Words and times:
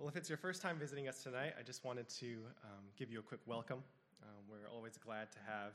Well, 0.00 0.08
if 0.08 0.16
it's 0.16 0.30
your 0.30 0.38
first 0.38 0.62
time 0.62 0.78
visiting 0.78 1.08
us 1.08 1.22
tonight, 1.22 1.52
I 1.60 1.62
just 1.62 1.84
wanted 1.84 2.08
to 2.20 2.38
um, 2.64 2.88
give 2.96 3.10
you 3.10 3.18
a 3.18 3.22
quick 3.22 3.40
welcome. 3.44 3.82
Um, 4.22 4.44
we're 4.48 4.66
always 4.74 4.96
glad 4.96 5.30
to 5.32 5.38
have 5.46 5.72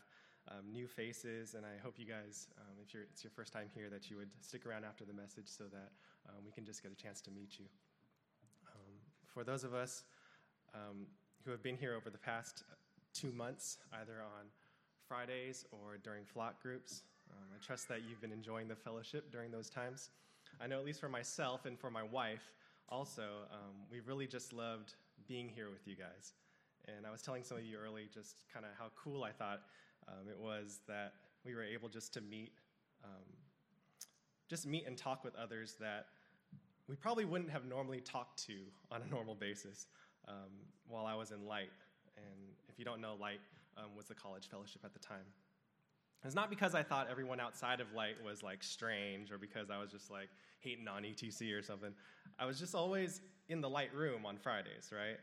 um, 0.50 0.66
new 0.74 0.88
faces, 0.88 1.54
and 1.54 1.64
I 1.64 1.78
hope 1.84 2.00
you 2.00 2.08
guys, 2.08 2.48
um, 2.58 2.74
if 2.82 2.96
it's 2.96 3.24
your 3.24 3.30
first 3.30 3.54
time 3.54 3.68
here, 3.76 3.88
that 3.92 4.10
you 4.10 4.18
would 4.18 4.32
stick 4.42 4.66
around 4.66 4.84
after 4.84 5.06
the 5.06 5.14
message 5.14 5.46
so 5.46 5.66
that 5.66 5.92
um, 6.28 6.38
we 6.44 6.52
can 6.52 6.66
just 6.66 6.82
get 6.82 6.92
a 6.92 6.96
chance 6.96 7.22
to 7.22 7.30
meet 7.30 7.60
you. 7.60 7.66
Um, 8.66 8.94
for 9.28 9.44
those 9.44 9.64
of 9.64 9.76
us 9.76 10.06
who 11.46 11.52
have 11.52 11.62
been 11.62 11.78
here 11.78 11.94
over 11.94 12.10
the 12.10 12.18
past 12.18 12.64
two 13.14 13.32
months, 13.32 13.78
either 14.02 14.24
on 14.24 14.46
Fridays 15.08 15.66
or 15.72 16.00
during 16.04 16.26
flock 16.26 16.60
groups, 16.64 17.04
I 17.30 17.64
trust 17.64 17.88
that 17.90 18.00
you've 18.10 18.22
been 18.22 18.32
enjoying 18.32 18.70
the 18.70 18.76
fellowship 18.76 19.32
during 19.32 19.52
those 19.52 19.70
times. 19.70 20.10
I 20.60 20.66
know, 20.66 20.80
at 20.80 20.86
least 20.86 21.00
for 21.00 21.10
myself 21.10 21.68
and 21.68 21.78
for 21.78 21.92
my 21.92 22.02
wife, 22.02 22.52
also, 22.90 23.24
um, 23.52 23.76
we 23.92 24.00
really 24.02 24.28
just 24.28 24.54
loved 24.54 24.94
being 25.28 25.50
here 25.50 25.70
with 25.70 25.88
you 25.88 25.96
guys. 25.96 26.34
And 26.88 27.06
I 27.06 27.12
was 27.12 27.22
telling 27.22 27.44
some 27.44 27.58
of 27.58 27.64
you 27.64 27.78
early 27.78 28.08
just 28.14 28.46
kind 28.54 28.66
of 28.66 28.72
how 28.78 28.92
cool 28.96 29.24
I 29.24 29.32
thought 29.32 29.62
um, 30.08 30.30
it 30.30 30.40
was 30.40 30.80
that 30.88 31.14
we 31.44 31.56
were 31.56 31.64
able 31.64 31.90
just 31.90 32.14
to 32.14 32.22
meet, 32.22 32.52
um, 33.04 33.26
just 34.50 34.68
meet 34.68 34.86
and 34.86 34.98
talk 34.98 35.24
with 35.24 35.36
others 35.36 35.76
that 35.80 36.08
we 36.88 36.96
probably 36.96 37.26
wouldn't 37.26 37.50
have 37.50 37.66
normally 37.66 38.02
talked 38.02 38.44
to 38.46 38.54
on 38.92 39.02
a 39.02 39.10
normal 39.10 39.34
basis 39.34 39.88
um, 40.28 40.52
while 40.88 41.06
I 41.06 41.16
was 41.16 41.32
in 41.32 41.46
Light. 41.46 41.72
And 42.18 42.54
if 42.70 42.78
you 42.78 42.86
don't 42.86 43.02
know, 43.02 43.16
Light 43.20 43.42
um, 43.78 43.96
was 43.98 44.06
the 44.06 44.16
college 44.16 44.48
fellowship 44.50 44.82
at 44.86 44.94
the 44.94 45.00
time. 45.00 45.26
It's 46.26 46.36
not 46.36 46.50
because 46.50 46.74
I 46.74 46.82
thought 46.82 47.08
everyone 47.10 47.40
outside 47.40 47.80
of 47.80 47.94
Light 47.94 48.16
was 48.26 48.42
like 48.42 48.64
strange 48.64 49.32
or 49.32 49.38
because 49.38 49.70
I 49.70 49.78
was 49.80 49.92
just 49.92 50.10
like 50.10 50.30
hating 50.60 50.88
on 50.88 51.04
ETC 51.04 51.58
or 51.58 51.62
something. 51.62 51.94
I 52.40 52.46
was 52.46 52.60
just 52.60 52.74
always 52.74 53.22
in 53.48 53.62
the 53.62 53.70
Light 53.70 53.94
room 53.94 54.26
on 54.26 54.38
Fridays, 54.38 54.92
right? 54.92 55.18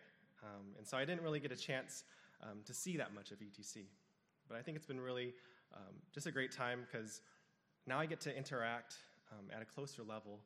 Um, 0.45 0.75
and 0.79 0.87
so 0.87 0.97
I 0.97 1.05
didn't 1.05 1.23
really 1.23 1.41
get 1.41 1.51
a 1.51 1.57
chance 1.57 2.05
um, 2.43 2.59
to 2.67 2.73
see 2.73 2.97
that 2.97 3.15
much 3.15 3.33
of 3.33 3.39
ETC. 3.39 3.85
But 4.49 4.59
I 4.59 4.63
think 4.63 4.77
it's 4.77 4.87
been 4.87 5.01
really 5.01 5.35
um, 5.75 5.95
just 6.15 6.27
a 6.27 6.33
great 6.33 6.53
time 6.53 6.85
because 6.91 7.21
now 7.87 7.99
I 7.99 8.07
get 8.07 8.21
to 8.21 8.37
interact 8.37 8.95
um, 9.33 9.47
at 9.55 9.61
a 9.61 9.65
closer 9.65 10.03
level 10.03 10.39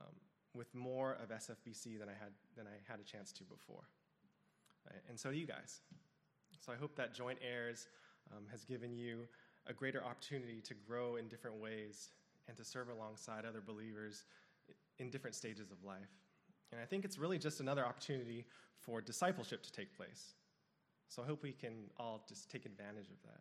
um, 0.00 0.14
with 0.54 0.74
more 0.74 1.16
of 1.22 1.28
SFBC 1.28 1.98
than 1.98 2.08
I 2.08 2.14
had 2.18 2.32
than 2.56 2.66
I 2.66 2.90
had 2.90 2.98
a 2.98 3.04
chance 3.04 3.32
to 3.32 3.44
before. 3.44 3.84
And 5.08 5.18
so 5.18 5.30
do 5.30 5.38
you 5.38 5.46
guys. 5.46 5.80
So 6.60 6.72
I 6.72 6.76
hope 6.76 6.96
that 6.96 7.14
Joint 7.14 7.38
Heirs 7.40 7.86
um, 8.32 8.44
has 8.50 8.64
given 8.64 8.94
you 8.94 9.28
a 9.66 9.72
greater 9.72 10.02
opportunity 10.04 10.60
to 10.62 10.74
grow 10.74 11.16
in 11.16 11.28
different 11.28 11.56
ways 11.60 12.10
and 12.48 12.56
to 12.56 12.64
serve 12.64 12.88
alongside 12.88 13.44
other 13.44 13.60
believers 13.64 14.24
in 14.98 15.10
different 15.10 15.36
stages 15.36 15.70
of 15.70 15.82
life. 15.84 16.10
And 16.72 16.80
I 16.80 16.84
think 16.84 17.04
it's 17.04 17.18
really 17.18 17.38
just 17.38 17.60
another 17.60 17.84
opportunity 17.84 18.46
for 18.80 19.00
discipleship 19.00 19.62
to 19.62 19.72
take 19.72 19.96
place. 19.96 20.34
So 21.08 21.22
I 21.22 21.26
hope 21.26 21.42
we 21.42 21.52
can 21.52 21.90
all 21.98 22.24
just 22.28 22.50
take 22.50 22.64
advantage 22.64 23.10
of 23.10 23.22
that. 23.24 23.40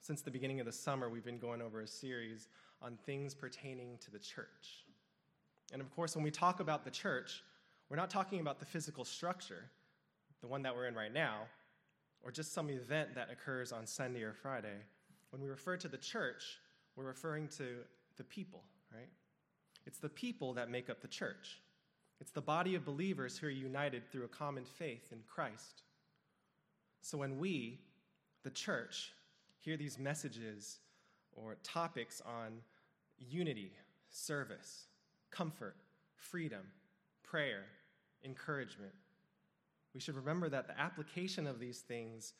Since 0.00 0.22
the 0.22 0.30
beginning 0.30 0.60
of 0.60 0.66
the 0.66 0.72
summer, 0.72 1.08
we've 1.08 1.24
been 1.24 1.38
going 1.38 1.62
over 1.62 1.80
a 1.80 1.86
series 1.86 2.48
on 2.82 2.98
things 3.06 3.34
pertaining 3.34 3.98
to 4.00 4.10
the 4.10 4.18
church. 4.18 4.84
And 5.72 5.80
of 5.82 5.94
course, 5.94 6.14
when 6.14 6.24
we 6.24 6.30
talk 6.30 6.60
about 6.60 6.84
the 6.84 6.90
church, 6.90 7.42
we're 7.88 7.96
not 7.96 8.10
talking 8.10 8.40
about 8.40 8.58
the 8.58 8.66
physical 8.66 9.04
structure, 9.04 9.64
the 10.40 10.46
one 10.46 10.62
that 10.62 10.74
we're 10.74 10.86
in 10.86 10.94
right 10.94 11.12
now, 11.12 11.42
or 12.22 12.30
just 12.30 12.52
some 12.52 12.70
event 12.70 13.14
that 13.14 13.30
occurs 13.30 13.72
on 13.72 13.86
Sunday 13.86 14.22
or 14.22 14.32
Friday. 14.32 14.76
When 15.30 15.42
we 15.42 15.48
refer 15.48 15.76
to 15.76 15.88
the 15.88 15.98
church, 15.98 16.58
we're 16.96 17.04
referring 17.04 17.48
to 17.58 17.78
the 18.16 18.24
people, 18.24 18.62
right? 18.92 19.08
It's 19.86 19.98
the 19.98 20.08
people 20.08 20.54
that 20.54 20.70
make 20.70 20.90
up 20.90 21.00
the 21.00 21.08
church. 21.08 21.60
It's 22.20 22.32
the 22.32 22.40
body 22.40 22.74
of 22.74 22.84
believers 22.84 23.38
who 23.38 23.46
are 23.46 23.50
united 23.50 24.10
through 24.10 24.24
a 24.24 24.28
common 24.28 24.64
faith 24.64 25.12
in 25.12 25.18
Christ. 25.26 25.82
So 27.00 27.16
when 27.18 27.38
we, 27.38 27.78
the 28.42 28.50
church, 28.50 29.12
hear 29.60 29.76
these 29.76 29.98
messages 29.98 30.78
or 31.32 31.56
topics 31.62 32.20
on 32.26 32.60
unity, 33.18 33.72
service, 34.10 34.86
comfort, 35.30 35.76
freedom, 36.16 36.62
prayer, 37.22 37.64
encouragement, 38.24 38.92
we 39.98 40.00
should 40.00 40.14
remember 40.14 40.48
that 40.48 40.68
the 40.68 40.80
application 40.80 41.44
of 41.48 41.58
these 41.58 41.80
things 41.80 42.34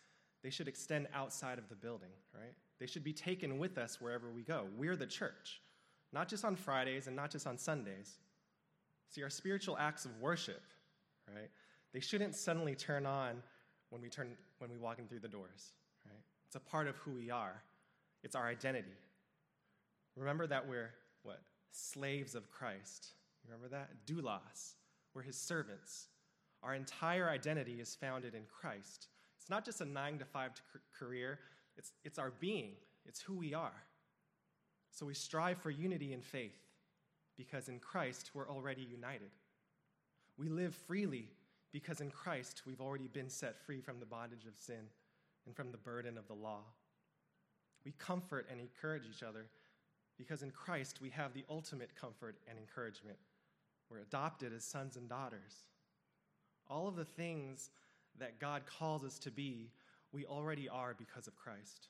they 0.44 0.48
should 0.48 0.68
extend 0.68 1.08
outside 1.12 1.58
of 1.58 1.68
the 1.68 1.74
building, 1.74 2.12
right? 2.32 2.54
They 2.78 2.86
should 2.86 3.02
be 3.02 3.12
taken 3.12 3.58
with 3.58 3.78
us 3.78 4.00
wherever 4.00 4.30
we 4.30 4.42
go. 4.42 4.66
We're 4.76 4.94
the 4.94 5.08
church, 5.08 5.60
not 6.12 6.28
just 6.28 6.44
on 6.44 6.54
Fridays 6.54 7.08
and 7.08 7.16
not 7.16 7.32
just 7.32 7.48
on 7.48 7.58
Sundays. 7.58 8.20
See, 9.08 9.24
our 9.24 9.28
spiritual 9.28 9.76
acts 9.76 10.04
of 10.04 10.12
worship, 10.20 10.62
right? 11.34 11.50
They 11.92 11.98
shouldn't 11.98 12.36
suddenly 12.36 12.76
turn 12.76 13.06
on 13.06 13.42
when 13.90 14.00
we 14.00 14.08
turn 14.08 14.36
when 14.58 14.70
we 14.70 14.76
walk 14.76 15.00
in 15.00 15.08
through 15.08 15.18
the 15.18 15.26
doors, 15.26 15.72
right? 16.06 16.22
It's 16.46 16.54
a 16.54 16.60
part 16.60 16.86
of 16.86 16.94
who 16.98 17.10
we 17.10 17.28
are. 17.28 17.60
It's 18.22 18.36
our 18.36 18.46
identity. 18.46 18.96
Remember 20.14 20.46
that 20.46 20.68
we're 20.68 20.90
what? 21.24 21.40
Slaves 21.72 22.36
of 22.36 22.52
Christ. 22.52 23.14
You 23.42 23.50
remember 23.50 23.76
that? 23.76 24.06
Doulos. 24.06 24.74
We're 25.12 25.22
his 25.22 25.36
servants. 25.36 26.06
Our 26.68 26.74
entire 26.74 27.30
identity 27.30 27.80
is 27.80 27.94
founded 27.94 28.34
in 28.34 28.42
Christ. 28.60 29.08
It's 29.40 29.48
not 29.48 29.64
just 29.64 29.80
a 29.80 29.86
nine 29.86 30.18
to 30.18 30.26
five 30.26 30.50
career, 30.98 31.38
it's, 31.78 31.92
it's 32.04 32.18
our 32.18 32.30
being, 32.40 32.72
it's 33.06 33.22
who 33.22 33.32
we 33.32 33.54
are. 33.54 33.72
So 34.90 35.06
we 35.06 35.14
strive 35.14 35.56
for 35.62 35.70
unity 35.70 36.12
in 36.12 36.20
faith 36.20 36.60
because 37.38 37.70
in 37.70 37.78
Christ 37.78 38.32
we're 38.34 38.50
already 38.50 38.82
united. 38.82 39.30
We 40.36 40.50
live 40.50 40.74
freely 40.74 41.30
because 41.72 42.02
in 42.02 42.10
Christ 42.10 42.60
we've 42.66 42.82
already 42.82 43.08
been 43.08 43.30
set 43.30 43.58
free 43.64 43.80
from 43.80 43.98
the 43.98 44.04
bondage 44.04 44.44
of 44.44 44.54
sin 44.54 44.90
and 45.46 45.56
from 45.56 45.72
the 45.72 45.78
burden 45.78 46.18
of 46.18 46.28
the 46.28 46.34
law. 46.34 46.64
We 47.82 47.92
comfort 47.92 48.46
and 48.50 48.60
encourage 48.60 49.04
each 49.10 49.22
other 49.22 49.46
because 50.18 50.42
in 50.42 50.50
Christ 50.50 51.00
we 51.00 51.08
have 51.08 51.32
the 51.32 51.46
ultimate 51.48 51.96
comfort 51.98 52.36
and 52.46 52.58
encouragement. 52.58 53.16
We're 53.90 54.00
adopted 54.00 54.52
as 54.52 54.64
sons 54.64 54.98
and 54.98 55.08
daughters. 55.08 55.68
All 56.70 56.88
of 56.88 56.96
the 56.96 57.04
things 57.04 57.70
that 58.18 58.38
God 58.40 58.62
calls 58.66 59.04
us 59.04 59.18
to 59.20 59.30
be, 59.30 59.70
we 60.12 60.24
already 60.24 60.68
are 60.68 60.94
because 60.98 61.26
of 61.26 61.36
Christ. 61.36 61.88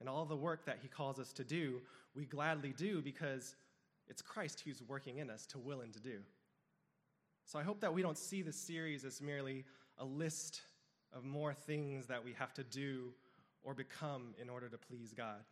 And 0.00 0.08
all 0.08 0.24
the 0.24 0.36
work 0.36 0.64
that 0.66 0.78
He 0.82 0.88
calls 0.88 1.18
us 1.18 1.32
to 1.34 1.44
do, 1.44 1.80
we 2.14 2.24
gladly 2.24 2.72
do 2.76 3.00
because 3.02 3.54
it's 4.08 4.22
Christ 4.22 4.62
who's 4.64 4.82
working 4.82 5.18
in 5.18 5.30
us 5.30 5.46
to 5.46 5.58
will 5.58 5.80
and 5.82 5.92
to 5.92 6.00
do. 6.00 6.18
So 7.44 7.58
I 7.58 7.62
hope 7.62 7.80
that 7.80 7.92
we 7.92 8.02
don't 8.02 8.18
see 8.18 8.42
this 8.42 8.56
series 8.56 9.04
as 9.04 9.20
merely 9.20 9.64
a 9.98 10.04
list 10.04 10.62
of 11.12 11.24
more 11.24 11.52
things 11.52 12.06
that 12.06 12.24
we 12.24 12.32
have 12.34 12.54
to 12.54 12.64
do 12.64 13.12
or 13.62 13.74
become 13.74 14.34
in 14.40 14.48
order 14.48 14.68
to 14.68 14.78
please 14.78 15.12
God, 15.12 15.44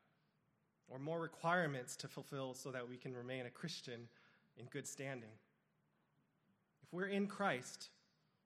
or 0.88 0.98
more 0.98 1.20
requirements 1.20 1.96
to 1.96 2.08
fulfill 2.08 2.54
so 2.54 2.70
that 2.70 2.88
we 2.88 2.96
can 2.96 3.14
remain 3.14 3.46
a 3.46 3.50
Christian 3.50 4.08
in 4.56 4.66
good 4.66 4.86
standing. 4.86 5.28
If 6.82 6.92
we're 6.92 7.08
in 7.08 7.26
Christ, 7.26 7.90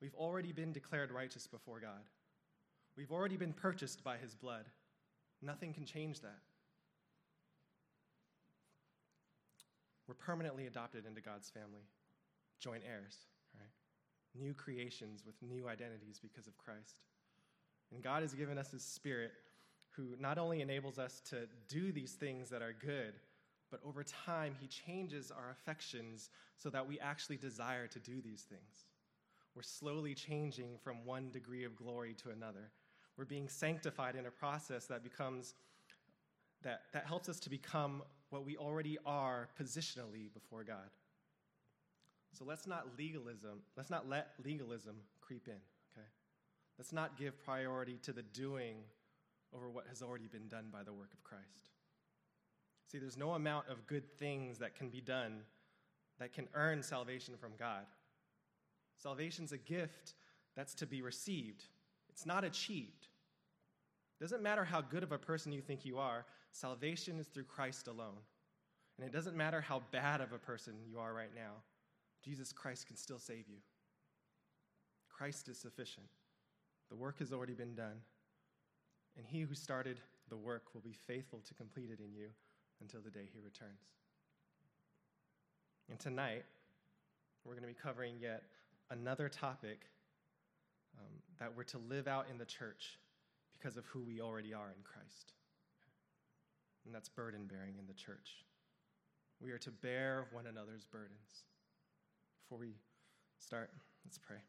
We've 0.03 0.15
already 0.17 0.51
been 0.51 0.73
declared 0.73 1.13
righteous 1.13 1.47
before 1.47 1.79
God. 1.79 2.03
We've 2.97 3.13
already 3.13 3.37
been 3.37 3.53
purchased 3.53 4.03
by 4.03 4.17
his 4.17 4.35
blood. 4.35 4.65
Nothing 5.41 5.73
can 5.73 5.87
change 5.87 6.21
that. 6.23 6.41
We're 10.09 10.15
permanently 10.15 10.67
adopted 10.67 11.07
into 11.07 11.21
God's 11.21 11.49
family, 11.49 11.87
joint 12.59 12.83
heirs, 12.85 13.17
right? 13.55 13.71
New 14.35 14.55
creations 14.55 15.25
with 15.25 15.37
new 15.41 15.69
identities 15.69 16.19
because 16.21 16.49
of 16.49 16.59
Christ. 16.59 16.97
And 17.93 18.03
God 18.03 18.23
has 18.23 18.35
given 18.35 18.59
us 18.59 18.73
his 18.73 18.83
spirit 18.83 19.31
who 19.91 20.17
not 20.19 20.37
only 20.37 20.63
enables 20.63 20.99
us 20.99 21.23
to 21.31 21.47
do 21.69 21.93
these 21.93 22.13
things 22.13 22.51
that 22.51 22.61
are 22.61 22.75
good, 22.85 23.15
but 23.71 23.81
over 23.87 24.03
time, 24.03 24.57
he 24.61 24.67
changes 24.67 25.31
our 25.31 25.51
affections 25.51 26.31
so 26.57 26.71
that 26.71 26.89
we 26.89 26.99
actually 26.99 27.37
desire 27.37 27.87
to 27.87 28.01
do 28.01 28.21
these 28.21 28.43
things. 28.43 28.87
We're 29.55 29.63
slowly 29.63 30.15
changing 30.15 30.79
from 30.83 31.05
one 31.05 31.31
degree 31.31 31.65
of 31.65 31.77
glory 31.77 32.15
to 32.23 32.31
another. 32.31 32.71
We're 33.17 33.25
being 33.25 33.49
sanctified 33.49 34.17
in 34.17 34.27
a 34.27 34.31
process 34.31 34.87
that 34.87 35.03
becomes 35.03 35.55
that, 36.63 36.83
that 36.93 37.07
helps 37.07 37.29
us 37.29 37.41
to 37.41 37.51
become 37.51 38.03
what 38.31 38.45
we 38.45 38.57
already 38.57 38.97
are 39.05 39.49
positionally 39.61 40.33
before 40.33 40.65
God. 40.65 40.91
So 42.33 42.45
let's 42.45 42.67
not 42.67 42.87
legalism, 42.99 43.61
let's 43.77 43.91
not 43.91 44.09
let 44.09 44.29
legalism 44.43 44.97
creep 45.21 45.49
in, 45.49 45.61
okay? 45.93 46.07
Let's 46.79 46.93
not 46.93 47.19
give 47.19 47.43
priority 47.45 47.99
to 48.05 48.13
the 48.13 48.23
doing 48.23 48.77
over 49.55 49.69
what 49.69 49.87
has 49.89 50.03
already 50.03 50.29
been 50.29 50.49
done 50.49 50.69
by 50.73 50.83
the 50.83 50.93
work 50.93 51.13
of 51.13 51.23
Christ. 51.23 51.43
See, 52.91 52.99
there's 52.99 53.19
no 53.19 53.33
amount 53.33 53.69
of 53.69 53.87
good 53.87 54.11
things 54.19 54.59
that 54.59 54.75
can 54.75 54.89
be 54.89 55.01
done 55.01 55.41
that 56.19 56.33
can 56.33 56.49
earn 56.55 56.83
salvation 56.83 57.35
from 57.37 57.53
God. 57.59 57.85
Salvation's 59.03 59.53
a 59.53 59.59
gift 59.59 60.15
that's 60.55 60.75
to 60.75 60.87
be 60.87 61.03
received, 61.03 61.65
it's 62.09 62.27
not 62.27 62.45
achieved. 62.45 63.09
It 64.21 64.23
doesn't 64.23 64.43
matter 64.43 64.65
how 64.65 64.81
good 64.81 65.03
of 65.03 65.11
a 65.11 65.19
person 65.19 65.51
you 65.51 65.61
think 65.61 65.85
you 65.85 65.99
are, 65.99 66.25
salvation 66.53 67.19
is 67.19 67.27
through 67.27 67.45
Christ 67.45 67.89
alone. 67.89 68.19
And 68.97 69.07
it 69.07 69.13
doesn't 69.13 69.37
matter 69.37 69.61
how 69.61 69.83
bad 69.91 70.21
of 70.21 70.33
a 70.33 70.39
person 70.39 70.75
you 70.87 71.01
are 71.01 71.13
right 71.13 71.35
now, 71.35 71.55
Jesus 72.23 72.53
Christ 72.53 72.87
can 72.87 72.97
still 72.97 73.19
save 73.19 73.49
you. 73.49 73.57
Christ 75.09 75.49
is 75.49 75.59
sufficient. 75.59 76.07
The 76.89 76.97
work 76.97 77.19
has 77.19 77.33
already 77.33 77.55
been 77.55 77.75
done, 77.75 78.01
and 79.17 79.27
he 79.27 79.41
who 79.41 79.55
started 79.55 79.99
the 80.29 80.37
work 80.37 80.75
will 80.75 80.83
be 80.83 80.93
faithful 80.93 81.41
to 81.49 81.55
complete 81.55 81.91
it 81.91 81.99
in 81.99 82.15
you 82.15 82.29
until 82.81 83.01
the 83.01 83.11
day 83.11 83.29
he 83.33 83.41
returns. 83.41 83.95
And 85.91 85.99
tonight, 85.99 86.45
we're 87.45 87.55
going 87.55 87.63
to 87.63 87.69
be 87.69 87.75
covering 87.75 88.15
yet 88.21 88.45
another 88.93 89.29
topic 89.29 89.87
um, 90.99 91.13
that 91.41 91.57
we're 91.57 91.65
to 91.65 91.79
live 91.79 92.07
out 92.07 92.27
in 92.31 92.37
the 92.37 92.45
church 92.45 92.99
because 93.53 93.77
of 93.77 93.87
who 93.87 94.03
we 94.03 94.21
already 94.21 94.53
are 94.53 94.69
in 94.69 94.83
Christ. 94.85 95.33
And 96.85 96.95
that's 96.95 97.09
burden 97.09 97.47
bearing 97.47 97.77
in 97.79 97.87
the 97.87 97.95
church. 97.95 98.45
We 99.41 99.51
are 99.53 99.59
to 99.59 99.71
bear 99.71 100.27
one 100.33 100.47
another's 100.47 100.85
burdens. 100.85 101.47
Before 102.43 102.59
we 102.59 102.75
start, 103.39 103.71
let's 104.05 104.19
pray. 104.19 104.43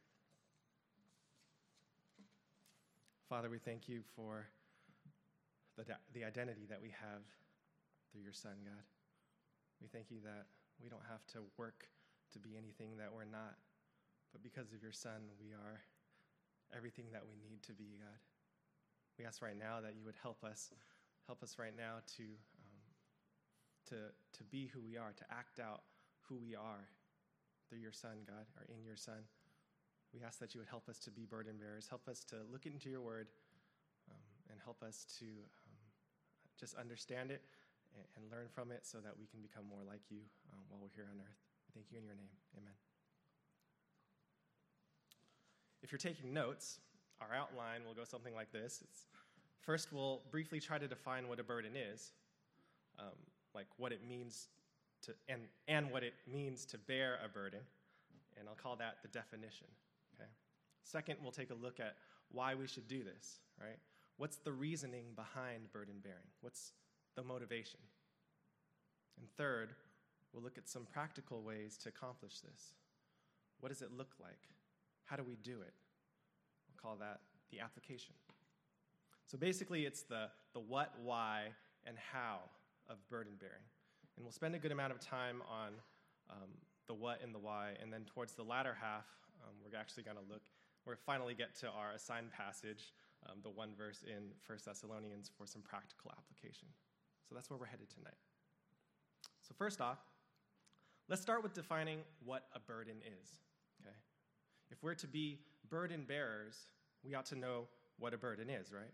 Father, 3.29 3.49
we 3.49 3.59
thank 3.59 3.87
you 3.87 4.01
for 4.15 4.45
the, 5.77 5.85
the 6.13 6.25
identity 6.25 6.65
that 6.69 6.81
we 6.81 6.89
have 6.89 7.23
through 8.11 8.21
your 8.21 8.33
Son, 8.33 8.53
God. 8.63 8.83
We 9.81 9.87
thank 9.87 10.11
you 10.11 10.17
that 10.23 10.45
we 10.83 10.89
don't 10.89 11.05
have 11.09 11.25
to 11.33 11.39
work 11.57 11.87
to 12.33 12.39
be 12.39 12.57
anything 12.57 12.97
that 12.97 13.09
we're 13.13 13.25
not, 13.25 13.55
but 14.33 14.41
because 14.41 14.73
of 14.73 14.81
your 14.81 14.91
Son, 14.91 15.29
we 15.39 15.53
are 15.53 15.79
everything 16.75 17.05
that 17.13 17.21
we 17.21 17.37
need 17.37 17.61
to 17.63 17.73
be, 17.73 18.01
God. 18.01 18.17
We 19.17 19.25
ask 19.25 19.41
right 19.45 19.57
now 19.57 19.79
that 19.79 19.93
you 19.93 20.03
would 20.03 20.17
help 20.21 20.43
us, 20.43 20.73
help 21.27 21.43
us 21.43 21.61
right 21.61 21.77
now 21.77 22.01
to, 22.17 22.25
um, 22.25 22.81
to, 23.93 23.95
to 24.09 24.43
be 24.49 24.65
who 24.73 24.81
we 24.81 24.97
are, 24.97 25.13
to 25.13 25.25
act 25.29 25.61
out 25.61 25.85
who 26.27 26.35
we 26.35 26.55
are 26.55 26.89
through 27.69 27.77
your 27.77 27.93
Son, 27.93 28.25
God, 28.25 28.49
or 28.57 28.65
in 28.73 28.83
your 28.83 28.97
Son. 28.97 29.21
We 30.13 30.25
ask 30.25 30.39
that 30.39 30.53
you 30.53 30.59
would 30.59 30.69
help 30.69 30.89
us 30.89 30.97
to 31.05 31.11
be 31.11 31.25
burden 31.25 31.57
bearers, 31.61 31.87
help 31.87 32.07
us 32.09 32.25
to 32.33 32.41
look 32.51 32.65
into 32.65 32.89
your 32.89 33.01
word, 33.01 33.27
um, 34.09 34.33
and 34.49 34.59
help 34.63 34.81
us 34.81 35.05
to 35.19 35.25
um, 35.25 35.83
just 36.59 36.73
understand 36.75 37.29
it 37.31 37.41
and, 37.95 38.05
and, 38.17 38.31
learn 38.31 38.47
from 38.49 38.71
it 38.71 38.85
so 38.85 38.97
that 38.97 39.13
we 39.17 39.25
can 39.25 39.41
become 39.41 39.65
more 39.69 39.81
like 39.87 40.01
you 40.09 40.21
um, 40.53 40.59
while 40.69 40.79
we're 40.81 40.93
here 40.93 41.09
on 41.09 41.19
earth. 41.21 41.41
Thank 41.73 41.87
you 41.91 41.97
in 41.97 42.05
your 42.05 42.15
name. 42.15 42.33
Amen. 42.57 42.92
If 45.83 45.91
you're 45.91 45.99
taking 45.99 46.33
notes, 46.33 46.79
our 47.21 47.35
outline 47.35 47.81
will 47.85 47.93
go 47.93 48.05
something 48.05 48.33
like 48.33 48.51
this. 48.51 48.81
It's, 48.83 49.07
first, 49.61 49.91
we'll 49.91 50.21
briefly 50.31 50.59
try 50.59 50.77
to 50.77 50.87
define 50.87 51.27
what 51.27 51.39
a 51.39 51.43
burden 51.43 51.73
is, 51.75 52.13
um, 52.97 53.13
like 53.53 53.67
what 53.77 53.91
it 53.91 53.99
means 54.07 54.47
to, 55.03 55.13
and, 55.27 55.41
and 55.67 55.91
what 55.91 56.03
it 56.03 56.13
means 56.31 56.65
to 56.65 56.77
bear 56.77 57.19
a 57.23 57.27
burden, 57.27 57.59
and 58.39 58.47
I'll 58.47 58.55
call 58.55 58.77
that 58.77 58.97
the 59.01 59.09
definition. 59.09 59.67
Okay? 60.15 60.29
Second, 60.83 61.17
we'll 61.21 61.31
take 61.31 61.51
a 61.51 61.55
look 61.55 61.79
at 61.79 61.97
why 62.31 62.55
we 62.55 62.65
should 62.65 62.87
do 62.87 63.03
this, 63.03 63.39
right? 63.59 63.77
What's 64.17 64.37
the 64.37 64.53
reasoning 64.53 65.05
behind 65.15 65.71
burden 65.73 65.95
bearing? 66.01 66.31
What's 66.41 66.71
the 67.15 67.23
motivation? 67.23 67.79
And 69.19 69.27
third, 69.37 69.73
we'll 70.31 70.43
look 70.43 70.57
at 70.57 70.69
some 70.69 70.87
practical 70.91 71.41
ways 71.41 71.77
to 71.83 71.89
accomplish 71.89 72.39
this. 72.39 72.73
What 73.59 73.69
does 73.69 73.81
it 73.81 73.89
look 73.95 74.13
like? 74.21 74.39
How 75.05 75.15
do 75.15 75.23
we 75.23 75.35
do 75.43 75.61
it? 75.61 75.73
We'll 76.67 76.81
call 76.81 76.97
that 76.97 77.19
the 77.51 77.59
application. 77.59 78.15
So 79.25 79.37
basically, 79.37 79.85
it's 79.85 80.03
the, 80.03 80.27
the 80.53 80.59
what, 80.59 80.93
why, 81.01 81.47
and 81.85 81.97
how 81.97 82.39
of 82.89 82.97
burden 83.09 83.33
bearing. 83.39 83.63
And 84.15 84.25
we'll 84.25 84.33
spend 84.33 84.55
a 84.55 84.59
good 84.59 84.71
amount 84.71 84.91
of 84.91 84.99
time 84.99 85.41
on 85.49 85.73
um, 86.29 86.49
the 86.87 86.93
what 86.93 87.21
and 87.23 87.33
the 87.33 87.39
why, 87.39 87.71
and 87.81 87.91
then 87.91 88.05
towards 88.05 88.33
the 88.33 88.43
latter 88.43 88.75
half, 88.79 89.05
um, 89.43 89.53
we're 89.63 89.77
actually 89.77 90.03
going 90.03 90.17
to 90.17 90.23
look 90.31 90.43
we're 90.85 90.95
finally 90.95 91.33
get 91.33 91.55
to 91.59 91.69
our 91.69 91.91
assigned 91.95 92.31
passage, 92.31 92.93
um, 93.29 93.39
the 93.41 93.49
one 93.49 93.69
verse 93.77 94.03
in 94.05 94.31
1 94.45 94.59
Thessalonians, 94.65 95.31
for 95.37 95.47
some 95.47 95.61
practical 95.61 96.11
application. 96.11 96.67
So 97.27 97.35
that's 97.35 97.49
where 97.49 97.57
we're 97.57 97.67
headed 97.67 97.89
tonight. 97.89 98.19
So, 99.47 99.53
first 99.57 99.79
off, 99.79 99.99
let's 101.09 101.21
start 101.21 101.41
with 101.43 101.53
defining 101.53 101.99
what 102.25 102.47
a 102.53 102.59
burden 102.59 102.97
is. 103.21 103.39
If 104.73 104.81
we're 104.81 104.95
to 104.95 105.07
be 105.07 105.39
burden 105.69 106.03
bearers, 106.07 106.57
we 107.05 107.13
ought 107.13 107.27
to 107.27 107.35
know 107.35 107.67
what 107.99 108.11
a 108.13 108.17
burden 108.17 108.49
is, 108.49 108.73
right? 108.73 108.91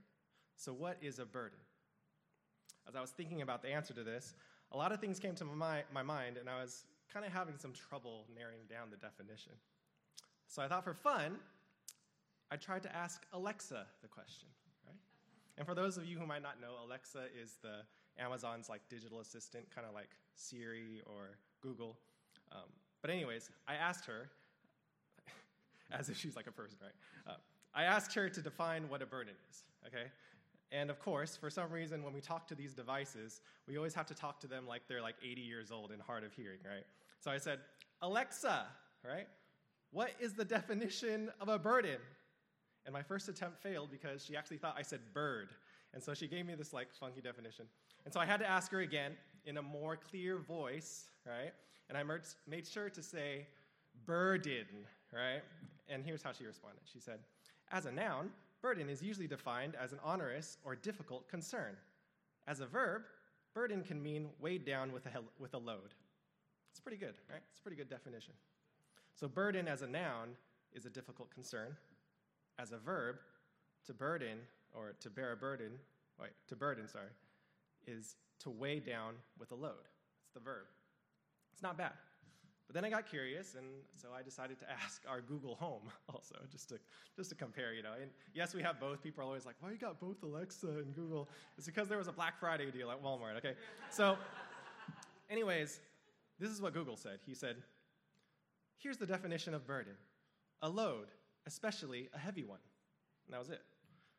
So, 0.58 0.74
what 0.74 0.98
is 1.02 1.20
a 1.20 1.26
burden? 1.26 1.58
As 2.88 2.98
I 2.98 3.02
was 3.02 3.12
thinking 3.12 3.42
about 3.42 3.62
the 3.62 3.70
answer 3.70 3.94
to 3.94 4.04
this, 4.04 4.34
a 4.74 4.78
lot 4.78 4.92
of 4.92 5.00
things 5.00 5.20
came 5.20 5.36
to 5.36 5.46
my, 5.46 5.84
my 5.94 6.04
mind, 6.04 6.36
and 6.36 6.50
I 6.50 6.62
was 6.62 6.84
kind 7.14 7.26
of 7.26 7.32
having 7.32 7.58
some 7.58 7.72
trouble 7.72 8.26
narrowing 8.36 8.68
down 8.70 8.90
the 8.92 8.98
definition. 8.98 9.54
So 10.48 10.62
I 10.62 10.68
thought 10.68 10.84
for 10.84 10.94
fun, 10.94 11.38
I 12.52 12.58
tried 12.58 12.84
to 12.84 12.94
ask 12.94 13.26
Alexa 13.32 13.86
the 14.02 14.08
question, 14.10 14.50
right? 14.86 14.98
And 15.58 15.66
for 15.66 15.76
those 15.76 15.96
of 15.96 16.06
you 16.06 16.20
who 16.20 16.26
might 16.26 16.44
not 16.44 16.60
know, 16.60 16.74
Alexa 16.86 17.28
is 17.42 17.56
the 17.62 17.84
Amazon's 18.22 18.68
like 18.68 18.82
digital 18.90 19.22
assistant, 19.22 19.64
kind 19.74 19.88
of 19.88 19.94
like 19.94 20.10
Siri 20.36 21.02
or 21.06 21.38
Google. 21.62 21.98
Um, 22.52 22.68
but 23.02 23.12
anyways, 23.12 23.50
I 23.66 23.76
asked 23.76 24.06
her, 24.06 24.30
as 25.92 26.10
if 26.10 26.18
she's 26.18 26.36
like 26.36 26.48
a 26.48 26.52
person, 26.52 26.78
right? 26.82 27.34
Uh, 27.34 27.38
I 27.74 27.84
asked 27.84 28.14
her 28.16 28.30
to 28.30 28.42
define 28.42 28.90
what 28.90 29.02
a 29.02 29.06
burden 29.06 29.34
is, 29.50 29.64
okay? 29.88 30.08
And 30.72 30.90
of 30.90 31.00
course, 31.00 31.36
for 31.36 31.50
some 31.50 31.72
reason, 31.72 32.04
when 32.04 32.14
we 32.14 32.22
talk 32.22 32.48
to 32.48 32.56
these 32.56 32.74
devices, 32.74 33.42
we 33.68 33.78
always 33.78 33.94
have 33.96 34.06
to 34.08 34.14
talk 34.14 34.40
to 34.42 34.48
them 34.48 34.68
like 34.68 34.84
they're 34.88 35.02
like 35.02 35.16
80 35.24 35.42
years 35.42 35.72
old 35.72 35.92
and 35.92 36.02
hard 36.02 36.24
of 36.24 36.34
hearing, 36.34 36.60
right? 36.64 36.86
So 37.20 37.32
I 37.32 37.38
said, 37.38 37.60
Alexa, 38.02 38.66
right? 39.04 39.28
What 39.92 40.12
is 40.20 40.34
the 40.34 40.46
definition 40.46 41.32
of 41.42 41.50
a 41.50 41.58
burden? 41.58 41.98
And 42.86 42.94
my 42.94 43.02
first 43.02 43.28
attempt 43.30 43.62
failed 43.62 43.90
because 43.92 44.24
she 44.24 44.36
actually 44.36 44.58
thought 44.58 44.76
I 44.78 44.84
said 44.84 45.00
bird. 45.14 45.50
And 45.94 46.04
so 46.04 46.14
she 46.14 46.28
gave 46.28 46.46
me 46.46 46.56
this 46.56 46.72
like 46.72 46.94
funky 46.94 47.22
definition. 47.22 47.66
And 48.06 48.14
so 48.14 48.20
I 48.20 48.26
had 48.26 48.40
to 48.40 48.50
ask 48.50 48.72
her 48.72 48.82
again 48.82 49.14
in 49.46 49.58
a 49.58 49.62
more 49.62 49.98
clear 49.98 50.38
voice, 50.38 51.06
right? 51.26 51.52
And 51.90 51.98
I 51.98 52.04
made 52.48 52.68
sure 52.68 52.90
to 52.90 53.02
say 53.02 53.48
burden, 54.10 54.66
right? 55.14 55.44
And 55.88 56.04
here's 56.04 56.24
how 56.24 56.32
she 56.32 56.44
responded. 56.44 56.82
She 56.92 57.00
said, 57.00 57.20
as 57.72 57.86
a 57.86 57.92
noun, 57.92 58.32
burden 58.60 58.90
is 58.90 59.04
usually 59.04 59.28
defined 59.28 59.76
as 59.80 59.94
an 59.94 60.00
onerous 60.04 60.58
or 60.66 60.76
difficult 60.76 61.30
concern. 61.30 61.78
As 62.48 62.60
a 62.60 62.66
verb, 62.66 63.04
burden 63.54 63.84
can 63.84 64.02
mean 64.02 64.30
weighed 64.42 64.66
down 64.66 64.92
with 64.92 65.06
a, 65.06 65.12
with 65.38 65.54
a 65.54 65.60
load. 65.60 65.94
It's 66.72 66.80
pretty 66.80 66.98
good, 66.98 67.14
right? 67.30 67.42
It's 67.52 67.60
a 67.60 67.62
pretty 67.62 67.78
good 67.78 67.90
definition. 67.90 68.34
So, 69.14 69.28
burden 69.28 69.68
as 69.68 69.84
a 69.84 69.88
noun 69.88 70.30
is 70.74 70.86
a 70.86 70.90
difficult 70.90 71.30
concern 71.30 71.76
as 72.58 72.72
a 72.72 72.78
verb, 72.78 73.18
to 73.86 73.94
burden, 73.94 74.40
or 74.74 74.94
to 75.02 75.10
bear 75.12 75.34
a 75.34 75.38
burden, 75.38 75.72
wait, 76.20 76.32
to 76.48 76.56
burden, 76.56 76.88
sorry, 76.88 77.12
is 77.86 78.16
to 78.40 78.50
weigh 78.50 78.80
down 78.80 79.14
with 79.38 79.52
a 79.52 79.56
load. 79.56 79.86
It's 80.24 80.34
the 80.34 80.40
verb. 80.40 80.66
It's 81.54 81.62
not 81.62 81.78
bad. 81.78 81.94
But 82.70 82.76
then 82.76 82.86
I 82.86 82.92
got 82.92 83.08
curious, 83.10 83.56
and 83.56 83.66
so 83.96 84.10
I 84.16 84.22
decided 84.22 84.60
to 84.60 84.66
ask 84.70 85.02
our 85.10 85.22
Google 85.22 85.56
Home 85.56 85.90
also, 86.14 86.36
just 86.52 86.70
to 86.70 86.80
just 87.16 87.32
to 87.32 87.36
compare, 87.36 87.74
you 87.74 87.82
know. 87.82 87.94
And 88.00 88.12
yes, 88.36 88.54
we 88.54 88.62
have 88.62 88.80
both. 88.80 89.02
People 89.02 89.22
are 89.22 89.26
always 89.26 89.44
like, 89.44 89.56
"Why 89.60 89.72
you 89.72 89.78
got 89.78 90.00
both 90.00 90.22
Alexa 90.22 90.68
and 90.68 90.94
Google?" 90.94 91.28
It's 91.58 91.66
because 91.66 91.88
there 91.88 91.98
was 91.98 92.08
a 92.08 92.12
Black 92.12 92.40
Friday 92.40 92.70
deal 92.70 92.92
at 92.92 93.02
Walmart. 93.02 93.38
Okay, 93.38 93.56
so, 93.90 94.18
anyways, 95.32 95.80
this 96.38 96.52
is 96.52 96.62
what 96.62 96.76
Google 96.76 96.96
said. 96.96 97.18
He 97.26 97.34
said, 97.34 97.56
"Here's 98.78 98.98
the 98.98 99.08
definition 99.08 99.56
of 99.56 99.66
burden: 99.66 99.94
a 100.62 100.70
load, 100.70 101.08
especially 101.48 102.08
a 102.14 102.20
heavy 102.20 102.44
one. 102.44 102.60
And 103.26 103.34
that 103.34 103.40
was 103.40 103.50
it. 103.50 103.64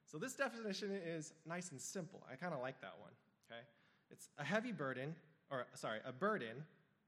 So 0.07 0.19
this 0.19 0.35
definition 0.35 0.91
is 0.91 1.35
nice 1.47 1.71
and 1.71 1.81
simple. 1.81 2.27
I 2.29 2.35
kind 2.35 2.53
of 2.53 2.61
like 2.61 2.81
that 2.81 2.95
one. 2.99 3.13
Okay? 3.47 3.61
It's 4.11 4.29
a 4.39 4.45
heavy 4.45 4.73
burden, 4.73 5.15
or 5.53 5.67
sorry, 5.75 6.01
a 6.05 6.13
burden 6.13 6.65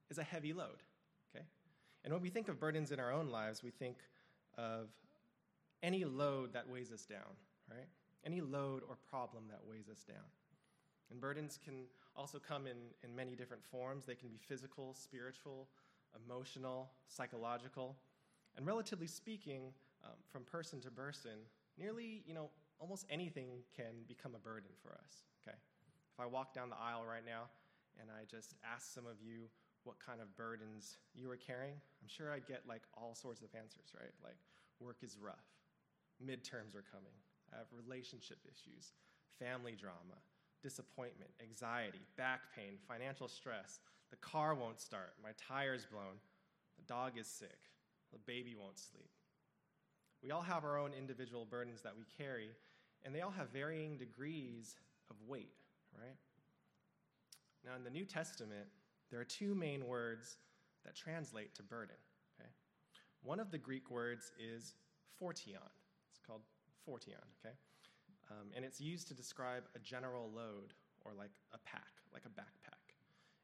is 0.08 0.18
a 0.18 0.22
heavy 0.22 0.52
load. 0.52 0.84
And 2.04 2.12
when 2.12 2.22
we 2.22 2.30
think 2.30 2.48
of 2.48 2.58
burdens 2.58 2.90
in 2.90 2.98
our 3.00 3.12
own 3.12 3.28
lives, 3.28 3.62
we 3.62 3.70
think 3.70 3.98
of 4.58 4.88
any 5.82 6.04
load 6.04 6.52
that 6.52 6.68
weighs 6.68 6.92
us 6.92 7.04
down, 7.04 7.36
right? 7.70 7.86
Any 8.24 8.40
load 8.40 8.82
or 8.88 8.96
problem 9.10 9.44
that 9.50 9.60
weighs 9.68 9.88
us 9.88 10.04
down. 10.04 10.24
And 11.10 11.20
burdens 11.20 11.58
can 11.62 11.84
also 12.16 12.38
come 12.38 12.66
in, 12.66 12.76
in 13.02 13.14
many 13.14 13.34
different 13.34 13.64
forms. 13.64 14.04
They 14.04 14.14
can 14.14 14.28
be 14.28 14.38
physical, 14.38 14.94
spiritual, 14.94 15.68
emotional, 16.24 16.90
psychological. 17.06 17.96
And 18.56 18.66
relatively 18.66 19.06
speaking, 19.06 19.72
um, 20.04 20.12
from 20.30 20.42
person 20.44 20.80
to 20.80 20.90
person, 20.90 21.32
nearly, 21.78 22.22
you 22.26 22.34
know, 22.34 22.50
almost 22.80 23.06
anything 23.10 23.46
can 23.76 24.04
become 24.08 24.34
a 24.34 24.38
burden 24.38 24.70
for 24.82 24.92
us, 24.92 25.24
okay? 25.42 25.56
If 26.12 26.20
I 26.20 26.26
walk 26.26 26.52
down 26.52 26.68
the 26.68 26.76
aisle 26.76 27.04
right 27.08 27.24
now 27.24 27.44
and 28.00 28.10
I 28.10 28.24
just 28.24 28.54
ask 28.64 28.92
some 28.92 29.06
of 29.06 29.16
you 29.22 29.48
what 29.84 29.96
kind 30.04 30.20
of 30.20 30.36
burdens 30.36 30.98
you 31.14 31.30
are 31.30 31.36
carrying, 31.36 31.74
I'm 31.74 32.08
sure 32.08 32.32
I'd 32.32 32.46
get 32.46 32.62
like 32.68 32.82
all 32.96 33.14
sorts 33.14 33.42
of 33.42 33.48
answers, 33.54 33.92
right? 33.98 34.14
Like, 34.22 34.38
work 34.80 34.98
is 35.02 35.16
rough, 35.20 35.46
midterms 36.22 36.74
are 36.74 36.86
coming, 36.90 37.14
I 37.52 37.58
have 37.58 37.66
relationship 37.72 38.38
issues, 38.44 38.92
family 39.38 39.76
drama, 39.78 40.18
disappointment, 40.62 41.30
anxiety, 41.42 42.06
back 42.16 42.40
pain, 42.54 42.78
financial 42.88 43.28
stress, 43.28 43.80
the 44.10 44.16
car 44.16 44.54
won't 44.54 44.80
start, 44.80 45.14
my 45.22 45.30
tire's 45.36 45.86
blown, 45.86 46.20
the 46.76 46.84
dog 46.84 47.18
is 47.18 47.26
sick, 47.26 47.70
the 48.12 48.18
baby 48.18 48.54
won't 48.58 48.78
sleep. 48.78 49.10
We 50.22 50.30
all 50.30 50.42
have 50.42 50.64
our 50.64 50.78
own 50.78 50.92
individual 50.96 51.44
burdens 51.44 51.82
that 51.82 51.96
we 51.96 52.04
carry, 52.16 52.50
and 53.04 53.14
they 53.14 53.22
all 53.22 53.30
have 53.30 53.50
varying 53.50 53.96
degrees 53.96 54.76
of 55.10 55.16
weight, 55.26 55.56
right? 55.98 56.16
Now, 57.64 57.76
in 57.76 57.84
the 57.84 57.90
New 57.90 58.04
Testament, 58.04 58.66
there 59.12 59.20
are 59.20 59.24
two 59.24 59.54
main 59.54 59.86
words 59.86 60.38
that 60.84 60.96
translate 60.96 61.54
to 61.54 61.62
burden, 61.62 61.96
okay? 62.34 62.48
One 63.22 63.38
of 63.38 63.50
the 63.50 63.58
Greek 63.58 63.90
words 63.90 64.32
is 64.40 64.74
phortion. 65.20 65.60
It's 66.10 66.20
called 66.26 66.40
phortion, 66.88 67.20
okay? 67.44 67.54
Um, 68.30 68.48
and 68.56 68.64
it's 68.64 68.80
used 68.80 69.08
to 69.08 69.14
describe 69.14 69.64
a 69.76 69.78
general 69.78 70.30
load 70.34 70.72
or 71.04 71.12
like 71.12 71.32
a 71.52 71.58
pack, 71.58 71.92
like 72.12 72.22
a 72.24 72.30
backpack. 72.30 72.96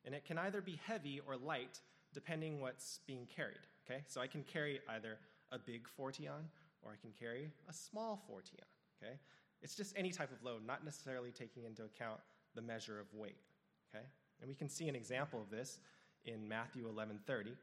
And 0.07 0.15
it 0.15 0.25
can 0.25 0.39
either 0.39 0.63
be 0.63 0.81
heavy 0.87 1.21
or 1.29 1.37
light 1.37 1.81
depending 2.15 2.63
what's 2.63 3.01
being 3.07 3.27
carried, 3.27 3.67
okay? 3.85 4.03
So 4.07 4.23
I 4.23 4.27
can 4.27 4.43
carry 4.45 4.81
either 4.89 5.19
a 5.53 5.59
big 5.59 5.87
phortion 5.87 6.49
or 6.83 6.93
I 6.93 6.97
can 7.01 7.11
carry 7.21 7.51
a 7.69 7.73
small 7.75 8.25
phortion, 8.27 8.65
okay? 9.03 9.19
It's 9.61 9.75
just 9.75 9.93
any 9.99 10.13
type 10.13 10.33
of 10.33 10.43
load, 10.43 10.67
not 10.67 10.83
necessarily 10.83 11.31
taking 11.31 11.65
into 11.65 11.85
account 11.85 12.21
the 12.55 12.63
measure 12.63 12.99
of 12.99 13.07
weight, 13.13 13.43
okay? 13.95 14.07
And 14.40 14.49
we 14.49 14.54
can 14.54 14.68
see 14.68 14.88
an 14.88 14.97
example 14.97 15.40
of 15.40 15.50
this 15.50 15.78
in 16.25 16.49
Matthew 16.49 16.88
11:30. 16.88 17.57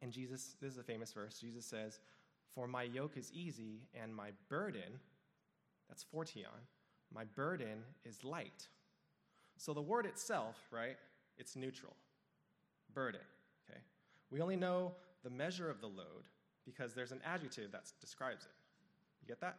And 0.00 0.12
Jesus, 0.12 0.56
this 0.60 0.72
is 0.72 0.78
a 0.78 0.82
famous 0.82 1.12
verse. 1.12 1.40
Jesus 1.40 1.66
says, 1.66 2.00
"For 2.54 2.66
my 2.66 2.84
yoke 2.84 3.16
is 3.16 3.32
easy 3.32 3.88
and 3.94 4.14
my 4.14 4.32
burden, 4.48 5.00
that's 5.88 6.04
phortion, 6.04 6.66
my 7.10 7.24
burden 7.24 7.84
is 8.04 8.22
light." 8.22 8.68
So 9.56 9.74
the 9.74 9.82
word 9.82 10.06
itself, 10.06 10.56
right? 10.70 10.96
It's 11.36 11.56
neutral. 11.56 11.96
Burden, 12.94 13.20
okay? 13.68 13.80
We 14.30 14.40
only 14.40 14.56
know 14.56 14.94
the 15.22 15.30
measure 15.30 15.68
of 15.68 15.80
the 15.80 15.88
load 15.88 16.28
because 16.64 16.94
there's 16.94 17.12
an 17.12 17.22
adjective 17.24 17.72
that 17.72 17.90
describes 18.00 18.44
it. 18.44 18.52
You 19.20 19.26
get 19.26 19.40
that? 19.40 19.58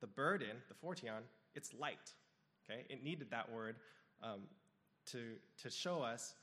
The 0.00 0.06
burden, 0.06 0.62
the 0.68 0.74
phortion, 0.74 1.22
it's 1.54 1.72
light, 1.72 2.12
okay? 2.64 2.84
It 2.90 3.02
needed 3.02 3.30
that 3.30 3.50
word 3.50 3.76
um, 4.22 4.42
to, 5.12 5.34
to 5.62 5.70
show 5.70 6.02
us 6.02 6.34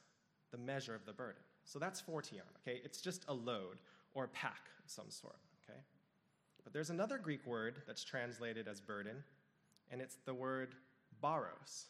the 0.52 0.58
measure 0.58 0.96
of 0.96 1.06
the 1.06 1.14
burden. 1.14 1.42
So 1.66 1.80
that's 1.80 2.02
phortion, 2.02 2.42
okay? 2.62 2.82
It's 2.84 3.02
just 3.02 3.26
a 3.28 3.34
load 3.34 3.80
or 4.14 4.26
a 4.26 4.28
pack 4.30 4.70
of 4.84 4.90
some 4.90 5.10
sort, 5.10 5.40
okay? 5.64 5.80
But 6.64 6.74
there's 6.74 6.90
another 6.90 7.18
Greek 7.18 7.46
word 7.46 7.82
that's 7.88 8.04
translated 8.04 8.68
as 8.68 8.80
burden, 8.80 9.24
and 9.92 10.02
it's 10.02 10.18
the 10.26 10.34
word 10.34 10.76
baros. 11.24 11.86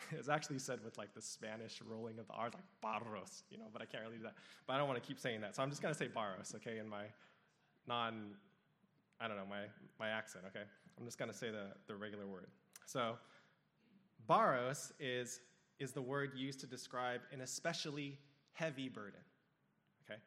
It's 0.12 0.28
actually 0.28 0.60
said 0.60 0.78
with 0.84 0.96
like 0.96 1.12
the 1.12 1.20
Spanish 1.20 1.82
rolling 1.82 2.20
of 2.20 2.28
the 2.28 2.32
R, 2.32 2.50
like 2.54 2.62
barros, 2.80 3.42
you 3.50 3.58
know, 3.58 3.64
but 3.72 3.82
I 3.82 3.84
can't 3.84 4.04
really 4.04 4.18
do 4.18 4.22
that. 4.22 4.34
But 4.64 4.74
I 4.74 4.78
don't 4.78 4.86
want 4.86 5.02
to 5.02 5.06
keep 5.06 5.18
saying 5.18 5.40
that. 5.40 5.56
So 5.56 5.62
I'm 5.62 5.70
just 5.70 5.82
going 5.82 5.92
to 5.92 5.98
say 5.98 6.06
baros, 6.06 6.54
okay, 6.54 6.78
in 6.78 6.88
my 6.88 7.02
non, 7.88 8.30
I 9.20 9.26
don't 9.26 9.36
know, 9.36 9.46
my, 9.50 9.62
my 9.98 10.08
accent, 10.10 10.44
okay? 10.46 10.64
I'm 10.98 11.04
just 11.04 11.18
going 11.18 11.30
to 11.30 11.36
say 11.36 11.50
the, 11.50 11.66
the 11.88 11.96
regular 11.96 12.26
word. 12.26 12.46
So 12.86 13.16
baros 14.28 14.92
is 15.00 15.40
is 15.78 15.92
the 15.92 16.02
word 16.02 16.32
used 16.36 16.60
to 16.60 16.66
describe 16.66 17.20
an 17.32 17.40
especially 17.40 18.18
heavy 18.52 18.88
burden. 18.88 19.20
Okay? 20.04 20.20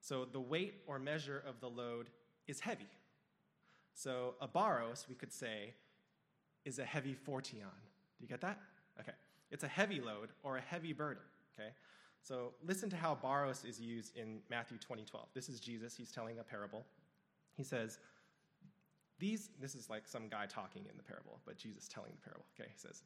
So 0.00 0.26
the 0.30 0.40
weight 0.40 0.82
or 0.86 0.98
measure 0.98 1.42
of 1.46 1.60
the 1.60 1.68
load 1.68 2.08
is 2.46 2.60
heavy. 2.60 2.88
So 3.94 4.34
a 4.40 4.48
baros, 4.48 5.08
we 5.08 5.14
could 5.14 5.32
say, 5.32 5.72
is 6.64 6.78
a 6.78 6.84
heavy 6.84 7.14
phortion. 7.26 7.60
Do 7.60 8.20
you 8.20 8.28
get 8.28 8.40
that? 8.40 8.58
Okay. 9.00 9.12
It's 9.50 9.64
a 9.64 9.68
heavy 9.68 10.00
load 10.00 10.30
or 10.42 10.56
a 10.56 10.60
heavy 10.60 10.92
burden. 10.92 11.22
Okay? 11.54 11.70
So 12.22 12.52
listen 12.66 12.90
to 12.90 12.96
how 12.96 13.18
baros 13.22 13.68
is 13.68 13.80
used 13.80 14.16
in 14.16 14.38
Matthew 14.50 14.78
20, 14.78 15.04
12. 15.04 15.28
This 15.34 15.48
is 15.48 15.60
Jesus. 15.60 15.94
He's 15.96 16.10
telling 16.10 16.38
a 16.38 16.42
parable. 16.42 16.84
He 17.56 17.62
says, 17.62 17.98
these, 19.18 19.50
this 19.60 19.74
is 19.74 19.88
like 19.88 20.06
some 20.06 20.28
guy 20.28 20.46
talking 20.46 20.82
in 20.90 20.96
the 20.96 21.02
parable, 21.02 21.38
but 21.44 21.56
Jesus 21.56 21.86
telling 21.86 22.10
the 22.12 22.22
parable. 22.22 22.46
Okay, 22.58 22.68
he 22.70 22.78
says, 22.78 23.02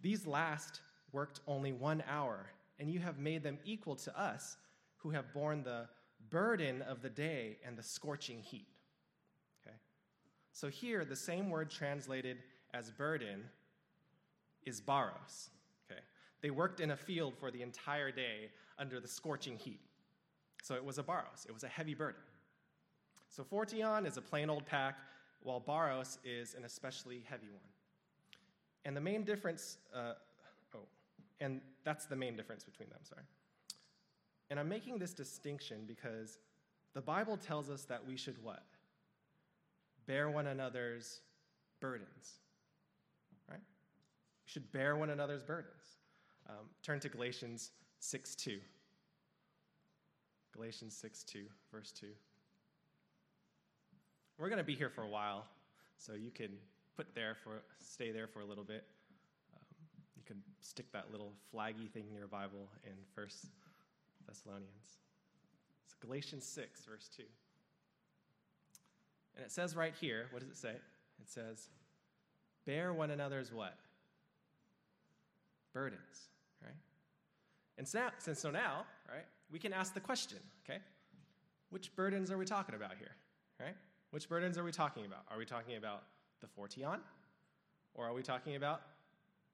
These 0.00 0.26
last 0.26 0.80
worked 1.12 1.40
only 1.46 1.72
one 1.72 2.02
hour, 2.08 2.46
and 2.78 2.90
you 2.90 3.00
have 3.00 3.18
made 3.18 3.42
them 3.42 3.58
equal 3.64 3.96
to 3.96 4.20
us 4.20 4.56
who 4.96 5.10
have 5.10 5.32
borne 5.32 5.62
the 5.62 5.88
burden 6.30 6.82
of 6.82 7.02
the 7.02 7.08
day 7.08 7.56
and 7.64 7.76
the 7.76 7.82
scorching 7.82 8.42
heat. 8.42 8.66
Okay? 9.62 9.76
So 10.52 10.68
here, 10.68 11.04
the 11.04 11.16
same 11.16 11.50
word 11.50 11.70
translated 11.70 12.38
as 12.74 12.90
burden 12.90 13.44
is 14.64 14.80
baros. 14.80 15.48
Okay? 15.90 16.00
They 16.42 16.50
worked 16.50 16.80
in 16.80 16.90
a 16.90 16.96
field 16.96 17.34
for 17.38 17.50
the 17.50 17.62
entire 17.62 18.10
day 18.10 18.50
under 18.78 19.00
the 19.00 19.08
scorching 19.08 19.56
heat. 19.56 19.80
So 20.62 20.74
it 20.74 20.84
was 20.84 20.98
a 20.98 21.02
baros, 21.02 21.46
it 21.48 21.52
was 21.52 21.64
a 21.64 21.68
heavy 21.68 21.94
burden. 21.94 22.20
So 23.30 23.44
phortion 23.44 24.06
is 24.06 24.16
a 24.16 24.22
plain 24.22 24.50
old 24.50 24.66
pack, 24.66 24.96
while 25.42 25.60
baros 25.60 26.18
is 26.24 26.54
an 26.54 26.64
especially 26.64 27.22
heavy 27.28 27.48
one. 27.50 27.62
And 28.84 28.96
the 28.96 29.00
main 29.00 29.22
difference 29.22 29.78
uh, 29.94 30.14
and 31.40 31.60
that's 31.84 32.06
the 32.06 32.16
main 32.16 32.36
difference 32.36 32.64
between 32.64 32.88
them, 32.88 32.98
sorry. 33.02 33.22
And 34.50 34.58
I'm 34.58 34.68
making 34.68 34.98
this 34.98 35.12
distinction 35.12 35.84
because 35.86 36.38
the 36.94 37.00
Bible 37.00 37.36
tells 37.36 37.70
us 37.70 37.84
that 37.84 38.06
we 38.06 38.16
should 38.16 38.42
what? 38.42 38.64
Bear 40.06 40.30
one 40.30 40.46
another's 40.46 41.20
burdens, 41.80 42.38
right? 43.48 43.60
We 43.60 44.50
should 44.50 44.72
bear 44.72 44.96
one 44.96 45.10
another's 45.10 45.42
burdens. 45.42 45.98
Um, 46.48 46.66
turn 46.82 46.98
to 47.00 47.08
Galatians 47.08 47.72
6 48.00 48.34
2. 48.36 48.58
Galatians 50.54 50.96
6 50.96 51.24
2, 51.24 51.44
verse 51.70 51.92
2. 51.92 52.06
We're 54.38 54.48
going 54.48 54.58
to 54.58 54.64
be 54.64 54.74
here 54.74 54.88
for 54.88 55.02
a 55.02 55.08
while, 55.08 55.44
so 55.98 56.14
you 56.14 56.30
can 56.30 56.50
put 56.96 57.14
there 57.14 57.36
for, 57.44 57.62
stay 57.80 58.12
there 58.12 58.26
for 58.26 58.40
a 58.40 58.44
little 58.44 58.64
bit 58.64 58.84
could 60.28 60.42
stick 60.60 60.92
that 60.92 61.06
little 61.10 61.32
flaggy 61.52 61.90
thing 61.90 62.04
in 62.08 62.14
your 62.14 62.26
Bible 62.26 62.68
in 62.84 62.92
First 63.14 63.46
Thessalonians. 64.26 64.98
It's 65.86 65.94
Galatians 65.94 66.44
6, 66.44 66.84
verse 66.84 67.08
2. 67.16 67.22
And 69.36 69.44
it 69.44 69.50
says 69.50 69.74
right 69.74 69.94
here, 69.98 70.26
what 70.30 70.40
does 70.40 70.50
it 70.50 70.58
say? 70.58 70.74
It 71.20 71.28
says, 71.28 71.70
bear 72.66 72.92
one 72.92 73.10
another's 73.10 73.52
what? 73.52 73.74
Burdens, 75.72 76.28
right? 76.62 76.74
And 77.78 77.88
so, 77.88 78.00
now, 78.00 78.10
since 78.18 78.38
so 78.38 78.50
now, 78.50 78.84
right, 79.10 79.24
we 79.50 79.58
can 79.58 79.72
ask 79.72 79.94
the 79.94 80.00
question, 80.00 80.38
okay? 80.68 80.80
Which 81.70 81.94
burdens 81.96 82.30
are 82.30 82.36
we 82.36 82.44
talking 82.44 82.74
about 82.74 82.92
here, 82.98 83.14
right? 83.58 83.76
Which 84.10 84.28
burdens 84.28 84.58
are 84.58 84.64
we 84.64 84.72
talking 84.72 85.06
about? 85.06 85.22
Are 85.30 85.38
we 85.38 85.46
talking 85.46 85.76
about 85.76 86.02
the 86.40 86.46
phortion? 86.46 86.98
Or 87.94 88.06
are 88.06 88.12
we 88.12 88.22
talking 88.22 88.56
about 88.56 88.82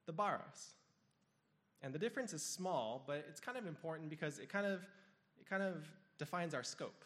the 0.07 0.13
baros. 0.13 0.75
And 1.83 1.93
the 1.93 1.99
difference 1.99 2.33
is 2.33 2.43
small, 2.43 3.05
but 3.07 3.27
it's 3.29 3.41
kind 3.41 3.59
of 3.59 3.67
important 3.67 4.09
because 4.09 4.39
it 4.39 4.49
kind 4.49 4.67
of, 4.67 4.81
it 5.39 5.49
kind 5.49 5.63
of 5.63 5.87
defines 6.19 6.55
our 6.55 6.63
scope, 6.63 7.05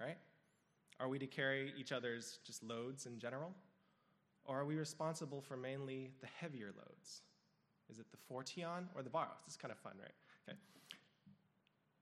right? 0.00 0.16
Are 1.00 1.08
we 1.08 1.18
to 1.18 1.26
carry 1.26 1.72
each 1.78 1.92
other's 1.92 2.40
just 2.44 2.62
loads 2.64 3.06
in 3.06 3.18
general? 3.18 3.52
Or 4.44 4.58
are 4.58 4.64
we 4.64 4.76
responsible 4.76 5.40
for 5.40 5.56
mainly 5.56 6.10
the 6.20 6.26
heavier 6.26 6.72
loads? 6.76 7.22
Is 7.90 7.98
it 7.98 8.06
the 8.10 8.16
phortion 8.16 8.86
or 8.94 9.02
the 9.02 9.10
baros? 9.10 9.46
It's 9.46 9.56
kind 9.56 9.70
of 9.70 9.78
fun, 9.78 9.92
right? 10.00 10.12
Okay. 10.48 10.58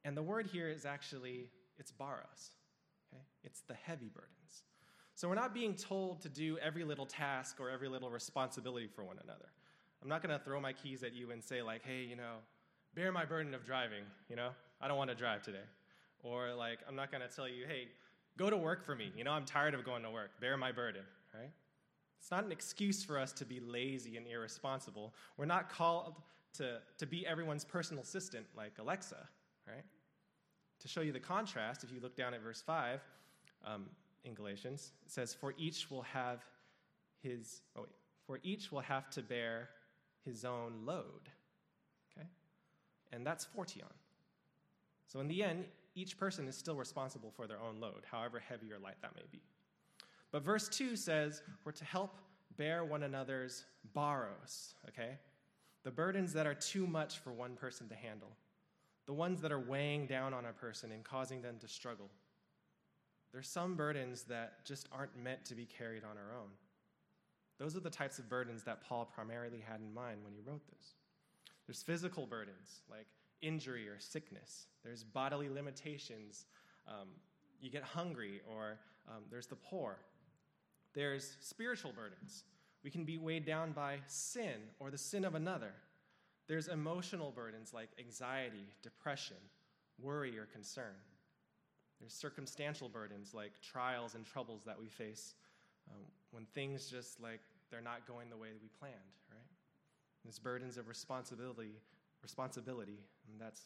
And 0.04 0.16
the 0.16 0.22
word 0.22 0.46
here 0.46 0.68
is 0.68 0.86
actually, 0.86 1.50
it's 1.78 1.92
baros. 1.92 2.50
Okay? 3.12 3.22
It's 3.44 3.60
the 3.62 3.74
heavy 3.74 4.08
burdens. 4.08 4.62
So 5.14 5.28
we're 5.28 5.34
not 5.34 5.54
being 5.54 5.74
told 5.74 6.22
to 6.22 6.28
do 6.28 6.58
every 6.58 6.84
little 6.84 7.06
task 7.06 7.56
or 7.60 7.70
every 7.70 7.88
little 7.88 8.10
responsibility 8.10 8.86
for 8.86 9.04
one 9.04 9.16
another. 9.22 9.48
I'm 10.06 10.10
not 10.10 10.22
going 10.22 10.38
to 10.38 10.44
throw 10.44 10.60
my 10.60 10.72
keys 10.72 11.02
at 11.02 11.14
you 11.14 11.32
and 11.32 11.42
say, 11.42 11.62
like, 11.62 11.82
hey, 11.84 12.04
you 12.08 12.14
know, 12.14 12.34
bear 12.94 13.10
my 13.10 13.24
burden 13.24 13.54
of 13.54 13.66
driving, 13.66 14.04
you 14.30 14.36
know? 14.36 14.50
I 14.80 14.86
don't 14.86 14.96
want 14.96 15.10
to 15.10 15.16
drive 15.16 15.42
today. 15.42 15.64
Or, 16.22 16.54
like, 16.54 16.78
I'm 16.88 16.94
not 16.94 17.10
going 17.10 17.28
to 17.28 17.34
tell 17.34 17.48
you, 17.48 17.64
hey, 17.66 17.88
go 18.38 18.48
to 18.48 18.56
work 18.56 18.84
for 18.84 18.94
me. 18.94 19.10
You 19.16 19.24
know, 19.24 19.32
I'm 19.32 19.44
tired 19.44 19.74
of 19.74 19.84
going 19.84 20.04
to 20.04 20.10
work. 20.10 20.30
Bear 20.40 20.56
my 20.56 20.70
burden, 20.70 21.02
right? 21.34 21.50
It's 22.20 22.30
not 22.30 22.44
an 22.44 22.52
excuse 22.52 23.02
for 23.02 23.18
us 23.18 23.32
to 23.32 23.44
be 23.44 23.58
lazy 23.58 24.16
and 24.16 24.28
irresponsible. 24.28 25.12
We're 25.36 25.46
not 25.46 25.70
called 25.70 26.14
to, 26.58 26.78
to 26.98 27.06
be 27.06 27.26
everyone's 27.26 27.64
personal 27.64 28.04
assistant 28.04 28.46
like 28.56 28.74
Alexa, 28.78 29.28
right? 29.66 29.84
To 30.82 30.86
show 30.86 31.00
you 31.00 31.10
the 31.10 31.18
contrast, 31.18 31.82
if 31.82 31.90
you 31.90 31.98
look 31.98 32.14
down 32.16 32.32
at 32.32 32.42
verse 32.42 32.62
5 32.64 33.00
um, 33.66 33.86
in 34.22 34.34
Galatians, 34.34 34.92
it 35.04 35.10
says, 35.10 35.34
For 35.34 35.52
each 35.58 35.90
will 35.90 36.02
have 36.02 36.44
his, 37.24 37.62
oh 37.74 37.80
wait, 37.80 37.90
for 38.24 38.38
each 38.44 38.70
will 38.70 38.80
have 38.82 39.10
to 39.10 39.22
bear 39.22 39.70
his 40.26 40.44
own 40.44 40.84
load. 40.84 41.30
Okay? 42.12 42.26
And 43.12 43.26
that's 43.26 43.46
phortion. 43.46 43.84
So 45.06 45.20
in 45.20 45.28
the 45.28 45.42
end, 45.42 45.64
each 45.94 46.18
person 46.18 46.46
is 46.46 46.56
still 46.56 46.76
responsible 46.76 47.30
for 47.34 47.46
their 47.46 47.60
own 47.60 47.80
load, 47.80 48.04
however 48.10 48.38
heavy 48.38 48.70
or 48.70 48.78
light 48.78 48.96
that 49.00 49.16
may 49.16 49.24
be. 49.32 49.40
But 50.30 50.42
verse 50.42 50.68
2 50.68 50.96
says 50.96 51.42
we're 51.64 51.72
to 51.72 51.84
help 51.84 52.18
bear 52.58 52.84
one 52.84 53.02
another's 53.02 53.64
baros, 53.94 54.74
okay? 54.88 55.18
The 55.84 55.90
burdens 55.90 56.32
that 56.34 56.46
are 56.46 56.54
too 56.54 56.86
much 56.86 57.18
for 57.18 57.32
one 57.32 57.54
person 57.54 57.88
to 57.88 57.94
handle, 57.94 58.32
the 59.06 59.14
ones 59.14 59.40
that 59.40 59.52
are 59.52 59.60
weighing 59.60 60.06
down 60.06 60.34
on 60.34 60.44
a 60.44 60.52
person 60.52 60.92
and 60.92 61.04
causing 61.04 61.40
them 61.40 61.56
to 61.60 61.68
struggle. 61.68 62.10
there's 63.32 63.48
some 63.48 63.74
burdens 63.74 64.22
that 64.22 64.64
just 64.64 64.88
aren't 64.90 65.14
meant 65.16 65.44
to 65.44 65.54
be 65.54 65.66
carried 65.66 66.04
on 66.04 66.16
our 66.16 66.34
own. 66.34 66.48
Those 67.58 67.76
are 67.76 67.80
the 67.80 67.90
types 67.90 68.18
of 68.18 68.28
burdens 68.28 68.64
that 68.64 68.82
Paul 68.82 69.06
primarily 69.06 69.60
had 69.66 69.80
in 69.80 69.92
mind 69.94 70.18
when 70.22 70.32
he 70.32 70.40
wrote 70.40 70.66
this. 70.66 70.94
There's 71.66 71.82
physical 71.82 72.26
burdens 72.26 72.82
like 72.90 73.06
injury 73.42 73.88
or 73.88 73.98
sickness, 73.98 74.66
there's 74.84 75.02
bodily 75.02 75.48
limitations. 75.48 76.46
Um, 76.86 77.08
you 77.60 77.70
get 77.70 77.82
hungry, 77.82 78.40
or 78.48 78.78
um, 79.08 79.22
there's 79.30 79.46
the 79.46 79.56
poor. 79.56 79.98
There's 80.94 81.36
spiritual 81.40 81.92
burdens. 81.92 82.44
We 82.84 82.90
can 82.90 83.04
be 83.04 83.18
weighed 83.18 83.44
down 83.44 83.72
by 83.72 83.98
sin 84.06 84.70
or 84.78 84.90
the 84.90 84.98
sin 84.98 85.24
of 85.24 85.34
another. 85.34 85.72
There's 86.48 86.68
emotional 86.68 87.32
burdens 87.32 87.72
like 87.74 87.88
anxiety, 87.98 88.68
depression, 88.82 89.36
worry, 90.00 90.38
or 90.38 90.46
concern. 90.46 90.94
There's 92.00 92.12
circumstantial 92.12 92.88
burdens 92.88 93.34
like 93.34 93.52
trials 93.60 94.14
and 94.14 94.24
troubles 94.24 94.62
that 94.66 94.78
we 94.78 94.86
face 94.86 95.34
um, 95.90 96.02
when 96.30 96.46
things 96.54 96.90
just 96.90 97.20
like 97.20 97.40
they're 97.70 97.80
not 97.80 98.06
going 98.06 98.30
the 98.30 98.36
way 98.36 98.48
we 98.60 98.68
planned, 98.78 98.94
right? 99.30 99.50
There's 100.24 100.38
burdens 100.38 100.76
of 100.76 100.88
responsibility, 100.88 101.74
responsibility, 102.22 102.98
and 103.28 103.40
that's 103.40 103.60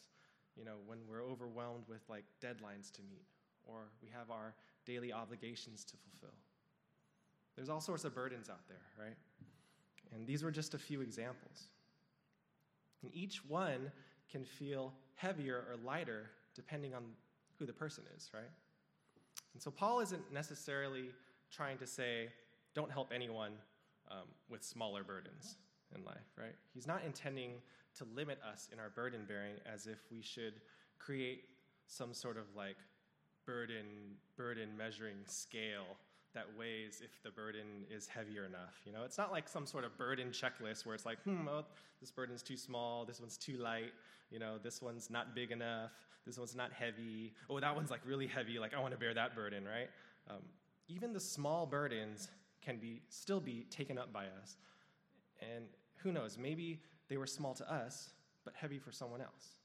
you 0.55 0.65
know 0.65 0.77
when 0.85 0.99
we're 1.09 1.23
overwhelmed 1.23 1.85
with 1.87 2.01
like 2.09 2.25
deadlines 2.41 2.91
to 2.93 3.01
meet 3.09 3.25
or 3.65 3.89
we 4.01 4.09
have 4.09 4.31
our 4.31 4.53
daily 4.85 5.13
obligations 5.13 5.83
to 5.85 5.93
fulfill. 5.97 6.35
There's 7.55 7.69
all 7.69 7.81
sorts 7.81 8.05
of 8.05 8.15
burdens 8.15 8.49
out 8.49 8.67
there, 8.67 8.81
right? 8.97 9.17
And 10.13 10.25
these 10.25 10.43
were 10.43 10.51
just 10.51 10.73
a 10.73 10.77
few 10.77 11.01
examples. 11.01 11.67
And 13.01 13.11
each 13.13 13.45
one 13.45 13.91
can 14.31 14.43
feel 14.43 14.93
heavier 15.15 15.63
or 15.69 15.77
lighter 15.85 16.29
depending 16.55 16.93
on 16.93 17.03
who 17.59 17.65
the 17.65 17.73
person 17.73 18.03
is, 18.15 18.29
right? 18.33 18.49
And 19.53 19.61
so 19.61 19.71
Paul 19.71 19.99
isn't 19.99 20.31
necessarily 20.33 21.11
trying 21.51 21.77
to 21.79 21.87
say, 21.87 22.29
don't 22.73 22.91
help 22.91 23.11
anyone 23.13 23.53
um, 24.09 24.27
with 24.49 24.63
smaller 24.63 25.03
burdens 25.03 25.57
in 25.95 26.03
life, 26.03 26.31
right? 26.37 26.55
He's 26.73 26.87
not 26.87 27.03
intending 27.05 27.51
to 27.97 28.05
limit 28.15 28.39
us 28.49 28.69
in 28.71 28.79
our 28.79 28.89
burden 28.89 29.21
bearing 29.27 29.55
as 29.71 29.87
if 29.87 29.99
we 30.11 30.21
should 30.21 30.53
create 30.99 31.43
some 31.87 32.13
sort 32.13 32.37
of 32.37 32.45
like 32.55 32.77
burden 33.45 34.15
burden 34.37 34.69
measuring 34.77 35.15
scale 35.25 35.97
that 36.33 36.45
weighs 36.57 37.01
if 37.03 37.21
the 37.23 37.31
burden 37.31 37.85
is 37.89 38.07
heavier 38.07 38.45
enough. 38.45 38.79
You 38.85 38.93
know, 38.93 39.03
it's 39.03 39.17
not 39.17 39.31
like 39.31 39.49
some 39.49 39.65
sort 39.65 39.83
of 39.83 39.97
burden 39.97 40.29
checklist 40.29 40.85
where 40.85 40.95
it's 40.95 41.05
like, 41.05 41.21
hmm, 41.23 41.47
oh, 41.49 41.65
this 41.99 42.11
burden's 42.11 42.41
too 42.41 42.55
small, 42.55 43.03
this 43.03 43.19
one's 43.19 43.35
too 43.37 43.57
light, 43.57 43.91
you 44.29 44.39
know, 44.39 44.57
this 44.63 44.81
one's 44.81 45.09
not 45.09 45.35
big 45.35 45.51
enough, 45.51 45.91
this 46.25 46.37
one's 46.37 46.55
not 46.55 46.71
heavy. 46.71 47.33
Oh, 47.49 47.59
that 47.59 47.75
one's 47.75 47.91
like 47.91 47.99
really 48.05 48.27
heavy, 48.27 48.59
like 48.59 48.73
I 48.73 48.79
want 48.79 48.93
to 48.93 48.97
bear 48.97 49.13
that 49.13 49.35
burden, 49.35 49.65
right? 49.65 49.89
Um, 50.29 50.43
even 50.87 51.13
the 51.13 51.19
small 51.19 51.65
burdens 51.65 52.29
can 52.61 52.77
be 52.77 53.01
still 53.09 53.39
be 53.39 53.65
taken 53.69 53.97
up 53.97 54.13
by 54.13 54.25
us. 54.25 54.57
And 55.39 55.65
who 55.97 56.11
knows, 56.11 56.37
maybe 56.37 56.81
they 57.09 57.17
were 57.17 57.27
small 57.27 57.53
to 57.55 57.71
us, 57.71 58.11
but 58.45 58.53
heavy 58.55 58.79
for 58.79 58.91
someone 58.91 59.21
else. 59.21 59.59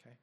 Okay? 0.00 0.14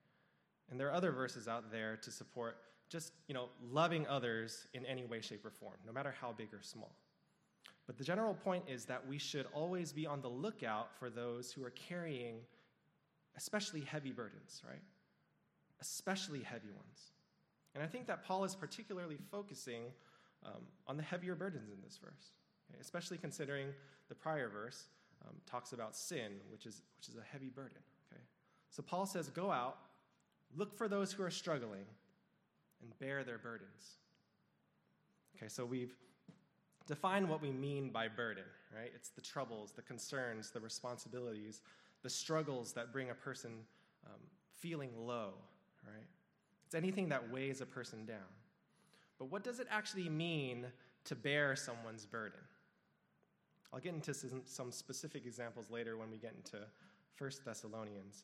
And 0.70 0.80
there 0.80 0.88
are 0.88 0.94
other 0.94 1.12
verses 1.12 1.48
out 1.48 1.72
there 1.72 1.98
to 1.98 2.12
support 2.12 2.58
just, 2.90 3.14
you 3.28 3.34
know, 3.34 3.50
loving 3.72 4.06
others 4.08 4.68
in 4.74 4.86
any 4.86 5.06
way, 5.06 5.22
shape, 5.22 5.46
or 5.46 5.50
form, 5.50 5.78
no 5.86 5.94
matter 5.94 6.14
how 6.20 6.34
big 6.34 6.54
or 6.54 6.62
small. 6.62 6.94
But 7.88 7.98
the 7.98 8.04
general 8.04 8.34
point 8.34 8.66
is 8.68 8.86
that 8.86 9.06
we 9.08 9.18
should 9.18 9.48
always 9.54 9.94
be 9.94 10.06
on 10.06 10.22
the 10.22 10.30
lookout 10.30 10.90
for 11.00 11.10
those 11.10 11.52
who 11.52 11.64
are 11.64 11.72
carrying 11.72 12.36
especially 13.38 13.82
heavy 13.82 14.12
burdens, 14.12 14.62
right? 14.68 14.82
Especially 15.80 16.44
heavy 16.44 16.70
ones. 16.70 17.12
And 17.74 17.84
I 17.84 17.88
think 17.88 18.08
that 18.08 18.24
Paul 18.24 18.44
is 18.44 18.56
particularly 18.56 19.18
focusing 19.32 19.84
um, 20.46 20.62
on 20.88 20.98
the 20.98 21.04
heavier 21.04 21.36
burdens 21.36 21.70
in 21.70 21.82
this 21.84 21.98
verse, 21.98 22.32
okay? 22.70 22.80
especially 22.82 23.18
considering 23.18 23.68
the 24.10 24.16
prior 24.16 24.50
verse 24.50 24.86
um, 25.28 25.36
talks 25.46 25.74
about 25.74 25.96
sin, 25.96 26.34
which 26.50 26.66
is, 26.66 26.82
which 26.98 27.10
is 27.10 27.16
a 27.16 27.24
heavy 27.32 27.50
burden. 27.50 27.78
Okay? 28.12 28.22
So 28.70 28.82
Paul 28.82 29.06
says, 29.06 29.30
Go 29.30 29.52
out, 29.52 29.78
look 30.56 30.78
for 30.78 30.88
those 30.88 31.12
who 31.12 31.24
are 31.24 31.32
struggling, 31.32 31.86
and 32.82 32.98
bear 33.00 33.24
their 33.24 33.38
burdens. 33.38 33.98
Okay, 35.38 35.48
so 35.48 35.66
we've 35.66 35.94
defined 36.88 37.28
what 37.28 37.42
we 37.42 37.52
mean 37.52 37.90
by 37.90 38.08
burden, 38.08 38.44
right? 38.76 38.92
It's 38.94 39.10
the 39.10 39.22
troubles, 39.22 39.72
the 39.72 39.82
concerns, 39.82 40.52
the 40.52 40.60
responsibilities, 40.60 41.62
the 42.04 42.10
struggles 42.10 42.74
that 42.74 42.92
bring 42.92 43.10
a 43.10 43.16
person 43.16 43.52
um, 44.06 44.20
feeling 44.60 44.90
low, 44.98 45.34
right? 45.86 46.06
It's 46.66 46.76
anything 46.76 47.10
that 47.10 47.32
weighs 47.32 47.62
a 47.62 47.66
person 47.66 48.06
down. 48.06 48.18
But 49.22 49.30
what 49.30 49.44
does 49.44 49.60
it 49.60 49.68
actually 49.70 50.10
mean 50.10 50.66
to 51.06 51.16
bear 51.16 51.56
someone's 51.56 52.08
burden? 52.08 52.40
I'll 53.72 53.80
get 53.80 53.94
into 53.94 54.16
some, 54.16 54.42
some 54.46 54.72
specific 54.72 55.28
examples 55.28 55.70
later 55.70 55.96
when 55.96 56.10
we 56.10 56.18
get 56.18 56.34
into 56.36 56.66
1 57.20 57.32
Thessalonians. 57.46 58.24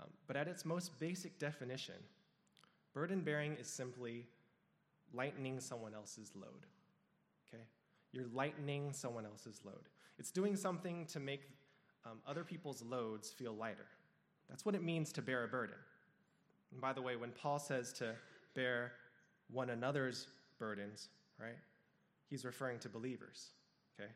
Um, 0.00 0.08
but 0.26 0.36
at 0.36 0.48
its 0.48 0.64
most 0.64 0.98
basic 0.98 1.38
definition, 1.38 1.96
Burden 2.94 3.20
bearing 3.20 3.56
is 3.60 3.68
simply 3.68 4.24
lightening 5.12 5.60
someone 5.60 5.92
else's 5.92 6.32
load. 6.34 6.64
Okay? 7.46 7.62
You're 8.12 8.28
lightening 8.32 8.94
someone 8.94 9.26
else's 9.26 9.60
load. 9.66 9.90
It's 10.18 10.30
doing 10.30 10.56
something 10.56 11.04
to 11.08 11.20
make 11.20 11.42
um, 12.06 12.20
other 12.26 12.42
people's 12.42 12.82
loads 12.82 13.30
feel 13.30 13.54
lighter. 13.54 13.86
That's 14.48 14.64
what 14.64 14.74
it 14.74 14.82
means 14.82 15.12
to 15.12 15.20
bear 15.20 15.44
a 15.44 15.48
burden. 15.48 15.76
And 16.72 16.80
by 16.80 16.94
the 16.94 17.02
way, 17.02 17.16
when 17.16 17.32
Paul 17.32 17.58
says 17.58 17.92
to 17.98 18.14
bear 18.54 18.92
one 19.50 19.68
another's 19.68 20.26
burdens, 20.58 21.08
right, 21.40 21.58
he's 22.28 22.44
referring 22.44 22.78
to 22.80 22.88
believers. 22.88 23.50
Okay? 23.98 24.10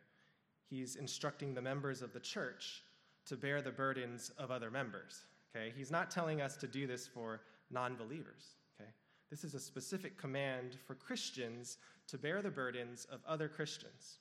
He's 0.68 0.96
instructing 0.96 1.54
the 1.54 1.62
members 1.62 2.02
of 2.02 2.12
the 2.12 2.20
church 2.20 2.82
to 3.26 3.36
bear 3.36 3.62
the 3.62 3.70
burdens 3.70 4.30
of 4.38 4.50
other 4.50 4.70
members. 4.70 5.22
Okay? 5.54 5.72
He's 5.76 5.90
not 5.90 6.10
telling 6.10 6.40
us 6.40 6.56
to 6.56 6.66
do 6.66 6.86
this 6.86 7.06
for 7.06 7.40
non 7.70 7.96
believers. 7.96 8.56
Okay? 8.80 8.90
This 9.30 9.44
is 9.44 9.54
a 9.54 9.60
specific 9.60 10.18
command 10.18 10.76
for 10.86 10.94
Christians 10.94 11.78
to 12.08 12.18
bear 12.18 12.42
the 12.42 12.50
burdens 12.50 13.06
of 13.10 13.20
other 13.26 13.48
Christians. 13.48 14.18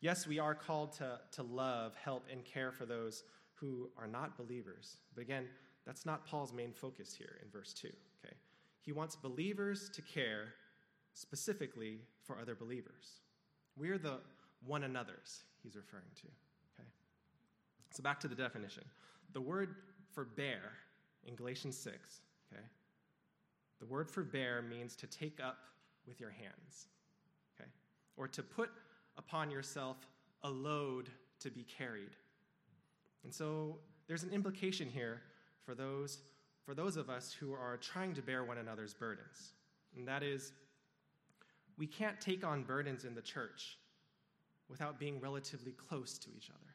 Yes, 0.00 0.26
we 0.26 0.38
are 0.38 0.54
called 0.54 0.92
to, 0.92 1.18
to 1.32 1.42
love, 1.42 1.96
help, 1.96 2.26
and 2.30 2.44
care 2.44 2.70
for 2.70 2.86
those 2.86 3.24
who 3.54 3.90
are 3.98 4.06
not 4.06 4.36
believers. 4.36 4.98
But 5.14 5.22
again, 5.22 5.48
that's 5.84 6.06
not 6.06 6.24
Paul's 6.24 6.52
main 6.52 6.72
focus 6.72 7.14
here 7.16 7.38
in 7.42 7.50
verse 7.50 7.72
2. 7.72 7.88
Okay? 7.88 8.34
He 8.80 8.92
wants 8.92 9.16
believers 9.16 9.90
to 9.94 10.02
care 10.02 10.54
specifically 11.18 11.98
for 12.24 12.38
other 12.38 12.54
believers. 12.54 13.20
We're 13.76 13.98
the 13.98 14.18
one 14.64 14.84
another's 14.84 15.42
he's 15.62 15.76
referring 15.76 16.10
to. 16.16 16.26
Okay? 16.74 16.88
So 17.90 18.02
back 18.02 18.20
to 18.20 18.28
the 18.28 18.34
definition. 18.34 18.84
The 19.32 19.40
word 19.40 19.74
for 20.12 20.24
bear 20.24 20.72
in 21.26 21.34
Galatians 21.34 21.76
6, 21.76 22.20
okay, 22.52 22.62
the 23.80 23.86
word 23.86 24.10
for 24.10 24.22
bear 24.22 24.62
means 24.62 24.96
to 24.96 25.06
take 25.06 25.40
up 25.40 25.58
with 26.06 26.20
your 26.20 26.30
hands, 26.30 26.86
okay? 27.54 27.68
Or 28.16 28.26
to 28.28 28.42
put 28.42 28.70
upon 29.18 29.50
yourself 29.50 29.96
a 30.42 30.50
load 30.50 31.10
to 31.40 31.50
be 31.50 31.64
carried. 31.64 32.16
And 33.24 33.34
so 33.34 33.78
there's 34.06 34.22
an 34.22 34.30
implication 34.30 34.88
here 34.88 35.20
for 35.64 35.74
those, 35.74 36.20
for 36.64 36.74
those 36.74 36.96
of 36.96 37.10
us 37.10 37.32
who 37.38 37.52
are 37.52 37.76
trying 37.76 38.14
to 38.14 38.22
bear 38.22 38.44
one 38.44 38.58
another's 38.58 38.94
burdens. 38.94 39.52
And 39.96 40.08
that 40.08 40.22
is, 40.22 40.52
we 41.78 41.86
can't 41.86 42.20
take 42.20 42.44
on 42.44 42.64
burdens 42.64 43.04
in 43.04 43.14
the 43.14 43.22
church 43.22 43.78
without 44.68 44.98
being 44.98 45.20
relatively 45.20 45.72
close 45.72 46.18
to 46.18 46.28
each 46.36 46.50
other. 46.50 46.74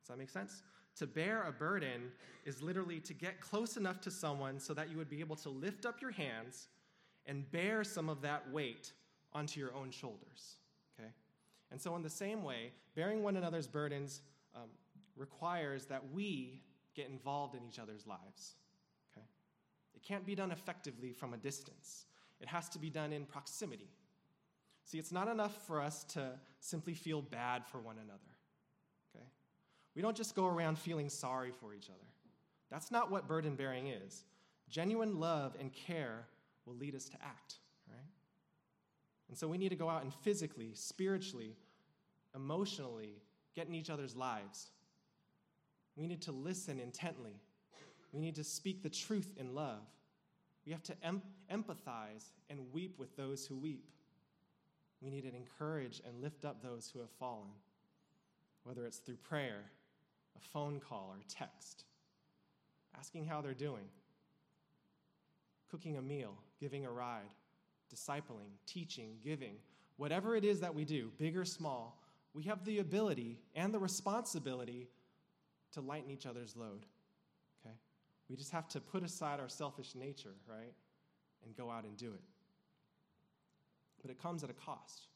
Does 0.00 0.08
that 0.08 0.18
make 0.18 0.30
sense? 0.30 0.62
To 0.96 1.06
bear 1.06 1.44
a 1.44 1.52
burden 1.52 2.12
is 2.44 2.62
literally 2.62 3.00
to 3.00 3.14
get 3.14 3.40
close 3.40 3.76
enough 3.76 4.00
to 4.02 4.10
someone 4.10 4.60
so 4.60 4.74
that 4.74 4.90
you 4.90 4.96
would 4.98 5.08
be 5.08 5.20
able 5.20 5.36
to 5.36 5.48
lift 5.48 5.86
up 5.86 6.02
your 6.02 6.10
hands 6.10 6.68
and 7.26 7.50
bear 7.50 7.82
some 7.82 8.08
of 8.08 8.20
that 8.22 8.50
weight 8.50 8.92
onto 9.32 9.58
your 9.58 9.74
own 9.74 9.90
shoulders. 9.90 10.56
Okay? 10.98 11.08
And 11.70 11.80
so, 11.80 11.96
in 11.96 12.02
the 12.02 12.10
same 12.10 12.42
way, 12.42 12.72
bearing 12.94 13.22
one 13.22 13.36
another's 13.36 13.66
burdens 13.66 14.20
um, 14.54 14.68
requires 15.16 15.86
that 15.86 16.02
we 16.12 16.62
get 16.94 17.08
involved 17.08 17.54
in 17.54 17.60
each 17.66 17.78
other's 17.78 18.06
lives. 18.06 18.56
Okay? 19.12 19.24
It 19.94 20.02
can't 20.02 20.26
be 20.26 20.34
done 20.34 20.50
effectively 20.50 21.12
from 21.12 21.32
a 21.32 21.38
distance, 21.38 22.06
it 22.42 22.48
has 22.48 22.68
to 22.70 22.78
be 22.78 22.90
done 22.90 23.12
in 23.12 23.24
proximity. 23.24 23.88
See, 24.84 24.98
it's 24.98 25.12
not 25.12 25.28
enough 25.28 25.66
for 25.66 25.80
us 25.80 26.04
to 26.04 26.32
simply 26.60 26.92
feel 26.92 27.22
bad 27.22 27.64
for 27.64 27.78
one 27.78 27.96
another. 27.96 28.18
Okay? 29.14 29.24
We 29.94 30.02
don't 30.02 30.16
just 30.16 30.34
go 30.34 30.46
around 30.46 30.78
feeling 30.78 31.08
sorry 31.08 31.52
for 31.52 31.72
each 31.72 31.88
other. 31.88 32.08
That's 32.70 32.90
not 32.90 33.10
what 33.10 33.28
burden 33.28 33.54
bearing 33.54 33.86
is. 33.88 34.24
Genuine 34.68 35.20
love 35.20 35.54
and 35.60 35.72
care 35.72 36.26
will 36.66 36.74
lead 36.74 36.94
us 36.94 37.04
to 37.10 37.16
act, 37.22 37.56
right? 37.88 38.10
And 39.28 39.36
so 39.36 39.46
we 39.46 39.58
need 39.58 39.68
to 39.68 39.76
go 39.76 39.88
out 39.88 40.02
and 40.02 40.12
physically, 40.12 40.70
spiritually, 40.74 41.54
emotionally 42.34 43.22
get 43.54 43.68
in 43.68 43.74
each 43.74 43.90
other's 43.90 44.16
lives. 44.16 44.70
We 45.96 46.06
need 46.06 46.22
to 46.22 46.32
listen 46.32 46.80
intently. 46.80 47.36
We 48.12 48.20
need 48.20 48.34
to 48.36 48.44
speak 48.44 48.82
the 48.82 48.90
truth 48.90 49.28
in 49.36 49.54
love. 49.54 49.82
We 50.64 50.72
have 50.72 50.82
to 50.84 50.94
em- 51.02 51.22
empathize 51.52 52.30
and 52.48 52.72
weep 52.72 52.98
with 52.98 53.16
those 53.16 53.46
who 53.46 53.56
weep. 53.56 53.84
We 55.00 55.10
need 55.10 55.22
to 55.22 55.34
encourage 55.34 56.00
and 56.06 56.20
lift 56.20 56.44
up 56.44 56.62
those 56.62 56.90
who 56.92 57.00
have 57.00 57.10
fallen, 57.18 57.50
whether 58.62 58.86
it's 58.86 58.98
through 58.98 59.16
prayer, 59.16 59.64
a 60.36 60.40
phone 60.52 60.78
call, 60.78 61.10
or 61.12 61.20
text, 61.28 61.84
asking 62.96 63.26
how 63.26 63.40
they're 63.40 63.54
doing, 63.54 63.84
cooking 65.70 65.96
a 65.96 66.02
meal, 66.02 66.34
giving 66.60 66.86
a 66.86 66.90
ride, 66.90 67.30
discipling, 67.92 68.50
teaching, 68.66 69.16
giving, 69.24 69.56
whatever 69.96 70.36
it 70.36 70.44
is 70.44 70.60
that 70.60 70.74
we 70.74 70.84
do, 70.84 71.10
big 71.18 71.36
or 71.36 71.44
small, 71.44 72.00
we 72.34 72.44
have 72.44 72.64
the 72.64 72.78
ability 72.78 73.40
and 73.54 73.74
the 73.74 73.78
responsibility 73.78 74.88
to 75.72 75.80
lighten 75.80 76.10
each 76.10 76.26
other's 76.26 76.56
load. 76.56 76.86
We 78.32 78.38
just 78.38 78.52
have 78.52 78.66
to 78.68 78.80
put 78.80 79.04
aside 79.04 79.40
our 79.40 79.48
selfish 79.50 79.94
nature, 79.94 80.32
right? 80.48 80.72
And 81.44 81.54
go 81.54 81.70
out 81.70 81.84
and 81.84 81.98
do 81.98 82.14
it. 82.14 82.22
But 84.00 84.10
it 84.10 84.18
comes 84.22 84.42
at 84.42 84.48
a 84.48 84.54
cost. 84.54 85.08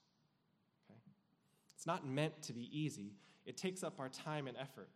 Okay? 0.90 1.00
It's 1.74 1.86
not 1.86 2.06
meant 2.06 2.42
to 2.42 2.52
be 2.52 2.68
easy. 2.78 3.14
It 3.46 3.56
takes 3.56 3.82
up 3.82 3.98
our 3.98 4.10
time 4.10 4.48
and 4.48 4.56
effort. 4.58 4.90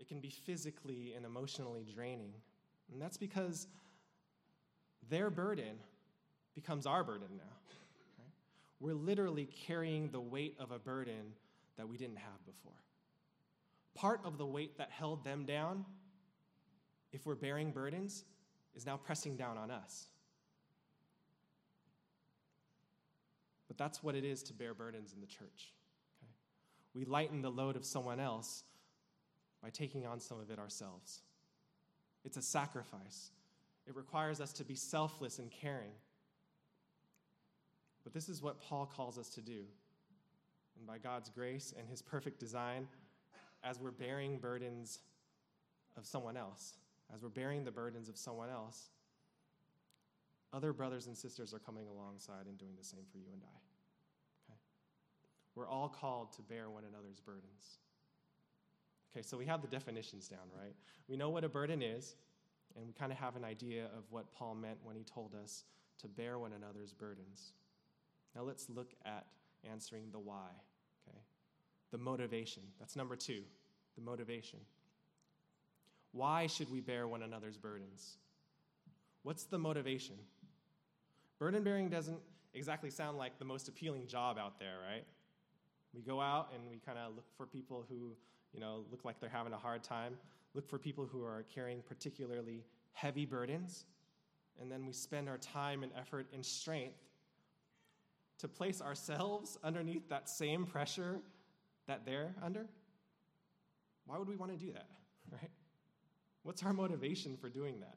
It 0.00 0.08
can 0.08 0.18
be 0.18 0.30
physically 0.30 1.12
and 1.16 1.24
emotionally 1.24 1.86
draining. 1.94 2.32
And 2.92 3.00
that's 3.00 3.18
because 3.18 3.68
their 5.08 5.30
burden 5.30 5.76
becomes 6.56 6.86
our 6.86 7.04
burden 7.04 7.28
now. 7.36 7.44
Right? 8.18 8.32
We're 8.80 8.94
literally 8.94 9.48
carrying 9.64 10.10
the 10.10 10.20
weight 10.20 10.56
of 10.58 10.72
a 10.72 10.80
burden 10.80 11.34
that 11.76 11.88
we 11.88 11.98
didn't 11.98 12.18
have 12.18 12.44
before. 12.46 12.72
Part 13.94 14.22
of 14.24 14.38
the 14.38 14.46
weight 14.46 14.76
that 14.78 14.90
held 14.90 15.22
them 15.22 15.44
down, 15.44 15.84
if 17.14 17.24
we're 17.24 17.36
bearing 17.36 17.70
burdens, 17.70 18.24
is 18.74 18.84
now 18.84 18.96
pressing 18.96 19.36
down 19.36 19.56
on 19.56 19.70
us. 19.70 20.08
But 23.68 23.78
that's 23.78 24.02
what 24.02 24.16
it 24.16 24.24
is 24.24 24.42
to 24.44 24.52
bear 24.52 24.74
burdens 24.74 25.12
in 25.14 25.20
the 25.20 25.26
church. 25.26 25.72
Okay? 26.18 26.32
We 26.92 27.04
lighten 27.04 27.40
the 27.40 27.50
load 27.50 27.76
of 27.76 27.84
someone 27.84 28.18
else 28.18 28.64
by 29.62 29.70
taking 29.70 30.04
on 30.04 30.18
some 30.18 30.40
of 30.40 30.50
it 30.50 30.58
ourselves. 30.58 31.20
It's 32.24 32.36
a 32.36 32.42
sacrifice. 32.42 33.30
It 33.86 33.94
requires 33.94 34.40
us 34.40 34.52
to 34.54 34.64
be 34.64 34.74
selfless 34.74 35.38
and 35.38 35.50
caring. 35.50 35.92
But 38.02 38.12
this 38.12 38.28
is 38.28 38.42
what 38.42 38.60
Paul 38.60 38.86
calls 38.86 39.18
us 39.18 39.28
to 39.30 39.40
do. 39.40 39.62
And 40.76 40.86
by 40.86 40.98
God's 40.98 41.30
grace 41.30 41.72
and 41.78 41.88
his 41.88 42.02
perfect 42.02 42.40
design, 42.40 42.88
as 43.62 43.78
we're 43.78 43.92
bearing 43.92 44.38
burdens 44.38 44.98
of 45.96 46.04
someone 46.04 46.36
else, 46.36 46.74
as 47.14 47.22
we're 47.22 47.28
bearing 47.28 47.64
the 47.64 47.70
burdens 47.70 48.08
of 48.08 48.16
someone 48.16 48.50
else, 48.50 48.90
other 50.52 50.72
brothers 50.72 51.06
and 51.06 51.16
sisters 51.16 51.54
are 51.54 51.58
coming 51.58 51.86
alongside 51.88 52.46
and 52.46 52.58
doing 52.58 52.72
the 52.78 52.84
same 52.84 53.04
for 53.10 53.18
you 53.18 53.26
and 53.32 53.42
I. 53.42 54.52
Okay? 54.52 54.58
We're 55.54 55.68
all 55.68 55.88
called 55.88 56.32
to 56.34 56.42
bear 56.42 56.70
one 56.70 56.84
another's 56.84 57.20
burdens. 57.20 57.78
Okay, 59.12 59.22
so 59.22 59.36
we 59.36 59.46
have 59.46 59.62
the 59.62 59.68
definitions 59.68 60.28
down, 60.28 60.48
right? 60.58 60.74
We 61.08 61.16
know 61.16 61.30
what 61.30 61.44
a 61.44 61.48
burden 61.48 61.82
is, 61.82 62.16
and 62.76 62.84
we 62.86 62.92
kind 62.92 63.12
of 63.12 63.18
have 63.18 63.36
an 63.36 63.44
idea 63.44 63.84
of 63.96 64.04
what 64.10 64.32
Paul 64.32 64.56
meant 64.56 64.78
when 64.82 64.96
he 64.96 65.04
told 65.04 65.34
us 65.40 65.64
to 66.00 66.08
bear 66.08 66.38
one 66.38 66.52
another's 66.52 66.92
burdens. 66.92 67.52
Now 68.34 68.42
let's 68.42 68.68
look 68.68 68.92
at 69.04 69.26
answering 69.70 70.06
the 70.10 70.18
why, 70.18 70.48
okay? 71.08 71.18
The 71.92 71.98
motivation. 71.98 72.64
That's 72.80 72.96
number 72.96 73.14
two, 73.14 73.42
the 73.94 74.02
motivation. 74.02 74.58
Why 76.14 76.46
should 76.46 76.70
we 76.70 76.80
bear 76.80 77.08
one 77.08 77.24
another's 77.24 77.56
burdens? 77.56 78.18
What's 79.24 79.44
the 79.44 79.58
motivation? 79.58 80.14
Burden 81.40 81.64
bearing 81.64 81.88
doesn't 81.88 82.20
exactly 82.54 82.88
sound 82.88 83.18
like 83.18 83.36
the 83.40 83.44
most 83.44 83.68
appealing 83.68 84.06
job 84.06 84.38
out 84.38 84.60
there, 84.60 84.76
right? 84.88 85.04
We 85.92 86.02
go 86.02 86.20
out 86.20 86.50
and 86.54 86.70
we 86.70 86.78
kind 86.78 86.98
of 86.98 87.16
look 87.16 87.26
for 87.36 87.46
people 87.46 87.84
who, 87.88 88.12
you 88.52 88.60
know, 88.60 88.84
look 88.92 89.04
like 89.04 89.18
they're 89.18 89.28
having 89.28 89.52
a 89.54 89.58
hard 89.58 89.82
time, 89.82 90.16
look 90.54 90.68
for 90.68 90.78
people 90.78 91.04
who 91.04 91.24
are 91.24 91.44
carrying 91.52 91.82
particularly 91.82 92.62
heavy 92.92 93.26
burdens, 93.26 93.86
and 94.60 94.70
then 94.70 94.86
we 94.86 94.92
spend 94.92 95.28
our 95.28 95.38
time 95.38 95.82
and 95.82 95.90
effort 95.98 96.28
and 96.32 96.46
strength 96.46 96.94
to 98.38 98.46
place 98.46 98.80
ourselves 98.80 99.58
underneath 99.64 100.08
that 100.10 100.28
same 100.28 100.64
pressure 100.64 101.18
that 101.88 102.06
they're 102.06 102.32
under? 102.40 102.66
Why 104.06 104.16
would 104.16 104.28
we 104.28 104.36
want 104.36 104.52
to 104.52 104.64
do 104.64 104.72
that, 104.72 104.86
right? 105.32 105.50
What's 106.44 106.62
our 106.62 106.72
motivation 106.72 107.36
for 107.36 107.48
doing 107.48 107.80
that? 107.80 107.96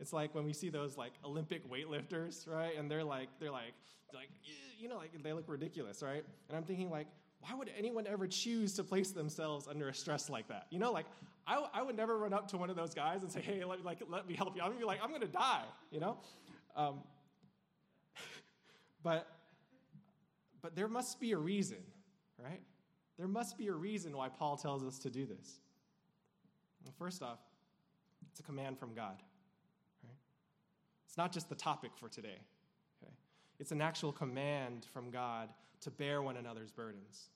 It's 0.00 0.12
like 0.12 0.34
when 0.34 0.44
we 0.44 0.52
see 0.52 0.68
those 0.68 0.98
like 0.98 1.12
Olympic 1.24 1.70
weightlifters, 1.70 2.48
right? 2.48 2.76
And 2.76 2.90
they're 2.90 3.04
like, 3.04 3.28
they're 3.40 3.50
like, 3.50 3.72
they're 4.10 4.20
like, 4.20 4.30
you 4.78 4.88
know, 4.88 4.96
like 4.96 5.10
they 5.22 5.32
look 5.32 5.44
ridiculous, 5.48 6.02
right? 6.02 6.24
And 6.48 6.56
I'm 6.56 6.64
thinking 6.64 6.90
like, 6.90 7.06
why 7.40 7.54
would 7.54 7.70
anyone 7.78 8.06
ever 8.06 8.26
choose 8.26 8.74
to 8.74 8.84
place 8.84 9.12
themselves 9.12 9.68
under 9.68 9.88
a 9.88 9.94
stress 9.94 10.28
like 10.28 10.48
that? 10.48 10.66
You 10.70 10.78
know, 10.80 10.92
like 10.92 11.06
I, 11.46 11.64
I 11.72 11.82
would 11.82 11.96
never 11.96 12.18
run 12.18 12.32
up 12.32 12.48
to 12.48 12.56
one 12.56 12.68
of 12.68 12.76
those 12.76 12.94
guys 12.94 13.22
and 13.22 13.30
say, 13.30 13.40
hey, 13.40 13.64
let, 13.64 13.84
like, 13.84 14.00
let 14.08 14.26
me 14.26 14.34
help 14.34 14.56
you. 14.56 14.62
I'm 14.62 14.68
gonna 14.68 14.80
be 14.80 14.86
like, 14.86 15.00
I'm 15.02 15.12
gonna 15.12 15.26
die, 15.26 15.62
you 15.90 16.00
know? 16.00 16.18
Um, 16.76 17.00
but 19.02 19.28
but 20.62 20.74
there 20.74 20.88
must 20.88 21.20
be 21.20 21.32
a 21.32 21.38
reason, 21.38 21.76
right? 22.42 22.62
There 23.18 23.28
must 23.28 23.58
be 23.58 23.68
a 23.68 23.72
reason 23.74 24.16
why 24.16 24.30
Paul 24.30 24.56
tells 24.56 24.82
us 24.82 24.98
to 25.00 25.10
do 25.10 25.26
this. 25.26 25.60
Well, 26.82 26.94
first 26.98 27.22
off, 27.22 27.38
it's 28.34 28.40
a 28.40 28.42
command 28.42 28.76
from 28.76 28.94
God. 28.94 29.22
Right? 30.02 30.16
It's 31.06 31.16
not 31.16 31.30
just 31.30 31.48
the 31.48 31.54
topic 31.54 31.92
for 31.94 32.08
today. 32.08 32.40
Okay? 33.00 33.12
It's 33.60 33.70
an 33.70 33.80
actual 33.80 34.10
command 34.10 34.88
from 34.92 35.12
God 35.12 35.50
to 35.82 35.90
bear 35.92 36.20
one 36.20 36.36
another's 36.36 36.72
burdens. 36.72 37.28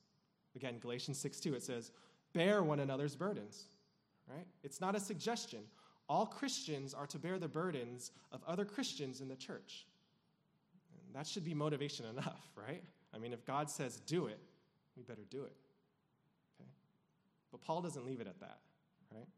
Again, 0.57 0.81
Galatians 0.81 1.17
6 1.21 1.39
2, 1.39 1.55
it 1.55 1.63
says, 1.63 1.93
bear 2.33 2.65
one 2.65 2.81
another's 2.81 3.15
burdens. 3.15 3.67
Right? 4.29 4.45
It's 4.65 4.81
not 4.81 4.97
a 4.97 5.01
suggestion. 5.01 5.61
All 6.09 6.27
Christians 6.27 6.95
are 6.95 7.07
to 7.07 7.19
bear 7.21 7.39
the 7.39 7.47
burdens 7.47 8.11
of 8.33 8.41
other 8.49 8.65
Christians 8.65 9.21
in 9.21 9.29
the 9.29 9.37
church. 9.37 9.87
And 11.07 11.15
that 11.15 11.29
should 11.29 11.45
be 11.45 11.55
motivation 11.55 12.07
enough, 12.07 12.43
right? 12.57 12.83
I 13.15 13.19
mean, 13.19 13.33
if 13.33 13.45
God 13.45 13.71
says 13.71 14.01
do 14.01 14.27
it, 14.27 14.41
we 14.97 15.05
better 15.05 15.23
do 15.31 15.45
it. 15.45 15.55
Okay? 16.61 16.71
But 17.53 17.61
Paul 17.61 17.83
doesn't 17.83 18.05
leave 18.05 18.21
it 18.21 18.27
at 18.27 18.41
that, 18.41 18.59
right? 19.15 19.29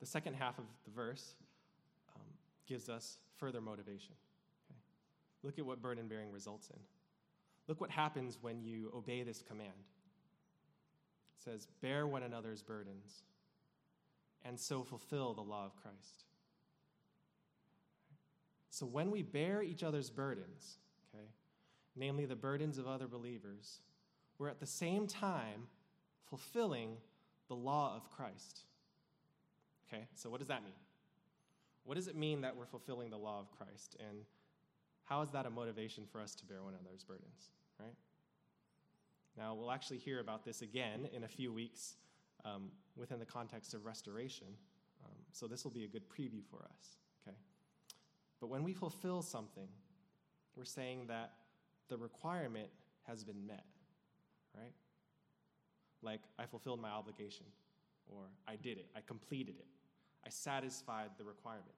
The 0.00 0.06
second 0.06 0.34
half 0.34 0.58
of 0.58 0.64
the 0.84 0.90
verse 0.90 1.34
um, 2.14 2.22
gives 2.66 2.88
us 2.88 3.18
further 3.38 3.60
motivation. 3.60 4.14
Okay? 4.70 4.78
Look 5.42 5.58
at 5.58 5.66
what 5.66 5.80
burden 5.80 6.08
bearing 6.08 6.30
results 6.30 6.70
in. 6.70 6.78
Look 7.68 7.80
what 7.80 7.90
happens 7.90 8.38
when 8.40 8.62
you 8.62 8.92
obey 8.94 9.22
this 9.22 9.42
command. 9.42 9.70
It 11.36 11.42
says, 11.44 11.66
Bear 11.80 12.06
one 12.06 12.22
another's 12.22 12.62
burdens, 12.62 13.22
and 14.44 14.58
so 14.58 14.82
fulfill 14.82 15.34
the 15.34 15.40
law 15.40 15.64
of 15.64 15.76
Christ. 15.76 16.24
So 18.70 18.86
when 18.86 19.10
we 19.10 19.22
bear 19.22 19.62
each 19.62 19.82
other's 19.82 20.10
burdens, 20.10 20.76
okay, 21.14 21.24
namely 21.96 22.26
the 22.26 22.36
burdens 22.36 22.78
of 22.78 22.86
other 22.86 23.06
believers, 23.06 23.80
we're 24.38 24.48
at 24.48 24.60
the 24.60 24.66
same 24.66 25.06
time 25.06 25.68
fulfilling 26.28 26.96
the 27.48 27.54
law 27.54 27.96
of 27.96 28.10
Christ. 28.10 28.64
Okay, 29.86 30.06
so 30.14 30.30
what 30.30 30.38
does 30.38 30.48
that 30.48 30.64
mean? 30.64 30.74
What 31.84 31.94
does 31.94 32.08
it 32.08 32.16
mean 32.16 32.40
that 32.40 32.56
we're 32.56 32.66
fulfilling 32.66 33.10
the 33.10 33.16
law 33.16 33.38
of 33.38 33.50
Christ? 33.56 33.96
And 34.00 34.18
how 35.04 35.22
is 35.22 35.30
that 35.30 35.46
a 35.46 35.50
motivation 35.50 36.04
for 36.10 36.20
us 36.20 36.34
to 36.36 36.44
bear 36.44 36.62
one 36.62 36.74
another's 36.80 37.04
burdens, 37.04 37.50
right? 37.78 37.94
Now, 39.36 39.54
we'll 39.54 39.70
actually 39.70 39.98
hear 39.98 40.18
about 40.20 40.44
this 40.44 40.62
again 40.62 41.08
in 41.12 41.24
a 41.24 41.28
few 41.28 41.52
weeks 41.52 41.94
um, 42.44 42.70
within 42.96 43.18
the 43.18 43.26
context 43.26 43.74
of 43.74 43.84
restoration. 43.84 44.48
Um, 45.04 45.16
so, 45.30 45.46
this 45.46 45.62
will 45.62 45.70
be 45.70 45.84
a 45.84 45.88
good 45.88 46.08
preview 46.08 46.44
for 46.50 46.64
us, 46.64 46.96
okay? 47.22 47.36
But 48.40 48.48
when 48.48 48.64
we 48.64 48.72
fulfill 48.72 49.22
something, 49.22 49.68
we're 50.56 50.64
saying 50.64 51.06
that 51.08 51.32
the 51.88 51.96
requirement 51.96 52.68
has 53.06 53.22
been 53.22 53.46
met, 53.46 53.64
right? 54.56 54.72
Like, 56.02 56.22
I 56.38 56.46
fulfilled 56.46 56.80
my 56.80 56.90
obligation, 56.90 57.46
or 58.06 58.22
I 58.46 58.56
did 58.56 58.78
it, 58.78 58.86
I 58.96 59.00
completed 59.06 59.56
it, 59.58 59.66
I 60.24 60.30
satisfied 60.30 61.10
the 61.18 61.24
requirements. 61.24 61.72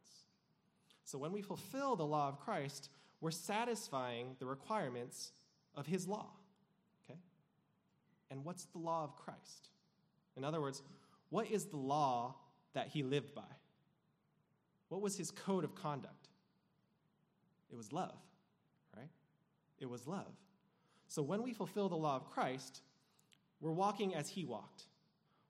So 1.04 1.18
when 1.18 1.32
we 1.32 1.42
fulfill 1.42 1.96
the 1.96 2.06
law 2.06 2.28
of 2.28 2.38
Christ, 2.40 2.90
we're 3.20 3.30
satisfying 3.30 4.36
the 4.38 4.46
requirements 4.46 5.32
of 5.74 5.86
his 5.86 6.06
law, 6.06 6.26
okay? 7.04 7.18
And 8.30 8.44
what's 8.44 8.64
the 8.66 8.78
law 8.78 9.04
of 9.04 9.16
Christ? 9.16 9.70
In 10.36 10.44
other 10.44 10.60
words, 10.60 10.82
what 11.30 11.50
is 11.50 11.66
the 11.66 11.76
law 11.76 12.36
that 12.74 12.88
he 12.88 13.02
lived 13.02 13.34
by? 13.34 13.42
What 14.88 15.00
was 15.00 15.16
his 15.16 15.30
code 15.30 15.64
of 15.64 15.74
conduct? 15.74 16.28
It 17.70 17.76
was 17.76 17.92
love, 17.92 18.16
right? 18.96 19.10
It 19.78 19.88
was 19.88 20.06
love. 20.06 20.32
So 21.08 21.22
when 21.22 21.42
we 21.42 21.52
fulfill 21.52 21.88
the 21.88 21.96
law 21.96 22.16
of 22.16 22.30
Christ, 22.30 22.82
we're 23.60 23.72
walking 23.72 24.14
as 24.14 24.28
he 24.28 24.44
walked, 24.44 24.84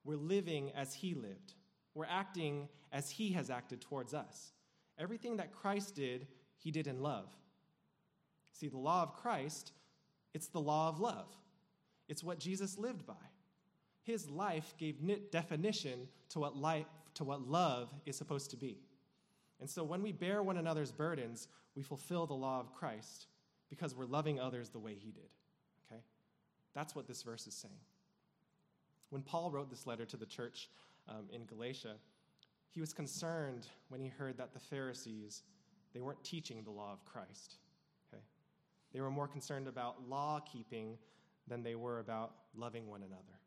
we're 0.09 0.17
living 0.17 0.71
as 0.75 0.91
he 0.91 1.13
lived, 1.13 1.53
we're 1.93 2.07
acting 2.09 2.67
as 2.91 3.11
he 3.11 3.31
has 3.33 3.51
acted 3.51 3.79
towards 3.79 4.15
us. 4.15 4.53
Everything 4.97 5.37
that 5.37 5.51
Christ 5.51 5.93
did, 5.93 6.25
he 6.57 6.71
did 6.71 6.87
in 6.87 7.03
love. 7.03 7.27
See, 8.53 8.67
the 8.67 8.79
law 8.79 9.03
of 9.03 9.13
Christ, 9.13 9.71
it's 10.33 10.47
the 10.47 10.59
law 10.59 10.89
of 10.89 10.99
love. 10.99 11.27
It's 12.07 12.23
what 12.23 12.39
Jesus 12.39 12.79
lived 12.79 13.05
by. 13.05 13.13
His 14.01 14.27
life 14.27 14.73
gave 14.79 14.95
definition 15.29 16.07
to 16.29 16.39
what 16.39 16.57
life 16.57 16.87
to 17.13 17.23
what 17.23 17.47
love 17.47 17.93
is 18.07 18.15
supposed 18.15 18.49
to 18.49 18.57
be. 18.57 18.79
And 19.59 19.69
so 19.69 19.83
when 19.83 20.01
we 20.01 20.11
bear 20.11 20.41
one 20.41 20.57
another's 20.57 20.91
burdens, 20.91 21.49
we 21.75 21.83
fulfill 21.83 22.25
the 22.25 22.33
law 22.33 22.59
of 22.59 22.73
Christ 22.73 23.27
because 23.69 23.93
we're 23.93 24.05
loving 24.05 24.39
others 24.39 24.69
the 24.69 24.79
way 24.79 24.95
he 24.95 25.11
did. 25.11 25.29
Okay? 25.85 26.01
That's 26.73 26.95
what 26.95 27.07
this 27.07 27.21
verse 27.21 27.45
is 27.45 27.53
saying. 27.53 27.75
When 29.09 29.21
Paul 29.21 29.51
wrote 29.51 29.69
this 29.69 29.87
letter 29.87 30.05
to 30.05 30.17
the 30.17 30.25
church 30.25 30.69
um, 31.07 31.25
in 31.31 31.45
Galatia, 31.45 31.95
he 32.69 32.79
was 32.79 32.93
concerned 32.93 33.67
when 33.89 33.99
he 33.99 34.07
heard 34.07 34.37
that 34.37 34.53
the 34.53 34.59
Pharisees, 34.59 35.43
they 35.93 35.99
weren't 35.99 36.23
teaching 36.23 36.63
the 36.63 36.71
law 36.71 36.93
of 36.93 37.03
Christ. 37.05 37.55
Okay? 38.13 38.21
They 38.93 39.01
were 39.01 39.09
more 39.09 39.27
concerned 39.27 39.67
about 39.67 40.07
law 40.07 40.39
keeping 40.39 40.97
than 41.47 41.63
they 41.63 41.75
were 41.75 41.99
about 41.99 42.33
loving 42.55 42.87
one 42.87 43.01
another. 43.01 43.39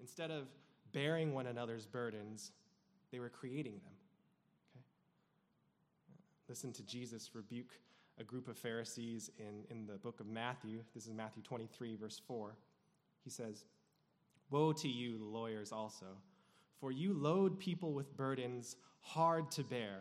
Instead 0.00 0.30
of 0.30 0.48
bearing 0.92 1.32
one 1.32 1.46
another's 1.46 1.86
burdens, 1.86 2.50
they 3.12 3.20
were 3.20 3.28
creating 3.28 3.74
them. 3.74 3.94
Okay? 4.74 4.84
Listen 6.48 6.72
to 6.72 6.82
Jesus 6.82 7.30
rebuke 7.34 7.78
a 8.18 8.24
group 8.24 8.48
of 8.48 8.56
Pharisees 8.56 9.30
in, 9.38 9.64
in 9.70 9.86
the 9.86 9.98
book 9.98 10.20
of 10.20 10.26
Matthew. 10.26 10.80
This 10.94 11.06
is 11.06 11.12
Matthew 11.12 11.42
23, 11.42 11.96
verse 11.96 12.20
4. 12.26 12.56
He 13.22 13.30
says, 13.30 13.64
Woe 14.50 14.72
to 14.72 14.88
you, 14.88 15.18
lawyers, 15.20 15.72
also, 15.72 16.06
for 16.80 16.92
you 16.92 17.12
load 17.12 17.58
people 17.58 17.92
with 17.92 18.16
burdens 18.16 18.76
hard 19.00 19.50
to 19.52 19.64
bear, 19.64 20.00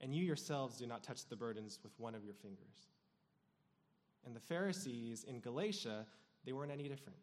and 0.00 0.14
you 0.14 0.24
yourselves 0.24 0.78
do 0.78 0.86
not 0.86 1.02
touch 1.02 1.26
the 1.28 1.36
burdens 1.36 1.78
with 1.82 1.92
one 1.98 2.14
of 2.14 2.24
your 2.24 2.34
fingers. 2.34 2.88
And 4.24 4.34
the 4.34 4.40
Pharisees 4.40 5.24
in 5.24 5.40
Galatia, 5.40 6.06
they 6.44 6.52
weren't 6.52 6.72
any 6.72 6.88
different. 6.88 7.18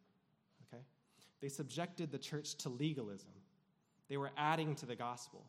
Okay? 0.68 0.82
They 1.42 1.50
subjected 1.50 2.12
the 2.12 2.18
church 2.18 2.56
to 2.56 2.70
legalism. 2.70 3.32
They 4.10 4.18
were 4.18 4.32
adding 4.38 4.76
to 4.76 4.86
the 4.86 4.96
gospel. 4.96 5.46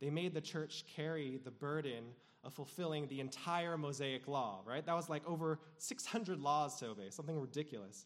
They 0.00 0.10
made 0.10 0.34
the 0.34 0.40
church 0.40 0.84
carry 0.94 1.40
the 1.42 1.50
burden 1.50 2.04
of 2.42 2.52
fulfilling 2.52 3.08
the 3.08 3.20
entire 3.20 3.78
Mosaic 3.78 4.28
law, 4.28 4.60
right? 4.66 4.84
That 4.84 4.94
was 4.94 5.08
like 5.08 5.26
over 5.26 5.58
600 5.78 6.40
laws 6.40 6.78
to 6.80 6.88
obey, 6.88 7.08
something 7.10 7.40
ridiculous. 7.40 8.04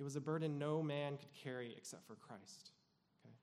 It 0.00 0.02
was 0.02 0.16
a 0.16 0.20
burden 0.20 0.58
no 0.58 0.82
man 0.82 1.18
could 1.18 1.32
carry 1.34 1.74
except 1.76 2.06
for 2.06 2.14
Christ. 2.14 2.70
Okay? 3.22 3.34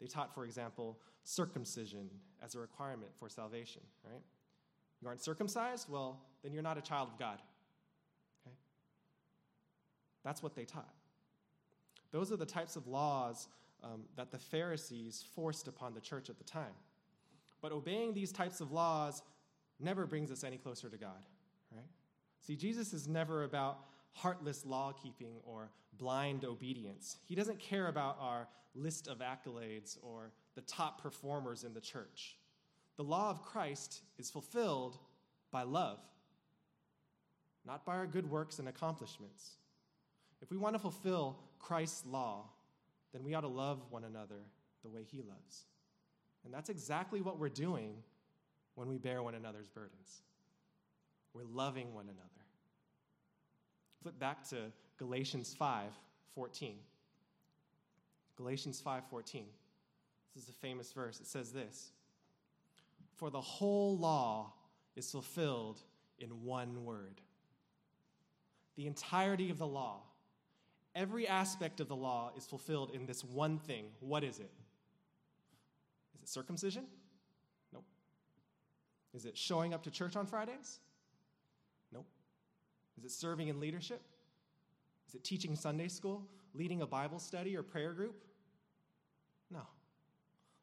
They 0.00 0.06
taught, 0.06 0.32
for 0.32 0.44
example, 0.44 1.00
circumcision 1.24 2.08
as 2.40 2.54
a 2.54 2.60
requirement 2.60 3.10
for 3.18 3.28
salvation, 3.28 3.82
right? 4.04 4.22
You 5.00 5.08
aren't 5.08 5.20
circumcised? 5.20 5.88
Well, 5.90 6.20
then 6.44 6.52
you're 6.52 6.62
not 6.62 6.78
a 6.78 6.80
child 6.80 7.08
of 7.12 7.18
God. 7.18 7.42
Okay? 8.46 8.54
That's 10.22 10.40
what 10.40 10.54
they 10.54 10.64
taught. 10.64 10.94
Those 12.12 12.30
are 12.30 12.36
the 12.36 12.46
types 12.46 12.76
of 12.76 12.86
laws 12.86 13.48
um, 13.82 14.02
that 14.16 14.30
the 14.30 14.38
Pharisees 14.38 15.24
forced 15.34 15.66
upon 15.66 15.94
the 15.94 16.00
church 16.00 16.30
at 16.30 16.38
the 16.38 16.44
time. 16.44 16.74
But 17.60 17.72
obeying 17.72 18.14
these 18.14 18.30
types 18.30 18.60
of 18.60 18.70
laws 18.70 19.22
never 19.80 20.06
brings 20.06 20.30
us 20.30 20.44
any 20.44 20.58
closer 20.58 20.88
to 20.88 20.96
God, 20.96 21.28
right? 21.74 21.86
See, 22.40 22.54
Jesus 22.54 22.92
is 22.92 23.08
never 23.08 23.42
about 23.42 23.80
heartless 24.12 24.64
law 24.64 24.92
keeping 24.92 25.34
or 25.44 25.70
blind 25.98 26.44
obedience. 26.44 27.16
He 27.26 27.34
doesn't 27.34 27.58
care 27.58 27.88
about 27.88 28.16
our 28.20 28.48
list 28.74 29.08
of 29.08 29.18
accolades 29.18 29.98
or 30.02 30.32
the 30.54 30.60
top 30.62 31.02
performers 31.02 31.64
in 31.64 31.74
the 31.74 31.80
church. 31.80 32.36
The 32.96 33.04
law 33.04 33.30
of 33.30 33.42
Christ 33.42 34.02
is 34.18 34.30
fulfilled 34.30 34.98
by 35.50 35.62
love, 35.62 35.98
not 37.64 37.84
by 37.84 37.96
our 37.96 38.06
good 38.06 38.28
works 38.28 38.58
and 38.58 38.68
accomplishments. 38.68 39.52
If 40.40 40.50
we 40.50 40.56
want 40.56 40.74
to 40.74 40.78
fulfill 40.78 41.38
Christ's 41.58 42.04
law, 42.06 42.50
then 43.12 43.22
we 43.24 43.34
ought 43.34 43.42
to 43.42 43.48
love 43.48 43.80
one 43.90 44.04
another 44.04 44.40
the 44.82 44.90
way 44.90 45.04
he 45.04 45.22
loves. 45.22 45.64
And 46.44 46.52
that's 46.52 46.70
exactly 46.70 47.20
what 47.20 47.38
we're 47.38 47.48
doing 47.48 47.94
when 48.74 48.88
we 48.88 48.98
bear 48.98 49.22
one 49.22 49.34
another's 49.34 49.68
burdens. 49.68 50.22
We're 51.34 51.44
loving 51.44 51.94
one 51.94 52.06
another. 52.06 52.41
Flip 54.02 54.18
back 54.18 54.48
to 54.48 54.56
Galatians 54.98 55.54
5 55.56 55.92
14. 56.34 56.74
Galatians 58.36 58.80
5 58.80 59.04
14. 59.08 59.44
This 60.34 60.44
is 60.44 60.48
a 60.48 60.54
famous 60.54 60.92
verse. 60.92 61.20
It 61.20 61.26
says 61.26 61.52
this 61.52 61.92
For 63.16 63.30
the 63.30 63.40
whole 63.40 63.96
law 63.96 64.54
is 64.96 65.10
fulfilled 65.10 65.80
in 66.18 66.44
one 66.44 66.84
word. 66.84 67.20
The 68.76 68.86
entirety 68.86 69.50
of 69.50 69.58
the 69.58 69.66
law, 69.66 70.00
every 70.94 71.28
aspect 71.28 71.78
of 71.78 71.88
the 71.88 71.96
law 71.96 72.32
is 72.36 72.46
fulfilled 72.46 72.90
in 72.92 73.06
this 73.06 73.22
one 73.22 73.58
thing. 73.58 73.84
What 74.00 74.24
is 74.24 74.38
it? 74.38 74.50
Is 76.14 76.22
it 76.22 76.28
circumcision? 76.28 76.86
Nope. 77.72 77.84
Is 79.14 79.26
it 79.26 79.36
showing 79.36 79.74
up 79.74 79.84
to 79.84 79.90
church 79.90 80.16
on 80.16 80.26
Fridays? 80.26 80.80
Is 83.02 83.12
it 83.12 83.14
serving 83.16 83.48
in 83.48 83.58
leadership? 83.58 84.00
Is 85.08 85.16
it 85.16 85.24
teaching 85.24 85.56
Sunday 85.56 85.88
school? 85.88 86.24
Leading 86.54 86.82
a 86.82 86.86
Bible 86.86 87.18
study 87.18 87.56
or 87.56 87.64
prayer 87.64 87.92
group? 87.92 88.22
No. 89.50 89.62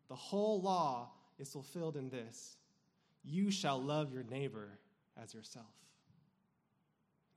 The 0.07 0.15
whole 0.15 0.61
law 0.61 1.09
is 1.37 1.51
fulfilled 1.51 1.97
in 1.97 2.09
this 2.09 2.55
you 3.21 3.51
shall 3.51 3.81
love 3.81 4.13
your 4.13 4.23
neighbor 4.23 4.79
as 5.21 5.33
yourself. 5.33 5.65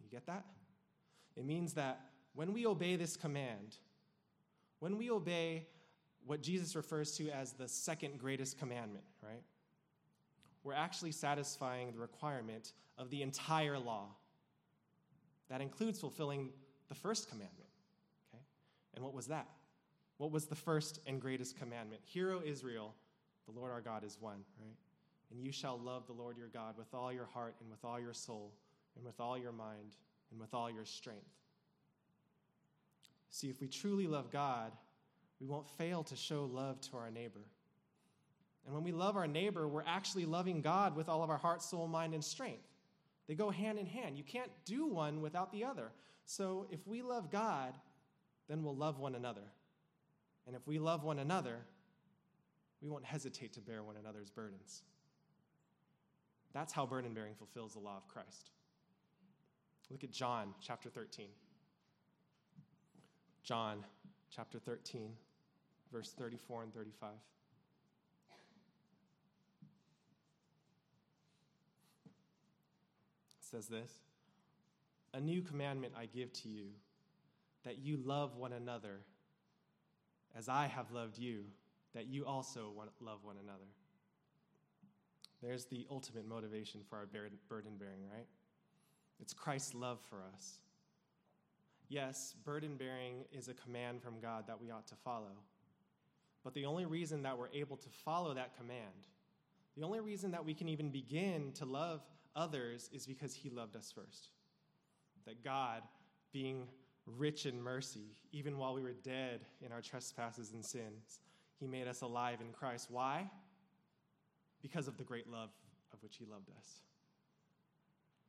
You 0.01 0.09
get 0.09 0.27
that? 0.27 0.45
It 1.37 1.45
means 1.45 1.73
that 1.75 2.01
when 2.35 2.53
we 2.53 2.67
obey 2.67 2.95
this 2.95 3.17
command, 3.17 3.79
when 4.79 4.97
we 4.97 5.11
obey 5.11 5.67
what 6.25 6.41
Jesus 6.41 6.77
refers 6.77 7.17
to 7.17 7.31
as 7.31 7.53
the 7.53 7.67
second 7.67 8.19
greatest 8.19 8.59
commandment, 8.59 9.05
right? 9.23 9.43
We're 10.63 10.75
actually 10.75 11.13
satisfying 11.13 11.93
the 11.93 11.99
requirement 11.99 12.73
of 12.97 13.11
the 13.11 13.23
entire 13.23 13.77
law. 13.79 14.07
That 15.49 15.61
includes 15.61 16.01
fulfilling 16.01 16.51
the 16.89 16.95
first 16.95 17.29
commandment. 17.29 17.69
Okay? 18.33 18.43
And 18.95 19.05
what 19.05 19.15
was 19.15 19.27
that? 19.27 19.49
What 20.19 20.31
was 20.31 20.47
the 20.47 20.55
first 20.55 21.01
and 21.07 21.21
greatest 21.21 21.59
commandment? 21.59 22.03
Hear, 22.05 22.33
O 22.33 22.43
Israel, 22.45 22.95
the 23.47 23.59
Lord 23.59 23.73
our 23.73 23.81
God 23.81 24.05
is 24.05 24.17
one, 24.21 24.45
right? 24.61 24.77
And 25.31 25.43
you 25.43 25.51
shall 25.51 25.79
love 25.79 26.07
the 26.07 26.13
Lord 26.13 26.37
your 26.37 26.49
God 26.49 26.77
with 26.77 26.93
all 26.95 27.13
your 27.13 27.27
heart 27.27 27.55
and 27.61 27.71
with 27.71 27.85
all 27.85 27.99
your 27.99 28.13
soul 28.13 28.53
and 28.97 29.05
with 29.05 29.19
all 29.19 29.39
your 29.39 29.53
mind 29.53 29.97
and 30.31 30.41
with 30.41 30.55
all 30.55 30.71
your 30.71 30.85
strength. 30.85 31.21
See, 33.31 33.49
if 33.49 33.61
we 33.61 33.69
truly 33.69 34.07
love 34.07 34.31
God, 34.31 34.73
we 35.41 35.47
won't 35.47 35.69
fail 35.69 36.05
to 36.05 36.17
show 36.17 36.45
love 36.45 36.81
to 36.83 36.97
our 36.99 37.11
neighbor. 37.11 37.41
And 38.67 38.75
when 38.75 38.85
we 38.85 38.93
love 38.93 39.17
our 39.17 39.27
neighbor, 39.27 39.67
we're 39.67 39.85
actually 39.87 40.27
loving 40.27 40.61
God 40.61 40.95
with 40.95 41.09
all 41.09 41.23
of 41.23 41.31
our 41.31 41.39
heart, 41.39 41.63
soul, 41.63 41.89
mind, 41.89 42.15
and 42.15 42.23
strength. 42.23 42.69
They 43.33 43.37
go 43.37 43.49
hand 43.49 43.79
in 43.79 43.87
hand. 43.87 44.19
You 44.19 44.25
can't 44.25 44.51
do 44.67 44.87
one 44.87 45.23
without 45.23 45.51
the 45.53 45.65
other. 45.65 45.91
So 46.27 46.67
if 46.71 46.87
we 46.87 47.01
love 47.01 47.31
God, 47.31 47.73
then 48.47 48.63
we'll 48.63 48.77
love 48.77 48.99
one 48.99 49.15
another. 49.15 49.41
And 50.47 50.55
if 50.55 50.67
we 50.67 50.79
love 50.79 51.03
one 51.03 51.19
another, 51.19 51.57
we 52.83 52.91
won't 52.91 53.07
hesitate 53.07 53.55
to 53.55 53.63
bear 53.63 53.83
one 53.83 53.97
another's 53.97 54.29
burdens. 54.29 54.83
That's 56.53 56.75
how 56.75 56.85
burden 56.85 57.15
bearing 57.15 57.33
fulfills 57.35 57.73
the 57.73 57.79
law 57.79 57.97
of 57.97 58.07
Christ. 58.07 58.51
Look 59.91 60.05
at 60.05 60.11
John 60.11 60.53
chapter 60.61 60.91
13. 60.91 61.29
John 63.45 63.83
chapter 64.29 64.59
13, 64.59 65.09
verse 65.91 66.13
34 66.19 66.65
and 66.65 66.75
35. 66.75 67.09
Says 73.53 73.69
this 73.69 73.93
A 75.15 75.21
new 75.21 75.43
commandment 75.43 75.93
I 75.97 76.07
give 76.07 76.33
to 76.33 76.49
you, 76.49 76.69
that 77.65 77.79
you 77.79 77.99
love 78.05 78.37
one 78.37 78.53
another 78.53 79.01
as 80.37 80.49
I 80.49 80.67
have 80.67 80.91
loved 80.91 81.19
you, 81.19 81.45
that 81.95 82.07
you 82.07 82.25
also 82.25 82.73
love 83.01 83.19
one 83.23 83.37
another. 83.43 83.69
There's 85.43 85.67
the 85.67 85.87
ultimate 85.91 86.27
motivation 86.27 86.81
for 86.89 86.97
our 86.97 87.07
burden 87.07 87.73
bearing, 87.79 88.03
right? 88.11 88.27
It's 89.21 89.35
Christ's 89.35 89.75
love 89.75 89.99
for 90.09 90.19
us. 90.35 90.59
Yes, 91.89 92.35
burden 92.45 92.77
bearing 92.77 93.25
is 93.33 93.49
a 93.49 93.55
command 93.55 94.03
from 94.03 94.21
God 94.21 94.47
that 94.47 94.61
we 94.61 94.71
ought 94.71 94.87
to 94.87 94.95
follow. 94.95 95.37
But 96.43 96.55
the 96.55 96.65
only 96.65 96.87
reason 96.87 97.23
that 97.25 97.37
we're 97.37 97.51
able 97.53 97.77
to 97.77 97.89
follow 98.05 98.33
that 98.35 98.57
command, 98.57 99.07
the 99.77 99.85
only 99.85 100.01
reason 100.01 100.31
that 100.31 100.45
we 100.45 100.55
can 100.55 100.69
even 100.69 100.91
begin 100.91 101.53
to 101.57 101.67
love 101.67 102.01
others 102.37 102.91
is 102.93 103.07
because 103.07 103.35
He 103.35 103.51
loved 103.51 103.77
us 103.77 103.93
first. 103.95 104.31
That 105.27 105.45
God, 105.45 105.83
being 106.33 106.67
rich 107.07 107.47
in 107.47 107.61
mercy, 107.61 108.17
even 108.33 108.59
while 108.59 108.75
we 108.75 108.83
were 108.83 108.93
dead 108.93 109.41
in 109.65 109.73
our 109.73 109.81
trespasses 109.81 110.53
and 110.53 110.65
sins, 110.65 111.21
He 111.59 111.67
made 111.67 111.89
us 111.89 112.01
alive 112.01 112.41
in 112.41 112.53
Christ. 112.53 112.89
Why? 112.91 113.29
because 114.63 114.89
of 114.89 114.97
the 114.97 115.05
great 115.05 115.29
love 115.29 115.51
of 115.93 116.03
which 116.03 116.17
he 116.17 116.25
loved 116.25 116.49
us. 116.57 116.81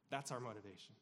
That's 0.10 0.32
our 0.32 0.40
motivation. 0.40 0.96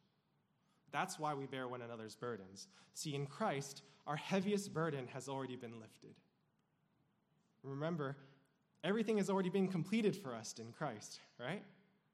That's 0.92 1.18
why 1.18 1.34
we 1.34 1.46
bear 1.46 1.68
one 1.68 1.82
another's 1.82 2.16
burdens. 2.16 2.68
See, 2.94 3.16
in 3.16 3.26
Christ, 3.26 3.82
our 4.06 4.18
heaviest 4.18 4.74
burden 4.74 5.08
has 5.14 5.30
already 5.30 5.56
been 5.56 5.80
lifted. 5.80 6.16
Remember, 7.64 8.18
everything 8.84 9.18
has 9.18 9.30
already 9.30 9.50
been 9.50 9.70
completed 9.70 10.16
for 10.16 10.36
us 10.36 10.54
in 10.60 10.72
Christ, 10.74 11.20
right? 11.40 11.64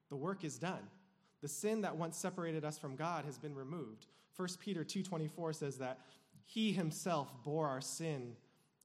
The 0.08 0.16
work 0.16 0.44
is 0.44 0.58
done. 0.58 0.88
The 1.40 1.48
sin 1.48 1.82
that 1.82 1.96
once 1.96 2.16
separated 2.16 2.64
us 2.64 2.78
from 2.78 2.96
God 2.96 3.24
has 3.24 3.38
been 3.38 3.54
removed. 3.54 4.06
1 4.36 4.58
Peter 4.58 4.84
2:24 4.84 5.52
says 5.52 5.78
that 5.78 6.00
he 6.44 6.72
himself 6.72 7.28
bore 7.44 7.68
our 7.68 7.80
sin 7.80 8.36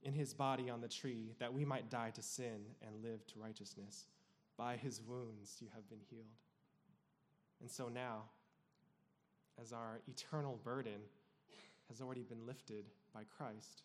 in 0.01 0.13
his 0.13 0.33
body 0.33 0.69
on 0.69 0.81
the 0.81 0.87
tree 0.87 1.33
that 1.39 1.53
we 1.53 1.63
might 1.63 1.89
die 1.89 2.11
to 2.11 2.21
sin 2.21 2.65
and 2.81 3.01
live 3.01 3.25
to 3.27 3.39
righteousness. 3.39 4.07
By 4.57 4.75
his 4.77 5.01
wounds 5.01 5.57
you 5.61 5.69
have 5.73 5.87
been 5.89 6.01
healed. 6.09 6.25
And 7.61 7.71
so 7.71 7.87
now, 7.87 8.23
as 9.61 9.71
our 9.71 10.01
eternal 10.07 10.59
burden 10.63 11.01
has 11.87 12.01
already 12.01 12.23
been 12.23 12.45
lifted 12.45 12.85
by 13.13 13.23
Christ, 13.23 13.83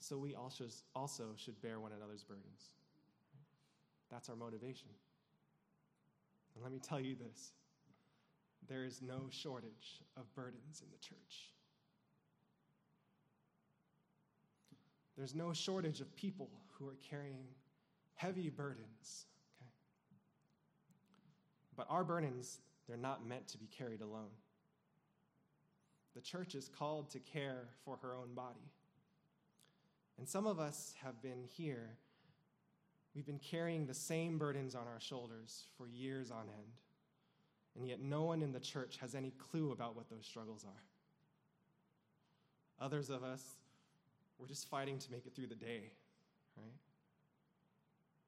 so 0.00 0.18
we 0.18 0.34
also, 0.34 0.64
also 0.96 1.26
should 1.36 1.60
bear 1.62 1.78
one 1.78 1.92
another's 1.92 2.24
burdens. 2.24 2.74
That's 4.10 4.28
our 4.28 4.36
motivation. 4.36 4.88
And 6.54 6.62
let 6.62 6.72
me 6.72 6.78
tell 6.78 7.00
you 7.00 7.16
this 7.16 7.52
there 8.68 8.84
is 8.84 9.02
no 9.02 9.26
shortage 9.30 10.02
of 10.16 10.32
burdens 10.34 10.82
in 10.82 10.88
the 10.90 10.98
church. 10.98 11.52
There's 15.16 15.34
no 15.34 15.52
shortage 15.52 16.00
of 16.00 16.14
people 16.16 16.48
who 16.78 16.88
are 16.88 16.96
carrying 17.08 17.44
heavy 18.14 18.48
burdens. 18.48 19.26
Okay? 19.60 19.70
But 21.76 21.86
our 21.90 22.04
burdens, 22.04 22.60
they're 22.88 22.96
not 22.96 23.26
meant 23.26 23.48
to 23.48 23.58
be 23.58 23.66
carried 23.66 24.00
alone. 24.00 24.30
The 26.14 26.20
church 26.20 26.54
is 26.54 26.68
called 26.68 27.10
to 27.10 27.18
care 27.18 27.68
for 27.84 27.98
her 28.02 28.14
own 28.14 28.34
body. 28.34 28.70
And 30.18 30.28
some 30.28 30.46
of 30.46 30.60
us 30.60 30.94
have 31.02 31.22
been 31.22 31.44
here, 31.44 31.96
we've 33.14 33.26
been 33.26 33.38
carrying 33.38 33.86
the 33.86 33.94
same 33.94 34.38
burdens 34.38 34.74
on 34.74 34.86
our 34.86 35.00
shoulders 35.00 35.64
for 35.76 35.86
years 35.86 36.30
on 36.30 36.42
end. 36.42 36.72
And 37.76 37.86
yet, 37.86 38.00
no 38.00 38.22
one 38.24 38.42
in 38.42 38.52
the 38.52 38.60
church 38.60 38.98
has 38.98 39.14
any 39.14 39.30
clue 39.30 39.72
about 39.72 39.96
what 39.96 40.10
those 40.10 40.26
struggles 40.26 40.64
are. 40.64 40.82
Others 42.84 43.08
of 43.08 43.22
us, 43.22 43.42
we're 44.38 44.46
just 44.46 44.68
fighting 44.68 44.98
to 44.98 45.10
make 45.10 45.26
it 45.26 45.34
through 45.34 45.46
the 45.46 45.54
day, 45.54 45.92
right? 46.56 46.74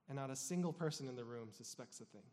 And 0.09 0.17
not 0.17 0.31
a 0.31 0.37
single 0.37 0.73
person 0.73 1.09
in 1.09 1.17
the 1.17 1.25
room 1.25 1.49
suspects 1.51 2.01
a 2.01 2.05
thing. 2.05 2.25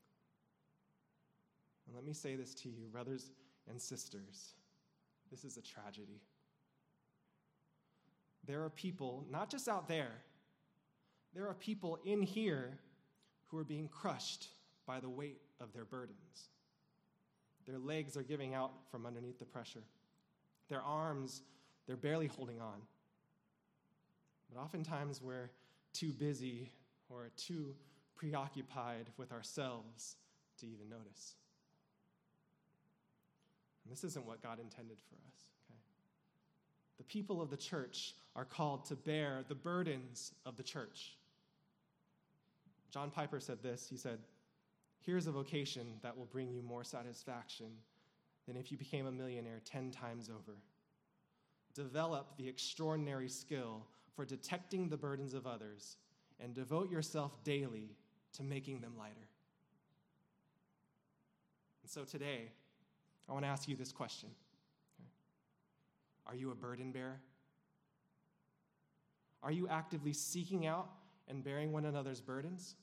And 1.88 1.96
let 1.96 2.06
me 2.06 2.14
say 2.14 2.36
this 2.36 2.54
to 2.56 2.70
you, 2.70 2.88
brothers 2.92 3.32
and 3.70 3.82
sisters 3.82 4.54
this 5.32 5.46
is 5.46 5.58
a 5.58 5.62
tragedy. 5.62 6.22
There 8.46 8.64
are 8.64 8.70
people, 8.70 9.26
not 9.32 9.50
just 9.50 9.70
out 9.70 9.88
there, 9.88 10.12
there 11.34 11.48
are 11.48 11.54
people 11.54 12.00
in 12.06 12.22
here 12.22 12.78
who 13.48 13.58
are 13.58 13.64
being 13.64 13.88
crushed 13.88 14.48
by 14.86 15.00
the 15.00 15.10
weight 15.10 15.42
of 15.60 15.72
their 15.74 15.86
burdens. 15.86 16.50
Their 17.68 17.80
legs 17.80 18.18
are 18.18 18.24
giving 18.24 18.54
out 18.54 18.72
from 18.90 19.06
underneath 19.06 19.40
the 19.40 19.46
pressure. 19.46 19.84
Their 20.70 20.82
arms, 20.82 21.42
they're 21.88 21.96
barely 21.96 22.28
holding 22.28 22.60
on. 22.60 22.82
But 24.52 24.60
oftentimes 24.60 25.22
we're 25.22 25.50
too 25.94 26.12
busy 26.12 26.72
or 27.10 27.30
too 27.38 27.76
preoccupied 28.16 29.08
with 29.18 29.32
ourselves 29.32 30.16
to 30.60 30.66
even 30.66 30.90
notice. 30.90 31.36
And 33.84 33.92
this 33.92 34.04
isn't 34.04 34.26
what 34.26 34.42
God 34.42 34.60
intended 34.60 34.98
for 35.10 35.16
us, 35.16 35.46
okay? 35.66 35.80
The 36.98 37.04
people 37.04 37.42
of 37.42 37.50
the 37.50 37.58
church 37.58 38.16
are 38.36 38.46
called 38.46 38.86
to 38.86 38.96
bear 38.96 39.44
the 39.48 39.56
burdens 39.56 40.34
of 40.46 40.56
the 40.56 40.64
church. 40.64 41.16
John 42.92 43.10
Piper 43.10 43.40
said 43.40 43.64
this 43.64 43.88
He 43.90 43.98
said, 43.98 44.20
Here's 45.00 45.28
a 45.28 45.32
vocation 45.32 45.88
that 46.04 46.16
will 46.16 46.26
bring 46.26 46.52
you 46.52 46.62
more 46.62 46.84
satisfaction 46.84 47.72
than 48.48 48.56
if 48.56 48.72
you 48.72 48.78
became 48.78 49.08
a 49.08 49.12
millionaire 49.12 49.62
10 49.66 49.92
times 49.92 50.30
over. 50.30 50.58
Develop 51.74 52.38
the 52.38 52.48
extraordinary 52.48 53.30
skill 53.30 53.88
for 54.16 54.26
detecting 54.26 54.90
the 54.90 54.98
burdens 54.98 55.34
of 55.34 55.48
others 55.48 55.98
and 56.40 56.54
devote 56.54 56.92
yourself 56.92 57.44
daily 57.44 57.96
to 58.34 58.44
making 58.44 58.82
them 58.82 58.94
lighter. 58.98 59.28
And 61.82 61.90
so 61.90 62.04
today, 62.04 62.52
I 63.30 63.34
want 63.34 63.46
to 63.46 63.50
ask 63.50 63.68
you 63.68 63.76
this 63.76 63.92
question? 63.92 64.30
Are 66.28 66.36
you 66.36 66.52
a 66.52 66.56
burden 66.56 66.92
bearer? 66.92 67.20
Are 69.42 69.52
you 69.52 69.68
actively 69.68 70.14
seeking 70.14 70.68
out 70.68 70.90
and 71.32 71.44
bearing 71.44 71.72
one 71.72 71.86
another's 71.86 72.22
burdens? 72.22 72.76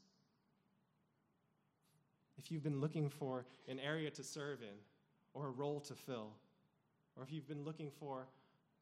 If 2.38 2.50
you've 2.50 2.62
been 2.62 2.80
looking 2.80 3.10
for 3.10 3.44
an 3.68 3.78
area 3.78 4.10
to 4.10 4.24
serve 4.24 4.62
in, 4.62 4.76
or 5.34 5.48
a 5.48 5.50
role 5.50 5.80
to 5.80 5.94
fill, 5.94 6.30
or 7.14 7.22
if 7.22 7.30
you've 7.30 7.46
been 7.46 7.64
looking 7.64 7.90
for 8.00 8.26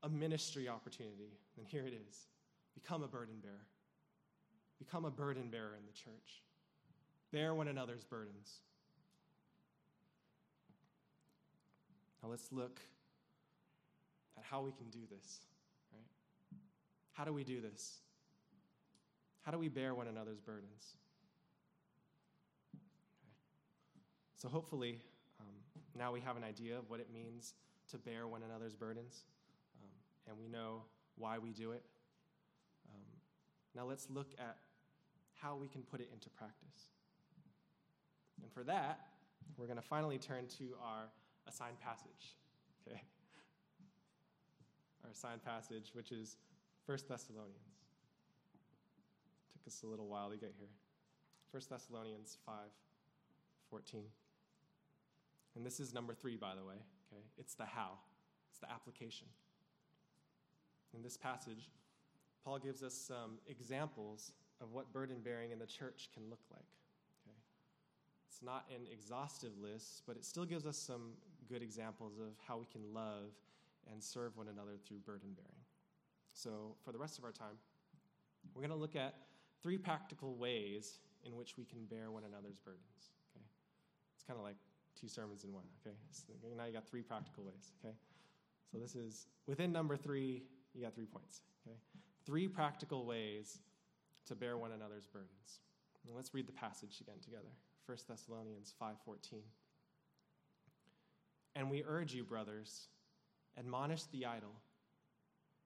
a 0.02 0.09
ministry 0.09 0.68
opportunity, 0.68 1.37
then 1.57 1.66
here 1.66 1.87
it 1.87 1.92
is. 2.09 2.29
Become 2.74 3.02
a 3.02 3.09
burden 3.09 3.35
bearer. 3.42 3.66
Become 4.79 5.05
a 5.05 5.11
burden 5.11 5.50
bearer 5.50 5.74
in 5.79 5.85
the 5.85 5.92
church. 5.92 6.42
Bear 7.33 7.55
one 7.55 7.68
another's 7.68 8.05
burdens. 8.05 8.61
Now 12.22 12.29
let's 12.31 12.52
look 12.52 12.81
at 14.38 14.44
how 14.44 14.62
we 14.62 14.70
can 14.72 14.88
do 14.90 15.00
this, 15.11 15.40
right? 15.92 16.61
How 17.12 17.24
do 17.24 17.33
we 17.33 17.42
do 17.42 17.61
this? 17.61 17.98
How 19.46 19.52
do 19.52 19.59
we 19.59 19.68
bear 19.68 19.94
one 19.94 20.09
another's 20.09 20.40
burdens? 20.40 20.96
Okay. 22.74 22.82
So 24.35 24.48
hopefully, 24.48 25.00
um, 25.38 25.54
now 25.96 26.12
we 26.12 26.20
have 26.20 26.37
an 26.37 26.42
idea 26.42 26.76
of 26.76 26.90
what 26.90 26.98
it 26.98 27.12
means 27.12 27.54
to 27.92 27.96
bear 27.96 28.26
one 28.26 28.42
another's 28.42 28.74
burdens, 28.74 29.22
um, 29.80 29.88
and 30.26 30.37
we 30.37 30.48
know 30.48 30.82
why 31.14 31.38
we 31.38 31.52
do 31.52 31.70
it. 31.70 31.85
Um, 32.92 33.04
now 33.76 33.85
let's 33.85 34.11
look 34.11 34.32
at 34.37 34.56
how 35.40 35.54
we 35.54 35.68
can 35.68 35.82
put 35.82 36.00
it 36.00 36.09
into 36.12 36.28
practice. 36.28 36.90
And 38.42 38.50
for 38.50 38.64
that, 38.64 38.98
we're 39.56 39.66
going 39.66 39.78
to 39.78 39.87
finally 39.87 40.18
turn 40.18 40.48
to 40.59 40.74
our 40.82 41.04
assigned 41.46 41.78
passage, 41.78 42.35
okay? 42.85 43.00
Our 45.04 45.11
assigned 45.11 45.44
passage, 45.44 45.90
which 45.92 46.11
is 46.11 46.37
1 46.87 46.98
Thessalonians. 47.09 47.75
Us 49.66 49.83
a 49.83 49.87
little 49.87 50.07
while 50.07 50.31
to 50.31 50.37
get 50.37 50.55
here. 50.59 50.68
1 51.50 51.62
Thessalonians 51.68 52.38
5 52.46 52.55
14. 53.70 54.05
And 55.57 55.66
this 55.66 55.81
is 55.81 55.92
number 55.92 56.14
three, 56.14 56.37
by 56.37 56.55
the 56.55 56.64
way, 56.64 56.76
okay? 57.12 57.22
It's 57.38 57.55
the 57.55 57.64
how, 57.64 57.98
it's 58.50 58.61
the 58.61 58.70
application. 58.70 59.26
In 60.94 61.02
this 61.02 61.16
passage, 61.16 61.68
Paul 62.44 62.59
gives 62.59 62.83
us 62.83 62.94
some 62.94 63.38
examples 63.48 64.33
of 64.61 64.72
what 64.72 64.92
burden 64.92 65.16
bearing 65.24 65.50
in 65.50 65.59
the 65.59 65.66
church 65.66 66.11
can 66.14 66.31
look 66.31 66.40
like. 66.50 66.68
Okay? 67.26 67.37
It's 68.29 68.42
not 68.42 68.66
an 68.70 68.87
exhaustive 68.92 69.52
list, 69.61 70.02
but 70.07 70.16
it 70.16 70.24
still 70.24 70.44
gives 70.44 70.66
us 70.66 70.76
some 70.76 71.12
good 71.48 71.62
examples 71.62 72.18
of 72.18 72.35
how 72.46 72.59
we 72.59 72.66
can 72.66 72.94
love 72.94 73.33
and 73.90 74.02
serve 74.02 74.37
one 74.37 74.48
another 74.48 74.77
through 74.87 74.98
burden 74.98 75.31
bearing. 75.35 75.64
So, 76.33 76.77
for 76.85 76.92
the 76.92 76.98
rest 76.98 77.19
of 77.19 77.25
our 77.25 77.33
time, 77.33 77.56
we're 78.54 78.62
going 78.62 78.71
to 78.71 78.77
look 78.77 78.96
at 78.96 79.14
three 79.67 79.77
practical 79.77 80.37
ways 80.37 81.00
in 81.25 81.35
which 81.35 81.58
we 81.58 81.64
can 81.64 81.87
bear 81.87 82.12
one 82.12 82.23
another's 82.23 82.56
burdens. 82.56 83.10
Okay? 83.35 83.44
It's 84.14 84.23
kind 84.23 84.38
of 84.38 84.44
like 84.44 84.54
two 84.94 85.08
sermons 85.08 85.42
in 85.42 85.52
one. 85.52 85.64
Okay? 85.85 85.96
So 86.12 86.35
now 86.56 86.67
you 86.67 86.73
got 86.73 86.87
three 86.87 87.02
practical 87.02 87.42
ways. 87.42 87.73
Okay? 87.85 87.92
So 88.71 88.79
this 88.79 88.94
is 88.94 89.27
within 89.48 89.73
number 89.73 89.96
three, 89.96 90.44
you 90.73 90.85
got 90.85 90.94
three 90.94 91.06
points. 91.06 91.40
Okay? 91.67 91.77
Three 92.25 92.46
practical 92.46 93.06
ways 93.06 93.58
to 94.29 94.37
bear 94.37 94.56
one 94.56 94.71
another's 94.71 95.08
burdens. 95.08 95.58
And 96.06 96.14
let's 96.14 96.33
read 96.33 96.46
the 96.46 96.52
passage 96.52 97.00
again 97.00 97.19
together. 97.21 97.50
1 97.87 97.98
Thessalonians 98.06 98.73
5:14. 98.81 99.42
And 101.56 101.69
we 101.69 101.83
urge 101.83 102.14
you, 102.14 102.23
brothers, 102.23 102.87
admonish 103.58 104.04
the 104.12 104.27
idle, 104.27 104.54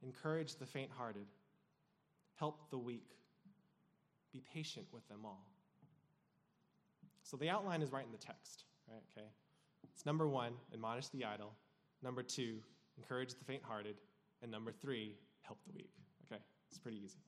encourage 0.03 0.57
the 0.57 0.65
faint 0.65 0.91
hearted, 0.91 1.27
help 2.39 2.71
the 2.71 2.79
weak, 2.79 3.21
be 4.33 4.43
patient 4.55 4.87
with 4.93 5.07
them 5.09 5.21
all. 5.25 5.47
So 7.23 7.37
the 7.37 7.49
outline 7.49 7.83
is 7.83 7.93
right 7.93 8.05
in 8.05 8.13
the 8.13 8.19
text, 8.19 8.65
right? 8.89 9.03
Okay. 9.17 9.27
It's 9.95 10.07
number 10.07 10.27
one, 10.27 10.53
admonish 10.73 11.09
the 11.09 11.25
idle. 11.25 11.53
Number 12.03 12.23
two, 12.23 12.59
encourage 12.97 13.35
the 13.35 13.45
faint 13.45 13.63
hearted. 13.63 13.97
And 14.43 14.51
number 14.51 14.73
three, 14.73 15.17
help 15.43 15.59
the 15.67 15.73
weak. 15.73 15.91
Okay, 16.27 16.41
it's 16.69 16.79
pretty 16.79 16.99
easy. 17.05 17.19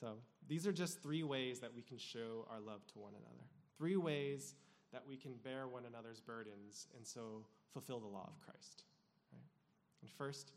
So 0.00 0.14
these 0.48 0.66
are 0.66 0.72
just 0.72 1.02
three 1.02 1.22
ways 1.22 1.60
that 1.60 1.74
we 1.74 1.82
can 1.82 1.98
show 1.98 2.46
our 2.50 2.60
love 2.60 2.86
to 2.92 2.98
one 2.98 3.12
another. 3.12 3.44
Three 3.78 3.96
ways 3.96 4.54
that 4.92 5.02
we 5.06 5.16
can 5.16 5.34
bear 5.42 5.68
one 5.68 5.84
another's 5.86 6.20
burdens 6.20 6.88
and 6.96 7.06
so 7.06 7.44
fulfill 7.72 8.00
the 8.00 8.06
law 8.06 8.28
of 8.28 8.40
Christ. 8.40 8.84
Right? 9.32 9.42
And 10.02 10.10
first, 10.10 10.52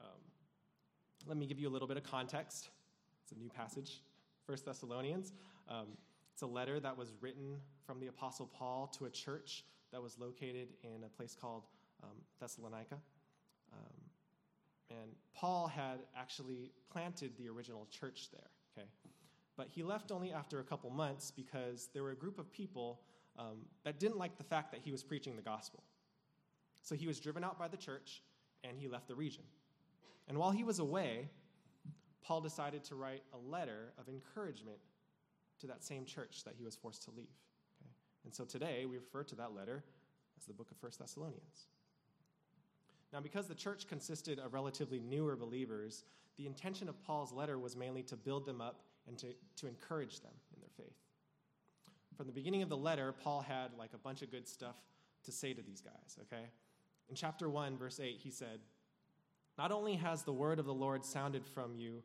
um, 0.00 0.20
let 1.26 1.36
me 1.36 1.46
give 1.46 1.58
you 1.58 1.68
a 1.68 1.72
little 1.72 1.88
bit 1.88 1.96
of 1.96 2.02
context. 2.02 2.70
It's 3.22 3.32
a 3.32 3.38
new 3.38 3.48
passage, 3.48 4.00
First 4.46 4.66
Thessalonians. 4.66 5.32
Um, 5.68 5.88
it's 6.32 6.42
a 6.42 6.46
letter 6.46 6.80
that 6.80 6.96
was 6.96 7.12
written 7.20 7.56
from 7.86 8.00
the 8.00 8.08
Apostle 8.08 8.46
Paul 8.46 8.86
to 8.98 9.04
a 9.04 9.10
church 9.10 9.64
that 9.92 10.02
was 10.02 10.18
located 10.18 10.68
in 10.82 11.04
a 11.04 11.08
place 11.08 11.36
called 11.38 11.64
um, 12.02 12.10
Thessalonica. 12.40 12.96
Um, 13.72 14.02
and 14.90 15.10
Paul 15.34 15.66
had 15.68 16.00
actually 16.16 16.72
planted 16.90 17.36
the 17.36 17.48
original 17.48 17.86
church 17.90 18.28
there, 18.32 18.50
okay? 18.76 18.88
But 19.56 19.68
he 19.68 19.82
left 19.82 20.10
only 20.10 20.32
after 20.32 20.60
a 20.60 20.64
couple 20.64 20.90
months 20.90 21.30
because 21.30 21.88
there 21.92 22.02
were 22.02 22.10
a 22.10 22.16
group 22.16 22.38
of 22.38 22.52
people 22.52 23.00
um, 23.38 23.66
that 23.84 23.98
didn't 23.98 24.18
like 24.18 24.36
the 24.36 24.44
fact 24.44 24.72
that 24.72 24.80
he 24.82 24.90
was 24.90 25.02
preaching 25.02 25.36
the 25.36 25.42
gospel. 25.42 25.82
So 26.82 26.94
he 26.94 27.06
was 27.06 27.20
driven 27.20 27.44
out 27.44 27.58
by 27.58 27.68
the 27.68 27.76
church 27.76 28.22
and 28.64 28.78
he 28.78 28.88
left 28.88 29.08
the 29.08 29.14
region. 29.14 29.44
And 30.28 30.38
while 30.38 30.50
he 30.50 30.64
was 30.64 30.78
away, 30.78 31.28
Paul 32.22 32.40
decided 32.40 32.84
to 32.84 32.94
write 32.94 33.22
a 33.32 33.50
letter 33.50 33.92
of 33.98 34.08
encouragement 34.08 34.78
to 35.60 35.66
that 35.66 35.84
same 35.84 36.04
church 36.04 36.44
that 36.44 36.54
he 36.56 36.64
was 36.64 36.76
forced 36.76 37.02
to 37.04 37.10
leave. 37.10 37.36
Okay? 37.80 37.90
And 38.24 38.34
so 38.34 38.44
today 38.44 38.84
we 38.86 38.96
refer 38.96 39.22
to 39.24 39.34
that 39.36 39.54
letter 39.54 39.84
as 40.38 40.44
the 40.44 40.52
book 40.52 40.70
of 40.70 40.76
First 40.76 40.98
Thessalonians. 40.98 41.66
Now, 43.12 43.20
because 43.20 43.46
the 43.46 43.54
church 43.54 43.86
consisted 43.86 44.38
of 44.38 44.54
relatively 44.54 44.98
newer 44.98 45.36
believers, 45.36 46.04
the 46.38 46.46
intention 46.46 46.88
of 46.88 47.00
Paul's 47.02 47.32
letter 47.32 47.58
was 47.58 47.76
mainly 47.76 48.02
to 48.04 48.16
build 48.16 48.46
them 48.46 48.60
up 48.60 48.80
and 49.06 49.18
to, 49.18 49.26
to 49.56 49.66
encourage 49.66 50.20
them 50.20 50.32
in 50.54 50.60
their 50.60 50.70
faith. 50.76 50.96
From 52.16 52.26
the 52.26 52.32
beginning 52.32 52.62
of 52.62 52.68
the 52.68 52.76
letter, 52.76 53.12
Paul 53.12 53.40
had 53.40 53.70
like 53.78 53.90
a 53.94 53.98
bunch 53.98 54.22
of 54.22 54.30
good 54.30 54.48
stuff 54.48 54.76
to 55.24 55.32
say 55.32 55.52
to 55.52 55.62
these 55.62 55.80
guys, 55.80 56.18
okay? 56.22 56.46
In 57.08 57.14
chapter 57.14 57.48
1, 57.48 57.76
verse 57.76 58.00
8, 58.00 58.18
he 58.18 58.30
said, 58.30 58.60
Not 59.58 59.70
only 59.72 59.96
has 59.96 60.22
the 60.22 60.32
word 60.32 60.58
of 60.58 60.66
the 60.66 60.74
Lord 60.74 61.04
sounded 61.04 61.46
from 61.46 61.74
you, 61.74 62.02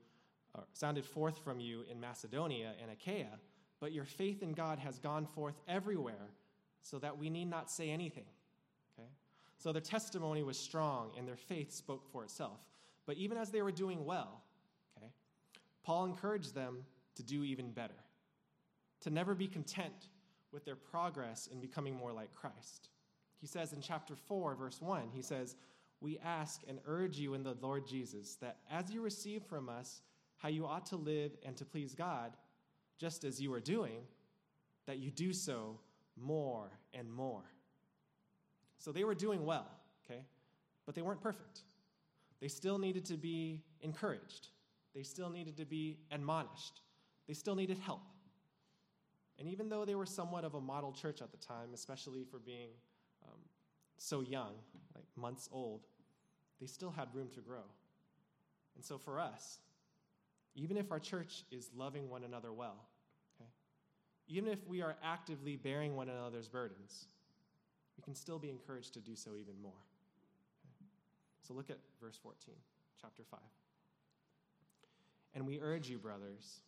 sounded 0.74 1.06
forth 1.06 1.38
from 1.44 1.60
you 1.60 1.84
in 1.90 2.00
Macedonia 2.00 2.74
and 2.82 2.92
Achaia, 2.92 3.40
but 3.80 3.92
your 3.92 4.06
faith 4.06 4.42
in 4.42 4.54
God 4.54 4.80
has 4.80 4.98
gone 4.98 5.26
forth 5.26 5.56
everywhere, 5.68 6.32
so 6.82 6.98
that 7.00 7.18
we 7.18 7.30
need 7.30 7.46
not 7.46 7.70
say 7.70 7.90
anything. 7.90 8.26
Okay? 8.98 9.08
So 9.58 9.72
their 9.72 9.82
testimony 9.82 10.42
was 10.42 10.58
strong 10.58 11.12
and 11.18 11.28
their 11.28 11.36
faith 11.36 11.72
spoke 11.72 12.08
for 12.12 12.24
itself. 12.24 12.60
But 13.06 13.18
even 13.18 13.38
as 13.38 13.52
they 13.52 13.62
were 13.62 13.72
doing 13.72 14.06
well, 14.06 14.42
okay, 14.98 15.12
Paul 15.84 16.06
encouraged 16.06 16.56
them 16.56 16.86
to 17.16 17.24
do 17.24 17.44
even 17.44 17.72
better, 17.72 17.94
to 19.02 19.10
never 19.10 19.36
be 19.36 19.48
content 19.48 20.10
with 20.52 20.66
their 20.66 20.76
progress 20.76 21.48
in 21.52 21.60
becoming 21.60 21.96
more 21.96 22.12
like 22.12 22.34
Christ. 22.34 22.90
He 23.40 23.48
says 23.48 23.74
in 23.74 23.82
chapter 23.82 24.16
4, 24.16 24.56
verse 24.56 24.82
1, 24.82 25.10
he 25.14 25.22
says, 25.22 25.56
We 26.00 26.20
ask 26.20 26.62
and 26.68 26.80
urge 26.86 27.18
you 27.18 27.34
in 27.34 27.44
the 27.44 27.58
Lord 27.62 27.88
Jesus 27.88 28.36
that 28.36 28.58
as 28.70 28.92
you 28.92 29.02
receive 29.02 29.44
from 29.44 29.70
us 29.70 30.02
how 30.38 30.50
you 30.50 30.66
ought 30.66 30.86
to 30.88 30.96
live 30.96 31.32
and 31.44 31.58
to 31.58 31.66
please 31.66 31.96
God, 31.96 32.34
just 33.00 33.24
as 33.24 33.42
you 33.42 33.54
are 33.54 33.60
doing, 33.60 34.02
that 34.86 34.98
you 34.98 35.12
do 35.12 35.34
so 35.34 35.80
more 36.16 36.72
and 36.94 37.12
more. 37.12 37.44
So 38.78 38.92
they 38.92 39.04
were 39.04 39.16
doing 39.16 39.46
well, 39.46 39.68
okay? 40.06 40.22
But 40.86 40.96
they 40.96 41.02
weren't 41.02 41.22
perfect. 41.22 41.62
They 42.40 42.48
still 42.48 42.78
needed 42.78 43.06
to 43.06 43.18
be 43.18 43.64
encouraged, 43.82 44.50
they 44.94 45.04
still 45.04 45.30
needed 45.30 45.58
to 45.58 45.66
be 45.66 45.98
admonished, 46.12 46.82
they 47.28 47.34
still 47.34 47.56
needed 47.56 47.80
help. 47.80 48.02
And 49.40 49.48
even 49.48 49.70
though 49.70 49.86
they 49.86 49.96
were 49.96 50.06
somewhat 50.06 50.44
of 50.44 50.56
a 50.56 50.62
model 50.62 50.92
church 50.92 51.22
at 51.22 51.32
the 51.32 51.38
time, 51.38 51.70
especially 51.74 52.24
for 52.24 52.40
being 52.40 52.70
um, 53.24 53.40
so 53.98 54.22
young, 54.22 54.54
like 54.98 55.06
months 55.16 55.48
old, 55.52 55.82
they 56.60 56.68
still 56.68 56.92
had 56.92 57.08
room 57.14 57.30
to 57.36 57.40
grow. 57.40 57.64
And 58.76 58.84
so 58.84 58.98
for 58.98 59.20
us, 59.20 59.60
even 60.56 60.76
if 60.76 60.92
our 60.92 61.00
church 61.00 61.44
is 61.52 61.70
loving 61.76 62.10
one 62.10 62.24
another 62.24 62.52
well, 62.52 62.84
okay, 63.40 63.50
even 64.28 64.52
if 64.52 64.60
we 64.68 64.82
are 64.82 64.96
actively 65.04 65.56
bearing 65.56 65.96
one 65.96 66.10
another's 66.10 66.48
burdens, 66.48 67.06
we 67.96 68.04
can 68.04 68.16
still 68.16 68.40
be 68.40 68.50
encouraged 68.50 68.94
to 68.96 69.00
do 69.00 69.16
so 69.16 69.32
even 69.40 69.54
more. 69.62 69.72
Okay? 70.76 70.90
So 71.48 71.54
look 71.54 71.70
at 71.70 71.78
verse 72.02 72.18
14, 72.22 72.54
chapter 73.00 73.24
5. 73.30 73.40
And 75.36 75.46
we 75.46 75.60
urge 75.60 75.88
you, 75.90 76.00
brothers, 76.00 76.62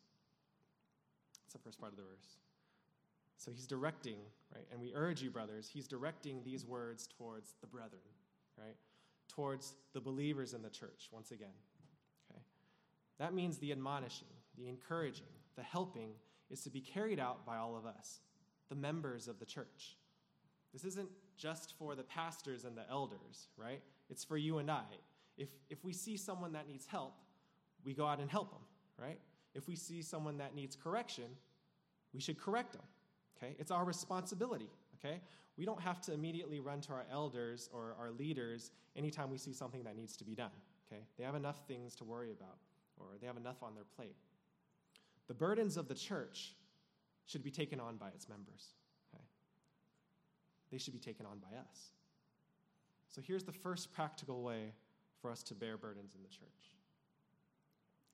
that's 1.42 1.54
the 1.54 1.60
first 1.60 1.80
part 1.80 1.92
of 1.92 1.98
the 1.98 2.04
verse. 2.04 2.38
So 3.38 3.52
he's 3.52 3.66
directing, 3.66 4.18
right? 4.54 4.66
And 4.72 4.82
we 4.82 4.94
urge 4.94 5.22
you, 5.22 5.32
brothers, 5.32 5.70
he's 5.72 5.88
directing 5.88 6.44
these 6.44 6.66
words 6.66 7.08
towards 7.18 7.54
the 7.62 7.68
brethren, 7.68 8.02
right? 8.60 8.76
Towards 9.28 9.74
the 9.94 10.02
believers 10.02 10.54
in 10.54 10.62
the 10.62 10.70
church, 10.70 11.10
once 11.12 11.32
again. 11.32 11.48
Okay? 12.30 12.42
That 13.20 13.34
means 13.34 13.58
the 13.58 13.72
admonishing, 13.72 14.28
the 14.58 14.68
encouraging, 14.68 15.28
the 15.56 15.64
helping 15.64 16.12
is 16.50 16.62
to 16.62 16.70
be 16.70 16.82
carried 16.82 17.20
out 17.20 17.46
by 17.46 17.58
all 17.58 17.78
of 17.78 17.86
us, 17.86 18.20
the 18.70 18.76
members 18.76 19.28
of 19.28 19.40
the 19.40 19.46
church. 19.46 19.98
This 20.74 20.84
isn't 20.84 21.10
just 21.38 21.74
for 21.78 21.96
the 21.96 22.04
pastors 22.04 22.66
and 22.66 22.78
the 22.78 22.90
elders, 22.90 23.48
right? 23.58 23.82
It's 24.10 24.24
for 24.24 24.38
you 24.38 24.58
and 24.58 24.70
I. 24.70 24.84
If, 25.38 25.50
if 25.70 25.84
we 25.84 25.94
see 25.94 26.18
someone 26.18 26.52
that 26.54 26.68
needs 26.68 26.86
help, 26.86 27.14
we 27.86 27.94
go 27.94 28.06
out 28.06 28.20
and 28.20 28.30
help 28.30 28.52
them, 28.52 28.62
right? 28.98 29.20
If 29.56 29.68
we 29.68 29.76
see 29.76 30.02
someone 30.02 30.38
that 30.38 30.54
needs 30.54 30.76
correction, 30.76 31.26
we 32.14 32.20
should 32.20 32.40
correct 32.40 32.74
them, 32.74 32.84
okay? 33.38 33.56
It's 33.58 33.72
our 33.72 33.86
responsibility, 33.86 34.70
okay? 35.04 35.22
We 35.58 35.66
don't 35.66 35.82
have 35.82 36.02
to 36.02 36.14
immediately 36.14 36.60
run 36.60 36.82
to 36.82 36.94
our 36.94 37.06
elders 37.12 37.70
or 37.74 37.96
our 38.00 38.12
leaders 38.12 38.72
anytime 38.96 39.30
we 39.30 39.38
see 39.38 39.54
something 39.54 39.84
that 39.84 39.96
needs 39.96 40.16
to 40.18 40.24
be 40.24 40.36
done, 40.36 40.52
okay? 40.92 41.04
They 41.18 41.24
have 41.24 41.36
enough 41.36 41.68
things 41.68 41.96
to 41.96 42.04
worry 42.04 42.32
about, 42.32 42.58
or 42.98 43.08
they 43.20 43.28
have 43.28 43.38
enough 43.38 43.62
on 43.62 43.76
their 43.76 43.84
plate. 43.96 44.16
The 45.28 45.34
burdens 45.34 45.78
of 45.78 45.88
the 45.88 45.96
church 45.96 46.56
should 47.26 47.44
be 47.44 47.52
taken 47.52 47.80
on 47.80 47.98
by 47.98 48.08
its 48.10 48.28
members 48.28 48.70
okay? 49.14 49.24
they 50.72 50.78
should 50.78 50.94
be 50.94 51.00
taken 51.00 51.26
on 51.26 51.40
by 51.40 51.58
us. 51.58 51.92
So 53.10 53.22
here's 53.22 53.44
the 53.44 53.52
first 53.52 53.92
practical 53.92 54.42
way 54.42 54.74
for 55.22 55.32
us 55.32 55.44
to 55.44 55.56
bear 55.56 55.78
burdens 55.78 56.16
in 56.16 56.22
the 56.22 56.30
church. 56.30 56.76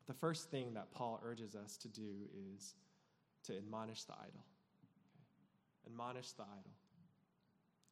The 0.08 0.14
first 0.14 0.50
thing 0.50 0.74
that 0.74 0.92
Paul 0.92 1.20
urges 1.24 1.56
us 1.56 1.78
to 1.78 1.88
do 1.88 2.30
is 2.56 2.76
to 3.44 3.58
admonish 3.58 4.04
the 4.04 4.14
idle. 4.14 4.46
Admonish 5.86 6.32
the 6.32 6.44
idle. 6.44 6.72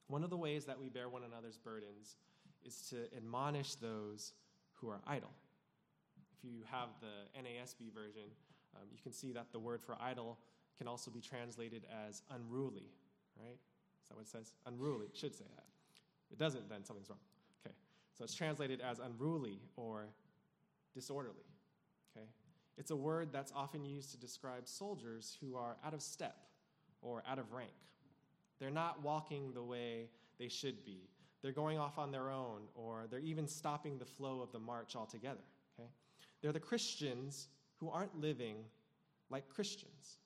One 0.07 0.23
of 0.23 0.29
the 0.29 0.37
ways 0.37 0.65
that 0.65 0.79
we 0.79 0.89
bear 0.89 1.09
one 1.09 1.23
another's 1.23 1.57
burdens 1.57 2.17
is 2.65 2.87
to 2.89 3.07
admonish 3.15 3.75
those 3.75 4.33
who 4.73 4.89
are 4.89 5.01
idle. 5.07 5.31
If 6.37 6.43
you 6.43 6.63
have 6.71 6.89
the 7.01 7.39
NASB 7.39 7.93
version, 7.93 8.29
um, 8.75 8.87
you 8.91 8.99
can 9.01 9.11
see 9.11 9.31
that 9.33 9.51
the 9.51 9.59
word 9.59 9.81
for 9.81 9.97
idle 10.01 10.37
can 10.77 10.87
also 10.87 11.11
be 11.11 11.21
translated 11.21 11.85
as 12.07 12.23
unruly, 12.31 12.89
right? 13.37 13.57
Is 14.01 14.09
that 14.09 14.15
what 14.15 14.23
it 14.23 14.29
says? 14.29 14.53
Unruly. 14.65 15.07
It 15.07 15.17
should 15.17 15.35
say 15.35 15.45
that. 15.55 15.65
If 16.27 16.33
it 16.33 16.39
doesn't, 16.39 16.69
then 16.69 16.83
something's 16.83 17.09
wrong. 17.09 17.19
Okay. 17.65 17.75
So 18.17 18.23
it's 18.23 18.33
translated 18.33 18.81
as 18.81 18.99
unruly 18.99 19.59
or 19.75 20.07
disorderly. 20.93 21.45
Okay. 22.15 22.25
It's 22.77 22.91
a 22.91 22.95
word 22.95 23.29
that's 23.31 23.53
often 23.55 23.85
used 23.85 24.11
to 24.11 24.17
describe 24.17 24.67
soldiers 24.67 25.37
who 25.39 25.55
are 25.55 25.77
out 25.85 25.93
of 25.93 26.01
step 26.01 26.35
or 27.03 27.23
out 27.29 27.37
of 27.37 27.51
rank. 27.51 27.71
They're 28.59 28.71
not 28.71 29.03
walking 29.03 29.51
the 29.53 29.63
way 29.63 30.07
they 30.39 30.47
should 30.47 30.83
be. 30.85 31.09
They're 31.41 31.51
going 31.51 31.77
off 31.77 31.97
on 31.97 32.11
their 32.11 32.29
own, 32.29 32.61
or 32.73 33.05
they're 33.11 33.19
even 33.19 33.47
stopping 33.47 33.97
the 33.97 34.05
flow 34.05 34.41
of 34.41 34.51
the 34.51 34.59
march 34.59 34.95
altogether. 34.95 35.43
Okay? 35.77 35.89
They're 36.41 36.53
the 36.53 36.59
Christians 36.59 37.49
who 37.77 37.89
aren't 37.89 38.19
living 38.19 38.55
like 39.29 39.49
Christians. 39.49 40.17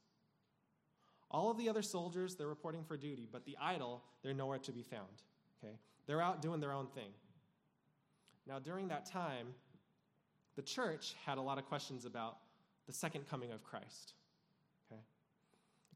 All 1.32 1.50
of 1.50 1.58
the 1.58 1.68
other 1.68 1.82
soldiers, 1.82 2.36
they're 2.36 2.48
reporting 2.48 2.84
for 2.84 2.96
duty, 2.96 3.28
but 3.30 3.46
the 3.46 3.58
idle, 3.60 4.04
they're 4.22 4.34
nowhere 4.34 4.60
to 4.60 4.72
be 4.72 4.84
found. 4.84 5.24
Okay? 5.64 5.74
They're 6.06 6.22
out 6.22 6.42
doing 6.42 6.60
their 6.60 6.72
own 6.72 6.88
thing. 6.88 7.10
Now, 8.48 8.60
during 8.60 8.88
that 8.90 9.06
time, 9.06 9.48
the 10.56 10.62
church 10.62 11.16
had 11.26 11.38
a 11.38 11.42
lot 11.42 11.58
of 11.58 11.66
questions 11.66 12.06
about 12.06 12.38
the 12.86 12.94
second 12.94 13.28
coming 13.30 13.52
of 13.52 13.64
Christ. 13.64 14.14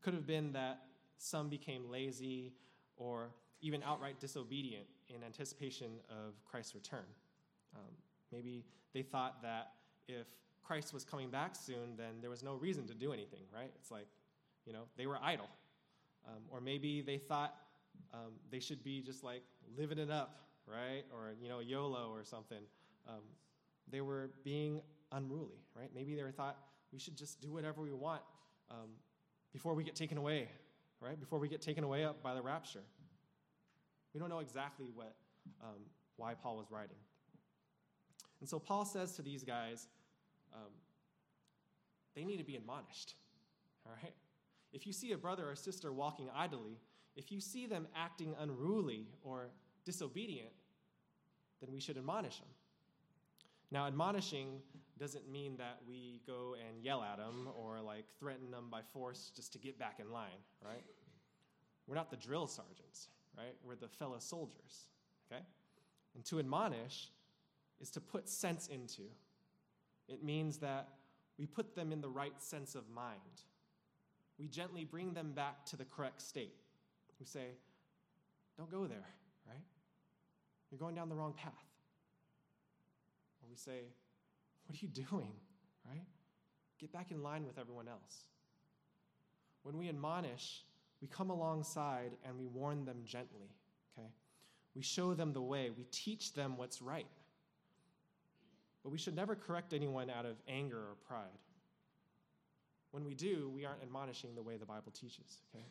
Could 0.01 0.13
have 0.13 0.25
been 0.25 0.53
that 0.53 0.81
some 1.17 1.49
became 1.49 1.89
lazy 1.89 2.53
or 2.97 3.29
even 3.61 3.83
outright 3.83 4.19
disobedient 4.19 4.85
in 5.09 5.23
anticipation 5.23 5.91
of 6.09 6.33
Christ's 6.45 6.73
return. 6.73 7.05
Um, 7.75 7.91
maybe 8.31 8.65
they 8.93 9.03
thought 9.03 9.41
that 9.43 9.73
if 10.07 10.27
Christ 10.63 10.93
was 10.93 11.03
coming 11.03 11.29
back 11.29 11.55
soon, 11.55 11.95
then 11.97 12.15
there 12.21 12.29
was 12.29 12.43
no 12.43 12.55
reason 12.55 12.87
to 12.87 12.93
do 12.93 13.13
anything, 13.13 13.41
right? 13.53 13.71
It's 13.75 13.91
like, 13.91 14.07
you 14.65 14.73
know, 14.73 14.83
they 14.97 15.05
were 15.05 15.19
idle. 15.21 15.49
Um, 16.27 16.41
or 16.49 16.61
maybe 16.61 17.01
they 17.01 17.17
thought 17.17 17.55
um, 18.13 18.33
they 18.51 18.59
should 18.59 18.83
be 18.83 19.01
just 19.01 19.23
like 19.23 19.43
living 19.77 19.97
it 19.97 20.11
up, 20.11 20.41
right? 20.67 21.03
Or, 21.13 21.33
you 21.41 21.49
know, 21.49 21.59
YOLO 21.59 22.09
or 22.11 22.23
something. 22.23 22.63
Um, 23.07 23.21
they 23.89 24.01
were 24.01 24.31
being 24.43 24.81
unruly, 25.11 25.63
right? 25.75 25.89
Maybe 25.93 26.15
they 26.15 26.21
thought 26.31 26.57
we 26.91 26.99
should 26.99 27.15
just 27.15 27.41
do 27.41 27.51
whatever 27.51 27.81
we 27.81 27.91
want 27.91 28.21
um, 28.69 28.89
before 29.53 29.73
we 29.73 29.83
get 29.83 29.95
taken 29.95 30.17
away, 30.17 30.49
right? 30.99 31.19
Before 31.19 31.39
we 31.39 31.47
get 31.47 31.61
taken 31.61 31.83
away 31.83 32.05
up 32.05 32.21
by 32.23 32.33
the 32.33 32.41
rapture. 32.41 32.83
We 34.13 34.19
don't 34.19 34.29
know 34.29 34.39
exactly 34.39 34.87
what, 34.93 35.15
um, 35.63 35.81
why 36.17 36.33
Paul 36.33 36.57
was 36.57 36.67
writing. 36.69 36.97
And 38.39 38.49
so 38.49 38.59
Paul 38.59 38.85
says 38.85 39.13
to 39.13 39.21
these 39.21 39.43
guys, 39.43 39.87
um, 40.53 40.71
they 42.15 42.23
need 42.23 42.37
to 42.37 42.43
be 42.43 42.55
admonished, 42.55 43.15
all 43.85 43.93
right? 44.01 44.13
If 44.73 44.85
you 44.85 44.93
see 44.93 45.11
a 45.11 45.17
brother 45.17 45.49
or 45.49 45.55
sister 45.55 45.91
walking 45.91 46.29
idly, 46.35 46.79
if 47.15 47.31
you 47.31 47.39
see 47.39 47.67
them 47.67 47.87
acting 47.95 48.35
unruly 48.39 49.07
or 49.23 49.49
disobedient, 49.85 50.51
then 51.61 51.71
we 51.71 51.79
should 51.79 51.97
admonish 51.97 52.37
them. 52.39 52.47
Now, 53.69 53.87
admonishing 53.87 54.59
doesn't 55.01 55.27
mean 55.31 55.57
that 55.57 55.79
we 55.87 56.21
go 56.27 56.55
and 56.69 56.83
yell 56.83 57.01
at 57.01 57.17
them 57.17 57.49
or 57.57 57.81
like 57.81 58.05
threaten 58.19 58.51
them 58.51 58.67
by 58.69 58.81
force 58.93 59.31
just 59.35 59.51
to 59.51 59.57
get 59.57 59.79
back 59.79 59.99
in 59.99 60.11
line, 60.11 60.29
right? 60.63 60.83
We're 61.87 61.95
not 61.95 62.11
the 62.11 62.17
drill 62.17 62.45
sergeants, 62.45 63.09
right? 63.35 63.55
We're 63.65 63.75
the 63.75 63.87
fellow 63.87 64.19
soldiers, 64.19 64.89
okay? 65.25 65.41
And 66.13 66.23
to 66.25 66.37
admonish 66.37 67.09
is 67.81 67.89
to 67.91 67.99
put 67.99 68.29
sense 68.29 68.67
into. 68.67 69.01
It 70.07 70.23
means 70.23 70.57
that 70.57 70.87
we 71.39 71.47
put 71.47 71.75
them 71.75 71.91
in 71.91 71.99
the 72.01 72.09
right 72.09 72.39
sense 72.39 72.75
of 72.75 72.87
mind. 72.87 73.17
We 74.37 74.47
gently 74.47 74.85
bring 74.85 75.13
them 75.13 75.31
back 75.31 75.65
to 75.67 75.77
the 75.77 75.85
correct 75.85 76.21
state. 76.21 76.53
We 77.19 77.25
say, 77.25 77.47
don't 78.55 78.69
go 78.69 78.85
there, 78.85 79.07
right? 79.47 79.63
You're 80.69 80.79
going 80.79 80.93
down 80.93 81.09
the 81.09 81.15
wrong 81.15 81.33
path. 81.33 81.53
Or 83.41 83.49
we 83.49 83.55
say, 83.55 83.85
what 84.65 84.75
are 84.75 84.85
you 84.85 84.87
doing, 84.87 85.31
right? 85.85 86.05
Get 86.79 86.91
back 86.91 87.11
in 87.11 87.21
line 87.21 87.45
with 87.45 87.57
everyone 87.57 87.87
else. 87.87 88.25
When 89.63 89.77
we 89.77 89.89
admonish, 89.89 90.63
we 91.01 91.07
come 91.07 91.29
alongside 91.29 92.11
and 92.25 92.37
we 92.37 92.47
warn 92.47 92.85
them 92.85 93.01
gently, 93.05 93.49
okay? 93.97 94.07
We 94.75 94.81
show 94.81 95.13
them 95.13 95.33
the 95.33 95.41
way, 95.41 95.69
we 95.75 95.83
teach 95.91 96.33
them 96.33 96.57
what's 96.57 96.81
right. 96.81 97.07
But 98.83 98.91
we 98.91 98.97
should 98.97 99.15
never 99.15 99.35
correct 99.35 99.73
anyone 99.73 100.09
out 100.09 100.25
of 100.25 100.37
anger 100.47 100.77
or 100.77 100.95
pride. 101.07 101.27
When 102.91 103.05
we 103.05 103.13
do, 103.13 103.51
we 103.53 103.65
aren't 103.65 103.83
admonishing 103.83 104.35
the 104.35 104.41
way 104.41 104.57
the 104.57 104.65
Bible 104.65 104.91
teaches, 104.91 105.41
okay? 105.53 105.65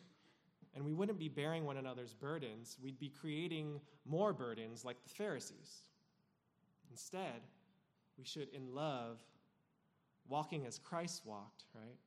And 0.73 0.85
we 0.85 0.93
wouldn't 0.93 1.19
be 1.19 1.27
bearing 1.27 1.65
one 1.65 1.77
another's 1.77 2.13
burdens, 2.13 2.77
we'd 2.81 2.99
be 2.99 3.09
creating 3.09 3.81
more 4.05 4.33
burdens 4.33 4.85
like 4.85 5.03
the 5.03 5.09
Pharisees. 5.09 5.81
Instead, 6.89 7.41
we 8.21 8.25
should, 8.27 8.49
in 8.53 8.75
love, 8.75 9.17
walking 10.29 10.67
as 10.67 10.77
Christ 10.77 11.23
walked, 11.25 11.63
right? 11.73 11.97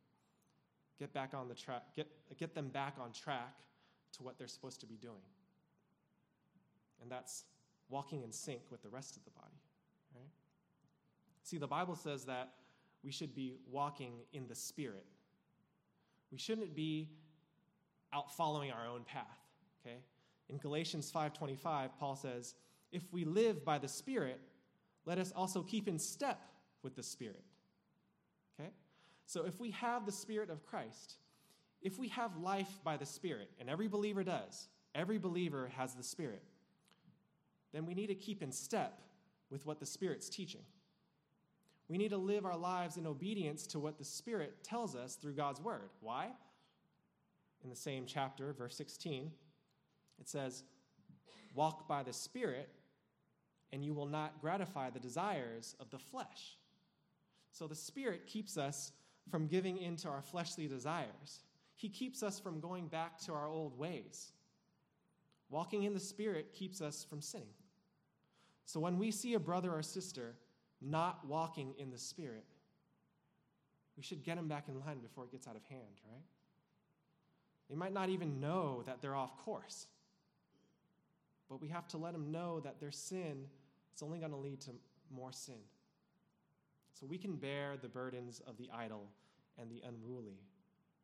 Get 0.96 1.12
back 1.12 1.34
on 1.34 1.48
the 1.48 1.54
track, 1.54 1.82
get, 1.96 2.06
get 2.38 2.54
them 2.54 2.68
back 2.68 2.94
on 3.00 3.10
track 3.12 3.56
to 4.12 4.22
what 4.22 4.38
they're 4.38 4.46
supposed 4.46 4.78
to 4.82 4.86
be 4.86 4.94
doing. 4.94 5.16
And 7.02 7.10
that's 7.10 7.42
walking 7.88 8.22
in 8.22 8.30
sync 8.30 8.60
with 8.70 8.80
the 8.84 8.88
rest 8.88 9.16
of 9.16 9.24
the 9.24 9.32
body, 9.32 9.60
right? 10.14 10.30
See, 11.42 11.58
the 11.58 11.66
Bible 11.66 11.96
says 11.96 12.24
that 12.26 12.52
we 13.02 13.10
should 13.10 13.34
be 13.34 13.56
walking 13.68 14.12
in 14.32 14.46
the 14.46 14.54
Spirit. 14.54 15.04
We 16.30 16.38
shouldn't 16.38 16.76
be 16.76 17.08
out 18.12 18.32
following 18.36 18.70
our 18.70 18.86
own 18.86 19.02
path, 19.02 19.40
okay? 19.84 19.96
In 20.48 20.58
Galatians 20.58 21.10
5:25, 21.10 21.98
Paul 21.98 22.14
says, 22.14 22.54
"If 22.92 23.12
we 23.12 23.24
live 23.24 23.64
by 23.64 23.78
the 23.78 23.88
Spirit, 23.88 24.40
let 25.04 25.18
us 25.18 25.32
also 25.32 25.62
keep 25.62 25.88
in 25.88 25.98
step 25.98 26.40
with 26.82 26.94
the 26.94 27.02
Spirit." 27.02 27.44
Okay? 28.58 28.70
So 29.26 29.44
if 29.44 29.58
we 29.60 29.70
have 29.72 30.06
the 30.06 30.12
Spirit 30.12 30.50
of 30.50 30.64
Christ, 30.64 31.16
if 31.82 31.98
we 31.98 32.08
have 32.08 32.36
life 32.38 32.80
by 32.82 32.96
the 32.96 33.06
Spirit, 33.06 33.50
and 33.58 33.68
every 33.68 33.88
believer 33.88 34.24
does, 34.24 34.68
every 34.94 35.18
believer 35.18 35.68
has 35.76 35.94
the 35.94 36.02
Spirit, 36.02 36.42
then 37.72 37.86
we 37.86 37.94
need 37.94 38.06
to 38.06 38.14
keep 38.14 38.42
in 38.42 38.52
step 38.52 39.00
with 39.50 39.66
what 39.66 39.80
the 39.80 39.86
Spirit's 39.86 40.28
teaching. 40.28 40.64
We 41.88 41.98
need 41.98 42.10
to 42.10 42.16
live 42.16 42.46
our 42.46 42.56
lives 42.56 42.96
in 42.96 43.06
obedience 43.06 43.66
to 43.68 43.78
what 43.78 43.98
the 43.98 44.04
Spirit 44.04 44.64
tells 44.64 44.96
us 44.96 45.16
through 45.16 45.34
God's 45.34 45.60
Word. 45.60 45.90
Why? 46.00 46.30
In 47.62 47.70
the 47.70 47.76
same 47.76 48.06
chapter, 48.06 48.52
verse 48.52 48.76
16, 48.76 49.30
it 50.18 50.28
says, 50.28 50.64
Walk 51.54 51.86
by 51.86 52.02
the 52.02 52.12
Spirit, 52.12 52.68
and 53.74 53.84
you 53.84 53.92
will 53.92 54.06
not 54.06 54.40
gratify 54.40 54.88
the 54.88 55.00
desires 55.00 55.74
of 55.80 55.90
the 55.90 55.98
flesh. 55.98 56.56
So 57.50 57.66
the 57.66 57.74
Spirit 57.74 58.24
keeps 58.24 58.56
us 58.56 58.92
from 59.28 59.48
giving 59.48 59.78
in 59.78 59.96
to 59.96 60.08
our 60.08 60.22
fleshly 60.22 60.68
desires. 60.68 61.40
He 61.74 61.88
keeps 61.88 62.22
us 62.22 62.38
from 62.38 62.60
going 62.60 62.86
back 62.86 63.18
to 63.22 63.32
our 63.32 63.48
old 63.48 63.76
ways. 63.76 64.30
Walking 65.50 65.82
in 65.82 65.92
the 65.92 65.98
Spirit 65.98 66.52
keeps 66.52 66.80
us 66.80 67.02
from 67.02 67.20
sinning. 67.20 67.48
So 68.64 68.78
when 68.78 68.96
we 68.96 69.10
see 69.10 69.34
a 69.34 69.40
brother 69.40 69.72
or 69.72 69.82
sister 69.82 70.36
not 70.80 71.26
walking 71.26 71.74
in 71.76 71.90
the 71.90 71.98
Spirit, 71.98 72.44
we 73.96 74.04
should 74.04 74.22
get 74.22 74.36
them 74.36 74.46
back 74.46 74.68
in 74.68 74.78
line 74.78 75.00
before 75.00 75.24
it 75.24 75.32
gets 75.32 75.48
out 75.48 75.56
of 75.56 75.64
hand, 75.64 76.00
right? 76.08 76.22
They 77.68 77.74
might 77.74 77.92
not 77.92 78.08
even 78.08 78.38
know 78.38 78.84
that 78.86 79.02
they're 79.02 79.16
off 79.16 79.36
course. 79.38 79.88
But 81.48 81.60
we 81.60 81.68
have 81.68 81.88
to 81.88 81.98
let 81.98 82.12
them 82.12 82.30
know 82.30 82.60
that 82.60 82.78
their 82.78 82.92
sin 82.92 83.46
it's 83.94 84.02
only 84.02 84.18
going 84.18 84.32
to 84.32 84.36
lead 84.36 84.60
to 84.62 84.72
more 85.08 85.30
sin. 85.30 85.62
So 86.98 87.06
we 87.06 87.16
can 87.16 87.36
bear 87.36 87.76
the 87.80 87.88
burdens 87.88 88.42
of 88.44 88.56
the 88.56 88.68
idle 88.76 89.06
and 89.56 89.70
the 89.70 89.80
unruly 89.86 90.40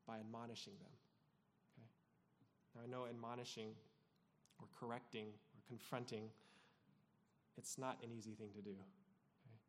by 0.08 0.18
admonishing 0.18 0.72
them. 0.80 0.90
Okay? 1.78 1.86
Now, 2.74 2.80
I 2.82 2.90
know 2.90 3.08
admonishing 3.08 3.68
or 4.58 4.66
correcting 4.76 5.26
or 5.26 5.60
confronting, 5.68 6.24
it's 7.56 7.78
not 7.78 7.98
an 8.02 8.10
easy 8.10 8.32
thing 8.32 8.50
to 8.56 8.60
do. 8.60 8.70
Okay? 8.70 9.60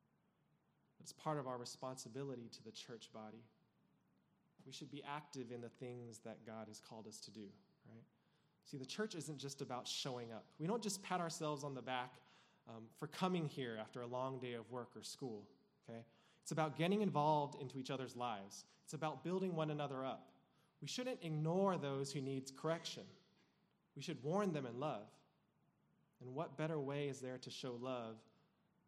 But 0.98 1.04
it's 1.04 1.14
part 1.14 1.38
of 1.38 1.46
our 1.46 1.60
responsibility 1.60 2.50
to 2.54 2.64
the 2.64 2.72
church 2.72 3.12
body. 3.14 3.44
We 4.66 4.72
should 4.72 4.90
be 4.90 5.04
active 5.08 5.52
in 5.52 5.62
the 5.62 5.70
things 5.70 6.22
that 6.26 6.44
God 6.44 6.70
has 6.70 6.80
called 6.80 7.06
us 7.06 7.20
to 7.20 7.32
do, 7.32 7.46
right? 7.88 8.04
See, 8.66 8.78
the 8.78 8.86
church 8.86 9.14
isn't 9.14 9.38
just 9.38 9.62
about 9.62 9.88
showing 9.88 10.32
up. 10.32 10.46
We 10.60 10.66
don't 10.66 10.82
just 10.82 11.04
pat 11.04 11.20
ourselves 11.20 11.64
on 11.64 11.76
the 11.76 11.82
back 11.82 12.14
um, 12.70 12.84
for 13.00 13.08
coming 13.08 13.48
here 13.48 13.78
after 13.80 14.02
a 14.02 14.08
long 14.08 14.40
day 14.40 14.54
of 14.54 14.70
work 14.70 14.90
or 14.96 15.04
school. 15.04 15.44
Okay? 15.90 16.00
It's 16.42 16.52
about 16.52 16.78
getting 16.78 17.02
involved 17.02 17.62
into 17.62 17.78
each 17.78 17.92
other's 17.92 18.16
lives. 18.16 18.66
It's 18.84 18.94
about 18.94 19.24
building 19.24 19.56
one 19.56 19.72
another 19.72 20.04
up. 20.04 20.32
We 20.82 20.88
shouldn't 20.88 21.20
ignore 21.22 21.78
those 21.78 22.12
who 22.12 22.22
need 22.22 22.52
correction. 22.58 23.04
We 23.96 24.02
should 24.02 24.22
warn 24.24 24.52
them 24.52 24.66
in 24.66 24.80
love. 24.80 25.08
And 26.22 26.34
what 26.34 26.58
better 26.58 26.80
way 26.80 27.08
is 27.08 27.20
there 27.20 27.38
to 27.40 27.50
show 27.50 27.78
love 27.82 28.16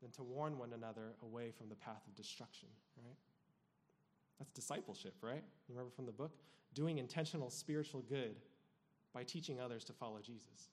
than 0.01 0.11
to 0.11 0.23
warn 0.23 0.57
one 0.57 0.73
another 0.73 1.13
away 1.23 1.51
from 1.51 1.69
the 1.69 1.75
path 1.75 2.01
of 2.07 2.15
destruction, 2.15 2.67
right? 2.97 3.15
That's 4.39 4.51
discipleship, 4.51 5.15
right? 5.21 5.43
You 5.67 5.75
remember 5.75 5.91
from 5.95 6.05
the 6.05 6.11
book? 6.11 6.31
Doing 6.73 6.97
intentional 6.97 7.49
spiritual 7.49 8.01
good 8.01 8.35
by 9.13 9.23
teaching 9.23 9.59
others 9.59 9.83
to 9.85 9.93
follow 9.93 10.19
Jesus, 10.19 10.69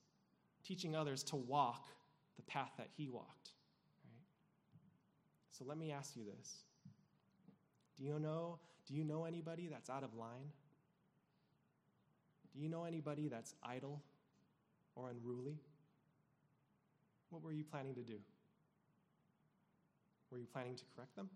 teaching 0.65 0.97
others 0.97 1.23
to 1.25 1.37
walk 1.37 1.89
the 2.41 2.53
path 2.53 2.71
that 2.79 2.89
he 2.97 3.09
walked. 3.09 3.51
Right? 4.05 4.25
So 5.51 5.65
let 5.67 5.77
me 5.77 5.93
ask 5.93 6.17
you 6.17 6.23
this. 6.25 6.65
Do 7.99 8.05
you 8.05 8.19
know, 8.19 8.59
do 8.87 8.95
you 8.95 9.05
know 9.05 9.25
anybody 9.25 9.69
that's 9.71 9.91
out 9.91 10.03
of 10.03 10.15
line? 10.15 10.53
Do 12.53 12.61
you 12.61 12.69
know 12.69 12.85
anybody 12.85 13.29
that's 13.29 13.55
idle 13.63 14.03
or 14.97 15.11
unruly? 15.11 15.59
What 17.29 17.43
were 17.43 17.53
you 17.53 17.63
planning 17.63 17.95
to 17.95 18.03
do? 18.03 18.17
Were 20.31 20.39
you 20.39 20.47
planning 20.47 20.77
to 20.77 20.85
correct 20.97 21.15
them? 21.17 21.29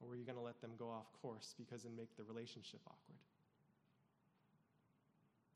Or 0.00 0.08
were 0.08 0.16
you 0.16 0.24
going 0.24 0.36
to 0.36 0.44
let 0.44 0.60
them 0.60 0.72
go 0.78 0.90
off 0.90 1.06
course 1.22 1.54
because 1.56 1.84
it 1.84 1.92
make 1.96 2.16
the 2.16 2.24
relationship 2.24 2.80
awkward? 2.86 3.18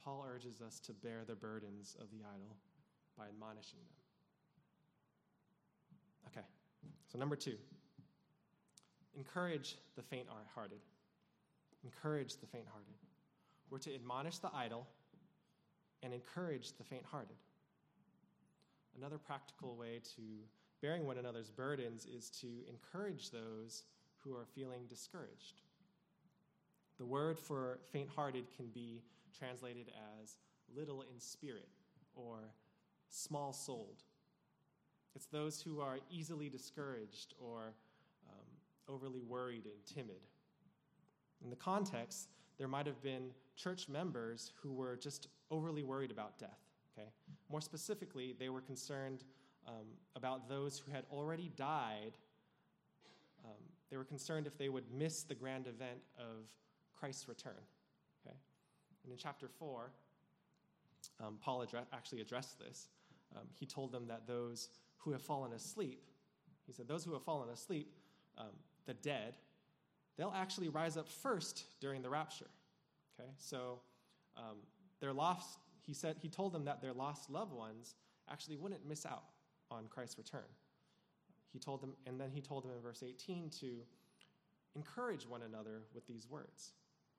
Paul 0.02 0.24
urges 0.26 0.62
us 0.62 0.80
to 0.80 0.92
bear 0.92 1.24
the 1.26 1.34
burdens 1.34 1.94
of 2.00 2.10
the 2.10 2.24
idle 2.24 2.56
by 3.20 3.28
admonishing 3.28 3.78
them. 3.78 3.92
Okay, 6.32 6.46
so 7.12 7.18
number 7.18 7.36
two 7.36 7.56
encourage 9.14 9.76
the 9.96 10.02
faint 10.02 10.26
hearted. 10.54 10.78
Encourage 11.84 12.36
the 12.36 12.46
faint 12.46 12.64
hearted. 12.72 12.94
We're 13.68 13.78
to 13.78 13.94
admonish 13.94 14.38
the 14.38 14.50
idle 14.54 14.86
and 16.02 16.14
encourage 16.14 16.72
the 16.78 16.84
faint 16.84 17.04
hearted. 17.04 17.36
Another 18.96 19.18
practical 19.18 19.76
way 19.76 20.00
to 20.16 20.22
bearing 20.80 21.06
one 21.06 21.18
another's 21.18 21.50
burdens 21.50 22.06
is 22.06 22.30
to 22.40 22.46
encourage 22.68 23.30
those 23.30 23.84
who 24.24 24.34
are 24.34 24.46
feeling 24.54 24.86
discouraged. 24.88 25.60
The 26.98 27.04
word 27.04 27.38
for 27.38 27.80
faint 27.92 28.08
hearted 28.14 28.46
can 28.56 28.68
be 28.68 29.02
translated 29.38 29.90
as 30.20 30.36
little 30.74 31.02
in 31.02 31.18
spirit 31.18 31.68
or 32.14 32.38
small 33.10 33.52
souled. 33.52 34.02
It's 35.14 35.26
those 35.26 35.60
who 35.60 35.80
are 35.80 35.98
easily 36.10 36.48
discouraged 36.48 37.34
or 37.40 37.74
um, 38.28 38.46
overly 38.88 39.22
worried 39.22 39.64
and 39.66 39.84
timid. 39.84 40.20
In 41.42 41.50
the 41.50 41.56
context, 41.56 42.28
there 42.58 42.68
might 42.68 42.86
have 42.86 43.02
been 43.02 43.30
church 43.56 43.88
members 43.88 44.52
who 44.62 44.72
were 44.72 44.96
just 44.96 45.28
overly 45.50 45.82
worried 45.82 46.10
about 46.10 46.38
death. 46.38 46.60
Okay? 46.96 47.08
More 47.50 47.60
specifically, 47.60 48.34
they 48.38 48.48
were 48.48 48.60
concerned 48.60 49.24
um, 49.66 49.86
about 50.16 50.48
those 50.48 50.78
who 50.78 50.92
had 50.92 51.04
already 51.10 51.50
died. 51.56 52.12
Um, 53.44 53.56
they 53.90 53.96
were 53.96 54.04
concerned 54.04 54.46
if 54.46 54.56
they 54.56 54.68
would 54.68 54.84
miss 54.92 55.22
the 55.22 55.34
grand 55.34 55.66
event 55.66 56.00
of 56.18 56.46
Christ's 56.98 57.28
return. 57.28 57.52
Okay? 58.24 58.36
And 59.04 59.12
in 59.12 59.18
chapter 59.18 59.48
4, 59.58 59.90
um, 61.24 61.38
Paul 61.42 61.62
address, 61.62 61.86
actually 61.92 62.20
addressed 62.20 62.58
this. 62.58 62.88
Um, 63.36 63.46
he 63.52 63.66
told 63.66 63.92
them 63.92 64.06
that 64.08 64.26
those 64.26 64.68
who 64.98 65.12
have 65.12 65.22
fallen 65.22 65.52
asleep, 65.52 66.02
he 66.66 66.72
said, 66.72 66.88
those 66.88 67.04
who 67.04 67.12
have 67.12 67.22
fallen 67.22 67.48
asleep, 67.50 67.92
um, 68.38 68.52
the 68.86 68.94
dead, 68.94 69.34
they'll 70.16 70.34
actually 70.34 70.68
rise 70.68 70.96
up 70.96 71.08
first 71.08 71.64
during 71.80 72.02
the 72.02 72.10
rapture. 72.10 72.48
Okay, 73.18 73.30
so 73.38 73.80
um, 74.36 74.58
their 75.00 75.12
lost, 75.12 75.58
he 75.82 75.94
said, 75.94 76.16
he 76.20 76.28
told 76.28 76.52
them 76.52 76.64
that 76.64 76.80
their 76.80 76.92
lost 76.92 77.30
loved 77.30 77.52
ones 77.52 77.94
actually 78.30 78.56
wouldn't 78.56 78.86
miss 78.86 79.06
out 79.06 79.24
on 79.70 79.86
Christ's 79.88 80.18
return. 80.18 80.48
He 81.52 81.58
told 81.58 81.80
them, 81.80 81.94
and 82.06 82.20
then 82.20 82.30
he 82.30 82.40
told 82.40 82.64
them 82.64 82.70
in 82.76 82.80
verse 82.80 83.02
18 83.02 83.50
to 83.60 83.78
encourage 84.76 85.26
one 85.26 85.42
another 85.42 85.82
with 85.94 86.06
these 86.06 86.28
words. 86.28 86.72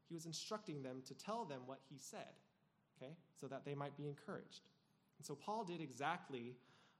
He 0.07 0.15
was 0.15 0.25
instructing 0.25 0.81
them 0.81 1.01
to 1.07 1.13
tell 1.13 1.45
them 1.45 1.61
what 1.65 1.79
he 1.89 1.97
said, 1.97 2.33
okay, 2.97 3.13
so 3.39 3.47
that 3.47 3.65
they 3.65 3.75
might 3.75 3.95
be 3.97 4.07
encouraged. 4.07 4.61
And 5.21 5.25
so 5.27 5.35
Paul 5.35 5.63
did 5.63 5.81
exactly 5.81 6.55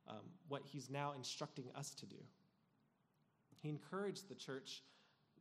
um, 0.07 0.19
what 0.47 0.61
he's 0.63 0.91
now 0.91 1.13
instructing 1.17 1.65
us 1.75 1.95
to 1.95 2.05
do. 2.05 2.17
He 3.63 3.69
encouraged 3.69 4.29
the 4.29 4.35
church 4.35 4.83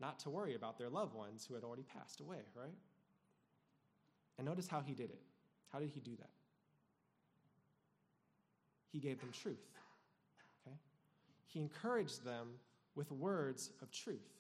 not 0.01 0.19
to 0.21 0.31
worry 0.31 0.55
about 0.55 0.79
their 0.79 0.89
loved 0.89 1.15
ones 1.15 1.45
who 1.47 1.55
had 1.55 1.63
already 1.63 1.83
passed 1.83 2.23
away, 2.23 2.39
right? 2.55 2.73
And 4.39 4.47
notice 4.47 4.67
how 4.67 4.81
he 4.81 4.95
did 4.95 5.11
it. 5.11 5.21
How 5.71 5.79
did 5.79 5.91
he 5.91 6.01
do 6.01 6.13
that? 6.21 6.31
He 8.91 8.99
gave 8.99 9.21
them 9.21 9.29
truth. 9.31 9.69
Okay? 10.67 10.77
He 11.49 11.61
encouraged 11.61 12.25
them 12.25 12.49
with 12.95 13.13
words 13.13 13.73
of 13.83 13.91
truth. 13.91 14.39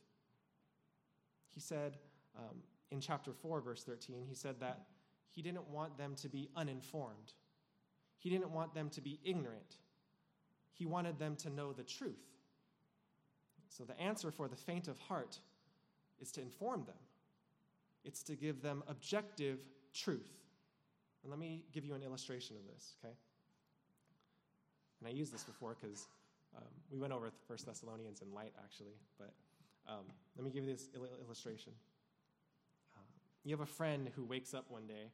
He 1.51 1.61
said 1.61 1.99
um, 2.38 2.57
in 2.91 3.03
chapter 3.03 3.34
4, 3.34 3.61
verse 3.61 3.84
13, 3.84 4.24
he 4.26 4.34
said 4.34 4.61
that 4.61 4.86
he 5.28 5.43
didn't 5.43 5.68
want 5.68 5.99
them 5.99 6.14
to 6.22 6.30
be 6.30 6.49
uninformed, 6.57 7.34
he 8.21 8.29
didn't 8.29 8.51
want 8.53 8.75
them 8.75 8.91
to 8.91 9.01
be 9.01 9.18
ignorant. 9.25 9.77
He 10.73 10.87
wanted 10.87 11.18
them 11.18 11.37
to 11.37 11.51
know 11.51 11.73
the 11.73 11.83
truth. 11.83 12.23
So, 13.68 13.85
the 13.85 13.99
answer 13.99 14.31
for 14.31 14.47
the 14.47 14.57
faint 14.57 14.89
of 14.89 14.99
heart 14.99 15.39
is 16.21 16.31
to 16.33 16.43
inform 16.43 16.85
them, 16.85 17.01
it's 18.05 18.23
to 18.25 18.35
give 18.37 18.62
them 18.62 18.85
objective 18.89 19.61
truth. 19.95 20.31
And 21.23 21.31
let 21.31 21.39
me 21.39 21.64
give 21.73 21.85
you 21.85 21.95
an 21.95 22.03
illustration 22.03 22.57
of 22.57 22.62
this, 22.75 22.95
okay? 23.03 23.14
And 25.01 25.09
I 25.09 25.12
used 25.12 25.33
this 25.33 25.43
before 25.43 25.77
because 25.81 26.07
um, 26.57 26.64
we 26.91 26.99
went 26.99 27.12
over 27.12 27.31
First 27.47 27.66
Thessalonians 27.66 28.23
in 28.23 28.33
light, 28.33 28.53
actually, 28.62 28.95
but 29.18 29.33
um, 29.89 30.05
let 30.37 30.45
me 30.45 30.51
give 30.51 30.64
you 30.64 30.73
this 30.73 30.89
il- 30.95 31.09
illustration. 31.25 31.73
Uh, 32.97 33.01
you 33.45 33.55
have 33.55 33.61
a 33.61 33.71
friend 33.71 34.11
who 34.14 34.25
wakes 34.25 34.55
up 34.55 34.64
one 34.68 34.87
day 34.87 35.11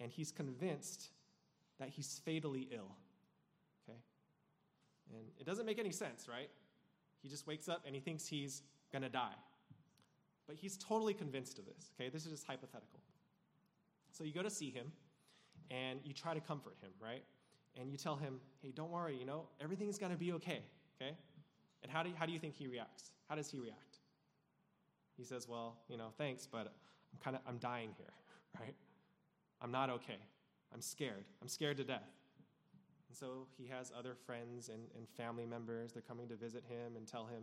and 0.00 0.10
he's 0.10 0.30
convinced 0.30 1.10
that 1.78 1.88
he's 1.88 2.20
fatally 2.24 2.68
ill, 2.72 2.96
okay? 3.88 3.98
And 5.10 5.26
it 5.38 5.46
doesn't 5.46 5.66
make 5.66 5.78
any 5.78 5.92
sense, 5.92 6.28
right? 6.28 6.50
He 7.22 7.28
just 7.28 7.46
wakes 7.46 7.68
up 7.68 7.82
and 7.86 7.94
he 7.94 8.00
thinks 8.00 8.26
he's 8.26 8.62
gonna 8.92 9.08
die. 9.08 9.34
But 10.46 10.56
he's 10.56 10.76
totally 10.76 11.14
convinced 11.14 11.58
of 11.58 11.66
this, 11.66 11.90
okay? 11.94 12.08
This 12.08 12.24
is 12.24 12.32
just 12.32 12.46
hypothetical. 12.46 13.00
So 14.10 14.24
you 14.24 14.32
go 14.32 14.42
to 14.42 14.50
see 14.50 14.70
him 14.70 14.92
and 15.70 16.00
you 16.04 16.12
try 16.12 16.34
to 16.34 16.40
comfort 16.40 16.76
him, 16.80 16.90
right? 17.00 17.24
And 17.80 17.90
you 17.90 17.96
tell 17.96 18.16
him, 18.16 18.40
hey, 18.60 18.72
don't 18.74 18.90
worry, 18.90 19.16
you 19.16 19.24
know, 19.24 19.46
everything's 19.60 19.98
gonna 19.98 20.16
be 20.16 20.32
okay, 20.32 20.62
okay? 21.00 21.16
And 21.82 21.90
how 21.90 22.02
do 22.02 22.10
you, 22.10 22.14
how 22.16 22.26
do 22.26 22.32
you 22.32 22.38
think 22.38 22.54
he 22.54 22.66
reacts? 22.66 23.10
How 23.28 23.34
does 23.34 23.50
he 23.50 23.58
react? 23.58 23.98
He 25.16 25.24
says, 25.24 25.48
well, 25.48 25.78
you 25.88 25.96
know, 25.96 26.08
thanks, 26.18 26.46
but 26.46 26.72
I'm 27.12 27.18
kind 27.22 27.36
of, 27.36 27.42
I'm 27.46 27.58
dying 27.58 27.90
here, 27.96 28.12
right? 28.60 28.74
I'm 29.60 29.70
not 29.70 29.90
okay. 29.90 30.18
I'm 30.74 30.80
scared. 30.80 31.24
I'm 31.40 31.48
scared 31.48 31.76
to 31.78 31.84
death. 31.84 32.10
And 33.08 33.16
so 33.16 33.46
he 33.58 33.66
has 33.68 33.92
other 33.96 34.14
friends 34.14 34.68
and, 34.68 34.82
and 34.96 35.08
family 35.08 35.44
members. 35.44 35.92
They're 35.92 36.02
coming 36.02 36.28
to 36.28 36.36
visit 36.36 36.64
him 36.68 36.96
and 36.96 37.06
tell 37.06 37.26
him, 37.26 37.42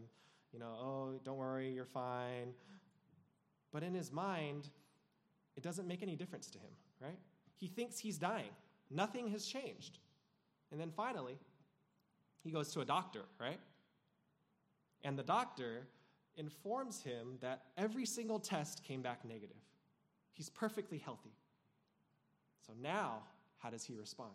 you 0.51 0.59
know, 0.59 0.75
oh, 0.79 1.19
don't 1.23 1.37
worry, 1.37 1.71
you're 1.71 1.85
fine. 1.85 2.53
But 3.71 3.83
in 3.83 3.93
his 3.93 4.11
mind, 4.11 4.69
it 5.55 5.63
doesn't 5.63 5.87
make 5.87 6.01
any 6.01 6.15
difference 6.15 6.49
to 6.51 6.57
him, 6.57 6.71
right? 6.99 7.19
He 7.55 7.67
thinks 7.67 7.99
he's 7.99 8.17
dying. 8.17 8.49
Nothing 8.89 9.27
has 9.29 9.45
changed. 9.45 9.99
And 10.71 10.79
then 10.79 10.89
finally, 10.89 11.37
he 12.43 12.51
goes 12.51 12.71
to 12.73 12.81
a 12.81 12.85
doctor, 12.85 13.21
right? 13.39 13.59
And 15.03 15.17
the 15.17 15.23
doctor 15.23 15.87
informs 16.35 17.01
him 17.03 17.37
that 17.41 17.63
every 17.77 18.05
single 18.05 18.39
test 18.39 18.83
came 18.83 19.01
back 19.01 19.23
negative. 19.25 19.57
He's 20.33 20.49
perfectly 20.49 20.97
healthy. 20.97 21.33
So 22.69 22.75
now, 22.83 23.23
how 23.57 23.71
does 23.71 23.83
he 23.83 23.95
respond? 23.95 24.29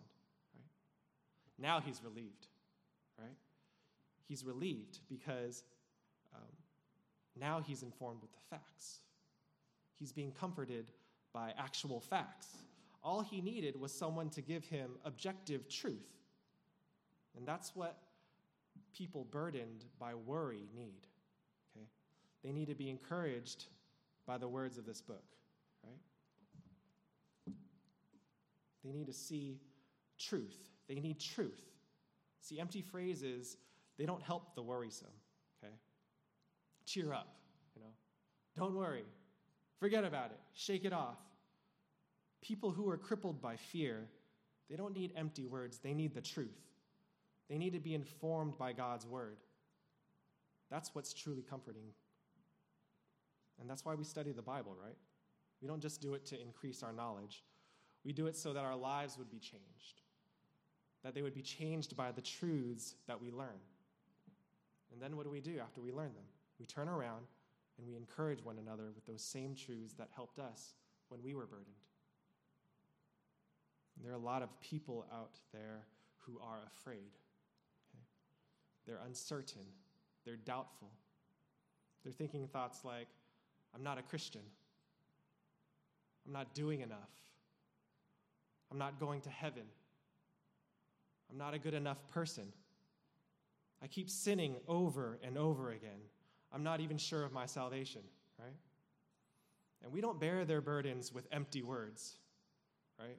Right? 0.57 0.67
Now 1.57 1.81
he's 1.81 2.01
relieved, 2.03 2.49
right? 3.17 3.37
He's 4.27 4.45
relieved 4.45 4.99
because 5.09 5.63
um, 6.35 6.41
now 7.39 7.63
he's 7.65 7.85
informed 7.85 8.23
with 8.23 8.33
the 8.33 8.41
facts. 8.51 8.99
He's 10.01 10.11
being 10.11 10.33
comforted 10.33 10.91
by 11.33 11.53
actual 11.57 12.01
facts. 12.01 12.49
All 13.05 13.21
he 13.21 13.41
needed 13.41 13.79
was 13.81 13.93
someone 13.93 14.31
to 14.31 14.43
give 14.43 14.65
him 14.65 14.91
objective 15.05 15.69
truth. 15.69 16.11
And 17.37 17.47
that's 17.47 17.77
what 17.77 17.99
people 18.97 19.29
burdened 19.31 19.85
by 20.01 20.15
worry 20.15 20.67
need. 20.75 21.07
Okay? 21.77 21.87
They 22.43 22.51
need 22.51 22.67
to 22.67 22.75
be 22.75 22.91
encouraged 22.91 23.67
by 24.27 24.39
the 24.39 24.49
words 24.49 24.77
of 24.77 24.87
this 24.87 25.01
book, 25.01 25.23
right? 25.85 26.01
They 28.85 28.93
need 28.93 29.07
to 29.07 29.13
see 29.13 29.61
truth. 30.19 30.59
They 30.89 31.01
need 31.01 31.19
truth. 31.19 31.63
See, 32.41 32.61
empty 32.61 32.83
phrases, 32.83 33.57
they 33.97 34.05
don't 34.05 34.23
help 34.23 34.55
the 34.55 34.63
worrisome, 34.63 35.09
okay? 35.59 35.73
Cheer 36.85 37.13
up, 37.13 37.35
you 37.75 37.81
know. 37.81 37.93
Don't 38.57 38.75
worry. 38.75 39.05
Forget 39.81 40.05
about 40.05 40.27
it. 40.27 40.41
Shake 40.53 40.85
it 40.85 40.93
off. 40.93 41.19
People 42.43 42.71
who 42.71 42.89
are 42.91 42.99
crippled 42.99 43.41
by 43.41 43.57
fear, 43.57 44.07
they 44.69 44.77
don't 44.77 44.95
need 44.95 45.13
empty 45.17 45.47
words, 45.47 45.79
they 45.79 45.95
need 45.95 46.15
the 46.15 46.21
truth. 46.21 46.61
They 47.49 47.57
need 47.57 47.73
to 47.73 47.81
be 47.81 47.95
informed 47.95 48.59
by 48.59 48.73
God's 48.73 49.07
word. 49.07 49.37
That's 50.71 50.95
what's 50.95 51.13
truly 51.13 51.43
comforting. 51.43 51.93
And 53.61 53.69
that's 53.69 53.85
why 53.85 53.95
we 53.95 54.05
study 54.05 54.33
the 54.33 54.43
Bible, 54.43 54.77
right? 54.83 54.97
We 55.63 55.69
don't 55.69 55.81
just 55.81 56.01
do 56.03 56.15
it 56.15 56.27
to 56.27 56.41
increase 56.41 56.83
our 56.83 56.93
knowledge, 56.93 57.45
we 58.05 58.13
do 58.13 58.27
it 58.27 58.37
so 58.37 58.53
that 58.53 58.65
our 58.65 58.77
lives 58.77 59.17
would 59.19 59.31
be 59.31 59.39
changed, 59.39 60.03
that 61.03 61.15
they 61.15 61.23
would 61.23 61.35
be 61.35 61.43
changed 61.43 61.97
by 61.97 62.13
the 62.13 62.21
truths 62.21 62.95
that 63.07 63.21
we 63.21 63.31
learn. 63.31 63.61
And 64.93 65.01
then 65.03 65.17
what 65.17 65.25
do 65.25 65.31
we 65.31 65.41
do 65.41 65.59
after 65.61 65.81
we 65.81 65.91
learn 65.91 66.13
them? 66.15 66.25
We 66.61 66.67
turn 66.67 66.89
around 66.89 67.27
and 67.79 67.87
we 67.87 67.97
encourage 67.97 68.45
one 68.45 68.59
another 68.59 68.93
with 68.95 69.07
those 69.07 69.23
same 69.23 69.55
truths 69.55 69.95
that 69.95 70.09
helped 70.15 70.39
us 70.39 70.75
when 71.09 71.23
we 71.23 71.35
were 71.35 71.47
burdened. 71.47 71.75
And 73.97 74.05
there 74.05 74.13
are 74.13 74.17
a 74.17 74.25
lot 74.25 74.43
of 74.43 74.49
people 74.61 75.07
out 75.13 75.39
there 75.53 75.87
who 76.19 76.39
are 76.41 76.61
afraid. 76.67 77.11
Okay? 77.93 78.05
They're 78.87 79.01
uncertain. 79.07 79.63
They're 80.25 80.37
doubtful. 80.37 80.91
They're 82.03 82.13
thinking 82.13 82.47
thoughts 82.47 82.85
like, 82.85 83.09
I'm 83.75 83.83
not 83.83 83.99
a 83.99 84.03
Christian. 84.03 84.43
I'm 86.27 86.33
not 86.33 86.55
doing 86.55 86.81
enough. 86.81 87.11
I'm 88.71 88.79
not 88.79 88.99
going 88.99 89.21
to 89.23 89.31
heaven. 89.31 89.65
I'm 91.31 91.39
not 91.39 91.55
a 91.55 91.59
good 91.59 91.75
enough 91.75 91.99
person. 92.09 92.53
I 93.83 93.87
keep 93.87 94.09
sinning 94.09 94.57
over 94.69 95.19
and 95.23 95.37
over 95.37 95.71
again. 95.71 96.01
I'm 96.53 96.63
not 96.63 96.81
even 96.81 96.97
sure 96.97 97.25
of 97.25 97.33
my 97.33 97.47
salvation, 97.47 98.03
right? 98.39 98.57
And 99.83 99.93
we 99.93 100.01
don't 100.01 100.19
bear 100.19 100.45
their 100.45 100.61
burdens 100.61 101.13
with 101.13 101.27
empty 101.31 101.63
words, 101.63 102.17
right? 102.99 103.19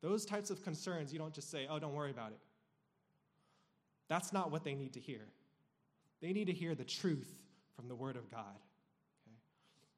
Those 0.00 0.24
types 0.24 0.50
of 0.50 0.62
concerns, 0.62 1.12
you 1.12 1.18
don't 1.18 1.34
just 1.34 1.50
say, 1.50 1.66
oh, 1.68 1.78
don't 1.78 1.94
worry 1.94 2.10
about 2.10 2.30
it. 2.30 2.38
That's 4.08 4.32
not 4.32 4.50
what 4.50 4.64
they 4.64 4.74
need 4.74 4.92
to 4.94 5.00
hear. 5.00 5.22
They 6.20 6.32
need 6.32 6.46
to 6.46 6.52
hear 6.52 6.74
the 6.74 6.84
truth 6.84 7.34
from 7.74 7.88
the 7.88 7.94
Word 7.94 8.16
of 8.16 8.30
God. 8.30 8.56
Okay? 9.26 9.36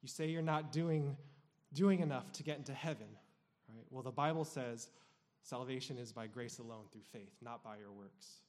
You 0.01 0.07
say 0.07 0.27
you're 0.27 0.41
not 0.41 0.71
doing, 0.71 1.15
doing 1.73 1.99
enough 1.99 2.31
to 2.33 2.43
get 2.43 2.57
into 2.57 2.73
heaven, 2.73 3.07
right? 3.69 3.85
Well, 3.89 4.03
the 4.03 4.11
Bible 4.11 4.45
says 4.45 4.89
salvation 5.41 5.97
is 5.97 6.11
by 6.11 6.27
grace 6.27 6.59
alone 6.59 6.85
through 6.91 7.01
faith, 7.11 7.35
not 7.41 7.63
by 7.63 7.77
your 7.77 7.91
works. 7.91 8.41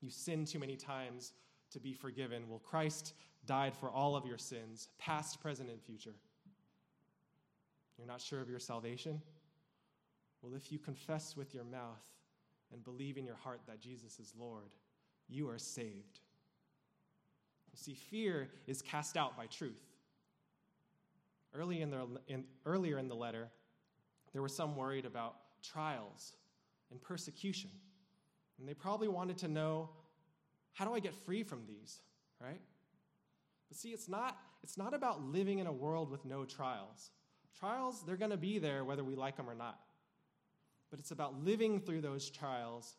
You 0.00 0.10
sin 0.10 0.44
too 0.44 0.58
many 0.58 0.76
times 0.76 1.32
to 1.72 1.80
be 1.80 1.92
forgiven? 1.92 2.48
Well, 2.48 2.60
Christ 2.60 3.14
died 3.46 3.74
for 3.74 3.90
all 3.90 4.16
of 4.16 4.26
your 4.26 4.38
sins, 4.38 4.88
past, 4.98 5.40
present, 5.40 5.70
and 5.70 5.82
future. 5.82 6.14
You're 7.96 8.06
not 8.06 8.20
sure 8.20 8.40
of 8.40 8.48
your 8.48 8.60
salvation? 8.60 9.20
Well, 10.42 10.54
if 10.54 10.70
you 10.70 10.78
confess 10.78 11.36
with 11.36 11.52
your 11.52 11.64
mouth 11.64 12.04
and 12.72 12.84
believe 12.84 13.16
in 13.16 13.24
your 13.24 13.36
heart 13.36 13.60
that 13.66 13.80
Jesus 13.80 14.20
is 14.20 14.32
Lord, 14.38 14.70
you 15.28 15.48
are 15.48 15.58
saved. 15.58 16.20
You 17.72 17.76
see, 17.76 17.94
fear 17.94 18.48
is 18.66 18.82
cast 18.82 19.16
out 19.16 19.36
by 19.36 19.46
truth. 19.46 19.82
Early 21.54 21.82
in 21.82 21.90
the, 21.90 22.06
in, 22.28 22.44
earlier 22.66 22.98
in 22.98 23.08
the 23.08 23.14
letter, 23.14 23.48
there 24.32 24.42
were 24.42 24.48
some 24.48 24.76
worried 24.76 25.04
about 25.04 25.36
trials 25.62 26.32
and 26.90 27.00
persecution. 27.00 27.70
And 28.58 28.68
they 28.68 28.74
probably 28.74 29.08
wanted 29.08 29.38
to 29.38 29.48
know 29.48 29.90
how 30.72 30.84
do 30.84 30.94
I 30.94 31.00
get 31.00 31.14
free 31.14 31.42
from 31.42 31.62
these, 31.66 32.00
right? 32.40 32.60
But 33.68 33.76
see, 33.76 33.90
it's 33.90 34.08
not, 34.08 34.38
it's 34.62 34.78
not 34.78 34.94
about 34.94 35.22
living 35.22 35.58
in 35.58 35.66
a 35.66 35.72
world 35.72 36.10
with 36.10 36.24
no 36.24 36.44
trials. 36.44 37.10
Trials, 37.58 38.02
they're 38.06 38.16
going 38.16 38.30
to 38.30 38.36
be 38.36 38.58
there 38.58 38.84
whether 38.84 39.04
we 39.04 39.14
like 39.14 39.36
them 39.36 39.48
or 39.48 39.54
not. 39.54 39.78
But 40.90 41.00
it's 41.00 41.10
about 41.10 41.44
living 41.44 41.80
through 41.80 42.00
those 42.00 42.30
trials 42.30 42.96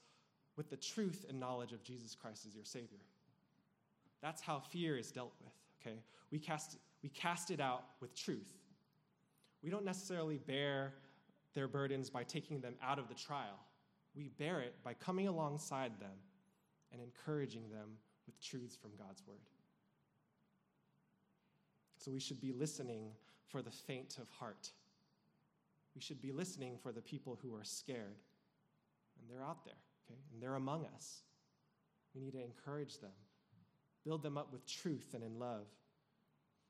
with 0.55 0.69
the 0.69 0.77
truth 0.77 1.25
and 1.29 1.39
knowledge 1.39 1.71
of 1.71 1.83
Jesus 1.83 2.15
Christ 2.15 2.45
as 2.45 2.53
your 2.53 2.65
Savior. 2.65 2.99
That's 4.21 4.41
how 4.41 4.59
fear 4.59 4.97
is 4.97 5.11
dealt 5.11 5.33
with, 5.41 5.53
okay? 5.81 5.99
We 6.31 6.39
cast, 6.39 6.77
we 7.01 7.09
cast 7.09 7.49
it 7.51 7.61
out 7.61 7.83
with 8.01 8.13
truth. 8.13 8.51
We 9.63 9.69
don't 9.69 9.85
necessarily 9.85 10.37
bear 10.37 10.93
their 11.55 11.67
burdens 11.67 12.09
by 12.09 12.23
taking 12.23 12.61
them 12.61 12.75
out 12.81 12.99
of 12.99 13.07
the 13.07 13.15
trial. 13.15 13.59
We 14.15 14.29
bear 14.37 14.61
it 14.61 14.75
by 14.83 14.93
coming 14.93 15.27
alongside 15.27 15.99
them 15.99 16.17
and 16.91 17.01
encouraging 17.01 17.69
them 17.69 17.89
with 18.25 18.39
truths 18.41 18.75
from 18.75 18.91
God's 18.97 19.23
Word. 19.27 19.37
So 21.97 22.11
we 22.11 22.19
should 22.19 22.39
be 22.39 22.53
listening 22.53 23.11
for 23.47 23.61
the 23.61 23.71
faint 23.71 24.17
of 24.19 24.29
heart. 24.29 24.71
We 25.95 26.01
should 26.01 26.21
be 26.21 26.31
listening 26.31 26.77
for 26.81 26.91
the 26.91 27.01
people 27.01 27.37
who 27.41 27.53
are 27.55 27.63
scared. 27.63 28.19
And 29.19 29.29
they're 29.29 29.43
out 29.43 29.65
there, 29.65 29.73
okay? 30.05 30.19
And 30.31 30.41
they're 30.41 30.55
among 30.55 30.85
us. 30.95 31.23
We 32.15 32.21
need 32.21 32.33
to 32.33 32.43
encourage 32.43 32.99
them, 32.99 33.11
build 34.05 34.23
them 34.23 34.37
up 34.37 34.51
with 34.51 34.65
truth 34.65 35.13
and 35.13 35.23
in 35.23 35.37
love. 35.37 35.67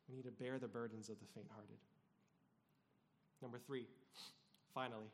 We 0.10 0.16
need 0.16 0.26
to 0.26 0.32
bear 0.32 0.58
the 0.58 0.68
burdens 0.68 1.10
of 1.10 1.20
the 1.20 1.28
faint 1.36 1.48
hearted. 1.54 1.78
Number 3.42 3.60
three, 3.60 3.86
finally, 4.74 5.12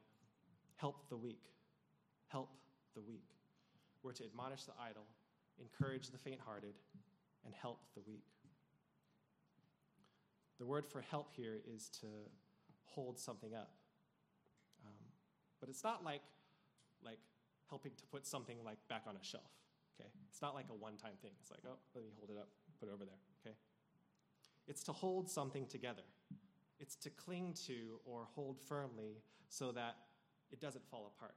help 0.75 1.09
the 1.09 1.17
weak. 1.17 1.43
Help 2.27 2.49
the 2.95 3.01
weak. 3.01 3.29
We're 4.03 4.13
to 4.13 4.23
admonish 4.25 4.63
the 4.63 4.73
idle, 4.79 5.05
encourage 5.59 6.09
the 6.09 6.17
faint 6.17 6.39
hearted, 6.45 6.73
and 7.45 7.53
help 7.53 7.79
the 7.95 8.01
weak. 8.07 8.25
The 10.59 10.65
word 10.65 10.85
for 10.85 11.01
help 11.01 11.31
here 11.35 11.59
is 11.73 11.89
to 12.01 12.07
hold 12.85 13.19
something 13.19 13.53
up. 13.53 13.71
Um, 14.85 14.93
but 15.59 15.69
it's 15.69 15.83
not 15.83 16.03
like, 16.03 16.21
like 17.03 17.19
helping 17.69 17.91
to 17.97 18.05
put 18.05 18.25
something 18.25 18.57
like 18.63 18.77
back 18.87 19.03
on 19.07 19.15
a 19.15 19.23
shelf. 19.23 19.51
Okay? 19.99 20.09
It's 20.29 20.41
not 20.41 20.55
like 20.55 20.67
a 20.69 20.73
one-time 20.73 21.13
thing. 21.21 21.31
It's 21.41 21.51
like, 21.51 21.61
oh, 21.65 21.77
let 21.93 22.03
me 22.03 22.11
hold 22.17 22.29
it 22.29 22.37
up, 22.37 22.49
put 22.79 22.89
it 22.89 22.93
over 22.93 23.05
there. 23.05 23.19
Okay? 23.41 23.55
It's 24.67 24.83
to 24.83 24.93
hold 24.93 25.29
something 25.29 25.65
together. 25.67 26.03
It's 26.79 26.95
to 26.97 27.09
cling 27.09 27.55
to 27.67 27.99
or 28.05 28.27
hold 28.33 28.59
firmly 28.59 29.21
so 29.55 29.71
that 29.71 29.95
it 30.51 30.59
doesn't 30.59 30.85
fall 30.89 31.13
apart. 31.15 31.35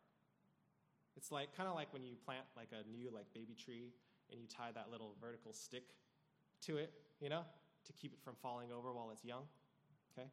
It's 1.16 1.30
like 1.30 1.56
kind 1.56 1.68
of 1.68 1.74
like 1.74 1.92
when 1.92 2.04
you 2.04 2.14
plant 2.24 2.44
like 2.56 2.68
a 2.72 2.88
new 2.90 3.10
like 3.12 3.26
baby 3.34 3.54
tree 3.54 3.92
and 4.30 4.40
you 4.40 4.46
tie 4.46 4.70
that 4.74 4.86
little 4.90 5.14
vertical 5.20 5.52
stick 5.52 5.84
to 6.62 6.78
it, 6.78 6.92
you 7.20 7.28
know? 7.28 7.42
to 7.88 7.92
keep 7.94 8.12
it 8.12 8.20
from 8.22 8.34
falling 8.40 8.70
over 8.70 8.92
while 8.92 9.10
it's 9.10 9.24
young. 9.24 9.42
Okay? 10.12 10.28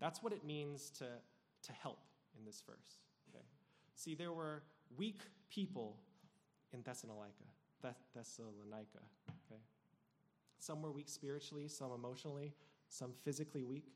That's 0.00 0.22
what 0.22 0.32
it 0.32 0.44
means 0.44 0.90
to, 0.98 1.06
to 1.62 1.72
help 1.72 1.98
in 2.38 2.44
this 2.44 2.62
verse. 2.66 3.00
Okay? 3.28 3.44
See, 3.94 4.14
there 4.14 4.32
were 4.32 4.62
weak 4.96 5.22
people 5.50 5.96
in 6.72 6.82
Thessalonica. 6.82 7.44
Thessalonica. 8.14 9.02
Okay? 9.46 9.60
Some 10.58 10.80
were 10.80 10.92
weak 10.92 11.08
spiritually, 11.08 11.68
some 11.68 11.92
emotionally, 11.92 12.54
some 12.88 13.12
physically 13.24 13.64
weak. 13.64 13.92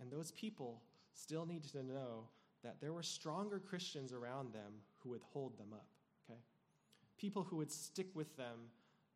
And 0.00 0.10
those 0.10 0.32
people 0.32 0.82
still 1.20 1.46
needed 1.46 1.70
to 1.72 1.82
know 1.82 2.24
that 2.62 2.80
there 2.80 2.92
were 2.92 3.02
stronger 3.02 3.58
Christians 3.58 4.12
around 4.12 4.52
them 4.52 4.72
who 4.98 5.10
would 5.10 5.22
hold 5.32 5.58
them 5.58 5.72
up. 5.72 5.86
Okay? 6.28 6.38
People 7.18 7.42
who 7.42 7.56
would 7.56 7.70
stick 7.70 8.08
with 8.14 8.36
them 8.36 8.58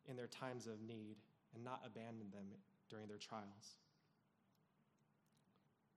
in 0.07 0.15
their 0.15 0.27
times 0.27 0.67
of 0.67 0.81
need 0.81 1.17
and 1.53 1.63
not 1.63 1.81
abandon 1.85 2.27
them 2.31 2.45
during 2.89 3.07
their 3.07 3.17
trials. 3.17 3.77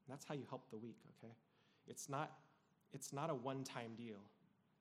And 0.07 0.15
that's 0.15 0.25
how 0.25 0.35
you 0.35 0.45
help 0.49 0.71
the 0.71 0.79
weak, 0.79 0.99
okay? 1.19 1.35
It's 1.87 2.09
not, 2.09 2.33
it's 2.93 3.13
not 3.13 3.29
a 3.29 3.35
one 3.35 3.65
time 3.65 3.93
deal, 3.97 4.23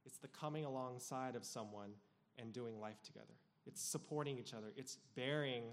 it's 0.06 0.18
the 0.18 0.30
coming 0.30 0.64
alongside 0.64 1.36
of 1.36 1.44
someone 1.44 1.92
and 2.38 2.54
doing 2.54 2.80
life 2.80 3.02
together. 3.04 3.26
It's 3.66 3.82
supporting 3.82 4.38
each 4.38 4.54
other, 4.54 4.68
it's 4.78 4.98
bearing 5.16 5.64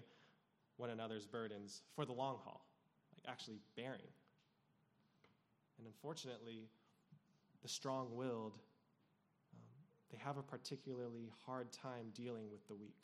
one 0.77 0.91
another's 0.91 1.27
burdens 1.27 1.83
for 1.95 2.05
the 2.05 2.13
long 2.13 2.39
haul, 2.43 2.67
like 3.15 3.33
actually 3.33 3.61
bearing. 3.77 4.11
And 5.79 5.87
unfortunately, 5.87 6.69
the 7.63 7.69
strong 7.69 8.15
willed, 8.15 8.59
um, 9.55 9.61
they 10.11 10.19
have 10.19 10.37
a 10.37 10.43
particularly 10.43 11.33
hard 11.47 11.73
time 11.73 12.07
dealing 12.15 12.51
with 12.51 12.67
the 12.69 12.75
weak. 12.75 12.97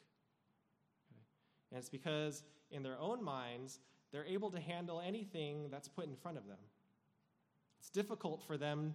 Okay? 1.10 1.22
And 1.70 1.78
it's 1.78 1.88
because 1.88 2.42
in 2.70 2.82
their 2.82 2.98
own 2.98 3.22
minds, 3.22 3.80
they're 4.12 4.26
able 4.26 4.50
to 4.50 4.60
handle 4.60 5.00
anything 5.00 5.68
that's 5.70 5.88
put 5.88 6.06
in 6.06 6.14
front 6.14 6.36
of 6.36 6.46
them. 6.46 6.58
It's 7.78 7.90
difficult 7.90 8.42
for 8.42 8.56
them, 8.56 8.94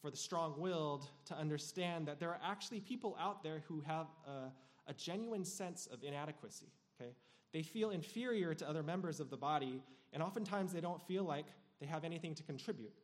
for 0.00 0.10
the 0.10 0.16
strong 0.16 0.54
willed, 0.58 1.08
to 1.26 1.36
understand 1.36 2.06
that 2.06 2.20
there 2.20 2.30
are 2.30 2.40
actually 2.44 2.80
people 2.80 3.16
out 3.20 3.42
there 3.42 3.62
who 3.66 3.80
have 3.80 4.06
a, 4.26 4.90
a 4.90 4.94
genuine 4.94 5.44
sense 5.44 5.88
of 5.92 6.04
inadequacy. 6.04 6.66
Okay? 7.00 7.10
They 7.52 7.62
feel 7.62 7.90
inferior 7.90 8.54
to 8.54 8.68
other 8.68 8.82
members 8.82 9.18
of 9.18 9.30
the 9.30 9.36
body, 9.36 9.82
and 10.12 10.22
oftentimes 10.22 10.72
they 10.72 10.80
don't 10.80 11.02
feel 11.06 11.24
like 11.24 11.46
they 11.80 11.86
have 11.86 12.04
anything 12.04 12.34
to 12.34 12.42
contribute. 12.42 12.94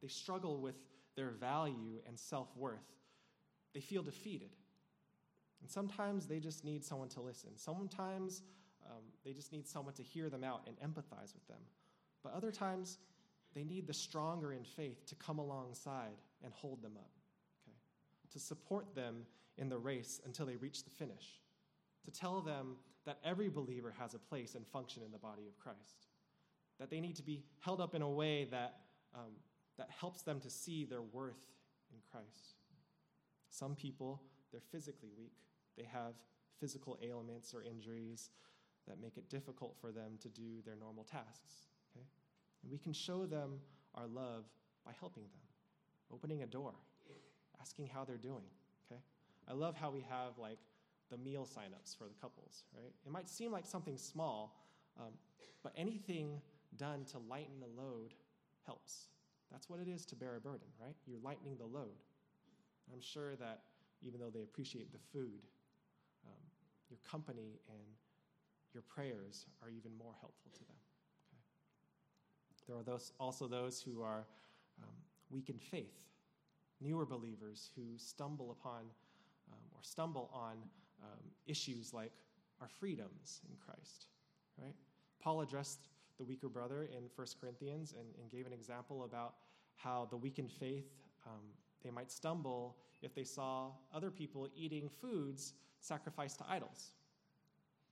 They 0.00 0.08
struggle 0.08 0.60
with 0.60 0.76
their 1.16 1.30
value 1.30 2.00
and 2.06 2.18
self 2.18 2.48
worth. 2.56 2.80
They 3.74 3.80
feel 3.80 4.02
defeated. 4.02 4.50
And 5.60 5.70
sometimes 5.70 6.26
they 6.26 6.40
just 6.40 6.64
need 6.64 6.84
someone 6.84 7.08
to 7.10 7.20
listen. 7.20 7.50
Sometimes 7.56 8.42
um, 8.90 9.02
they 9.24 9.32
just 9.32 9.52
need 9.52 9.66
someone 9.66 9.94
to 9.94 10.02
hear 10.02 10.28
them 10.28 10.42
out 10.42 10.66
and 10.66 10.76
empathize 10.80 11.34
with 11.34 11.46
them. 11.46 11.60
But 12.22 12.34
other 12.34 12.50
times, 12.50 12.98
they 13.54 13.64
need 13.64 13.86
the 13.86 13.94
stronger 13.94 14.52
in 14.52 14.64
faith 14.64 15.06
to 15.06 15.14
come 15.14 15.38
alongside 15.38 16.16
and 16.42 16.52
hold 16.52 16.82
them 16.82 16.96
up, 16.96 17.10
okay? 17.62 17.76
To 18.32 18.38
support 18.38 18.94
them 18.94 19.26
in 19.58 19.68
the 19.68 19.78
race 19.78 20.20
until 20.24 20.46
they 20.46 20.56
reach 20.56 20.84
the 20.84 20.90
finish. 20.90 21.40
To 22.04 22.10
tell 22.10 22.40
them 22.40 22.76
that 23.04 23.18
every 23.24 23.48
believer 23.48 23.94
has 23.98 24.14
a 24.14 24.18
place 24.18 24.54
and 24.54 24.66
function 24.66 25.02
in 25.04 25.12
the 25.12 25.18
body 25.18 25.46
of 25.46 25.58
Christ. 25.58 26.06
That 26.78 26.90
they 26.90 27.00
need 27.00 27.16
to 27.16 27.22
be 27.22 27.44
held 27.60 27.80
up 27.80 27.94
in 27.94 28.02
a 28.02 28.10
way 28.10 28.44
that, 28.50 28.80
um, 29.14 29.32
that 29.78 29.88
helps 29.90 30.22
them 30.22 30.40
to 30.40 30.50
see 30.50 30.84
their 30.84 31.02
worth 31.02 31.46
in 31.92 31.98
Christ. 32.10 32.56
Some 33.50 33.74
people, 33.74 34.22
they're 34.50 34.62
physically 34.70 35.10
weak. 35.16 35.36
They 35.76 35.84
have 35.84 36.14
physical 36.58 36.98
ailments 37.02 37.54
or 37.54 37.62
injuries 37.62 38.30
that 38.88 39.00
make 39.00 39.16
it 39.16 39.28
difficult 39.28 39.76
for 39.80 39.92
them 39.92 40.18
to 40.20 40.28
do 40.28 40.62
their 40.64 40.76
normal 40.76 41.04
tasks. 41.04 41.66
Okay? 41.94 42.04
And 42.62 42.72
we 42.72 42.78
can 42.78 42.92
show 42.92 43.26
them 43.26 43.60
our 43.94 44.06
love 44.06 44.44
by 44.84 44.92
helping 44.98 45.24
them, 45.24 45.42
opening 46.12 46.42
a 46.42 46.46
door, 46.46 46.74
asking 47.60 47.86
how 47.86 48.04
they're 48.04 48.16
doing. 48.16 48.44
Okay? 48.90 49.00
I 49.48 49.52
love 49.52 49.76
how 49.76 49.90
we 49.90 50.04
have 50.08 50.38
like 50.38 50.58
the 51.10 51.18
meal 51.18 51.46
signups 51.46 51.96
for 51.96 52.04
the 52.04 52.14
couples, 52.20 52.64
right? 52.74 52.92
It 53.04 53.12
might 53.12 53.28
seem 53.28 53.52
like 53.52 53.66
something 53.66 53.98
small, 53.98 54.56
um, 54.98 55.12
but 55.62 55.72
anything 55.76 56.40
done 56.76 57.04
to 57.12 57.18
lighten 57.18 57.60
the 57.60 57.82
load 57.82 58.14
helps. 58.66 59.08
That's 59.50 59.68
what 59.68 59.80
it 59.80 59.88
is 59.88 60.06
to 60.06 60.16
bear 60.16 60.36
a 60.36 60.40
burden, 60.40 60.68
right? 60.80 60.94
You're 61.06 61.20
lightening 61.22 61.56
the 61.58 61.66
load. 61.66 62.00
I'm 62.92 63.00
sure 63.00 63.36
that 63.36 63.62
even 64.02 64.18
though 64.18 64.30
they 64.30 64.42
appreciate 64.42 64.92
the 64.92 64.98
food, 65.12 65.46
um, 66.26 66.42
your 66.88 66.98
company 67.08 67.60
and 67.68 67.96
your 68.72 68.82
prayers 68.82 69.46
are 69.62 69.68
even 69.68 69.92
more 69.98 70.14
helpful 70.20 70.50
to 70.52 70.60
them. 70.60 70.76
Okay? 71.28 71.42
There 72.66 72.76
are 72.76 72.82
those, 72.82 73.12
also 73.20 73.46
those 73.46 73.80
who 73.80 74.02
are 74.02 74.26
um, 74.82 74.94
weak 75.30 75.50
in 75.50 75.58
faith, 75.58 76.00
newer 76.80 77.04
believers 77.04 77.70
who 77.76 77.98
stumble 77.98 78.50
upon 78.50 78.80
um, 79.50 79.58
or 79.74 79.82
stumble 79.82 80.30
on 80.32 80.56
um, 81.02 81.20
issues 81.46 81.92
like 81.92 82.12
our 82.60 82.68
freedoms 82.68 83.42
in 83.48 83.56
Christ. 83.56 84.06
Right? 84.60 84.74
Paul 85.20 85.42
addressed 85.42 85.88
the 86.22 86.28
weaker 86.28 86.48
brother 86.48 86.84
in 86.84 87.04
1 87.16 87.26
Corinthians 87.40 87.94
and, 87.98 88.06
and 88.20 88.30
gave 88.30 88.46
an 88.46 88.52
example 88.52 89.02
about 89.02 89.34
how 89.74 90.06
the 90.10 90.16
weak 90.16 90.38
in 90.38 90.48
faith 90.48 90.86
um, 91.26 91.42
they 91.82 91.90
might 91.90 92.12
stumble 92.12 92.76
if 93.02 93.12
they 93.12 93.24
saw 93.24 93.72
other 93.92 94.10
people 94.10 94.48
eating 94.56 94.88
foods 95.00 95.54
sacrificed 95.80 96.38
to 96.38 96.44
idols. 96.48 96.92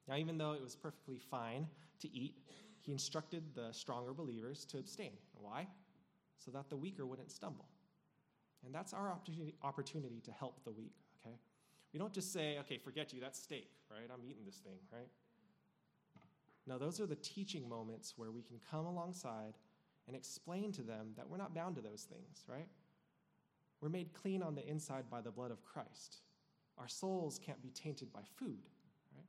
Now, 0.06 0.16
even 0.16 0.38
though 0.38 0.52
it 0.52 0.62
was 0.62 0.76
perfectly 0.76 1.18
fine 1.18 1.66
to 2.00 2.16
eat, 2.16 2.36
he 2.78 2.92
instructed 2.92 3.42
the 3.54 3.72
stronger 3.72 4.14
believers 4.14 4.64
to 4.66 4.78
abstain. 4.78 5.12
Why? 5.34 5.66
So 6.38 6.52
that 6.52 6.70
the 6.70 6.76
weaker 6.76 7.04
wouldn't 7.06 7.32
stumble. 7.32 7.66
And 8.64 8.72
that's 8.72 8.92
our 8.92 9.10
opportunity, 9.10 9.54
opportunity 9.62 10.20
to 10.24 10.30
help 10.30 10.62
the 10.64 10.70
weak, 10.70 10.94
okay? 11.20 11.34
We 11.92 11.98
don't 11.98 12.12
just 12.12 12.32
say, 12.32 12.58
okay, 12.60 12.78
forget 12.78 13.12
you, 13.12 13.20
that's 13.20 13.42
steak, 13.42 13.70
right? 13.90 14.08
I'm 14.12 14.24
eating 14.24 14.44
this 14.44 14.58
thing, 14.58 14.78
right? 14.92 15.08
No, 16.66 16.78
those 16.78 17.00
are 17.00 17.06
the 17.06 17.16
teaching 17.16 17.68
moments 17.68 18.14
where 18.16 18.30
we 18.30 18.42
can 18.42 18.60
come 18.70 18.86
alongside 18.86 19.54
and 20.06 20.16
explain 20.16 20.72
to 20.72 20.82
them 20.82 21.12
that 21.16 21.28
we're 21.28 21.36
not 21.36 21.54
bound 21.54 21.76
to 21.76 21.80
those 21.80 22.06
things, 22.10 22.44
right? 22.48 22.68
We're 23.80 23.88
made 23.88 24.12
clean 24.12 24.42
on 24.42 24.54
the 24.54 24.66
inside 24.66 25.04
by 25.10 25.20
the 25.20 25.30
blood 25.30 25.50
of 25.50 25.64
Christ. 25.64 26.18
Our 26.78 26.88
souls 26.88 27.38
can't 27.44 27.62
be 27.62 27.70
tainted 27.70 28.12
by 28.12 28.20
food, 28.36 28.58
right? 29.14 29.26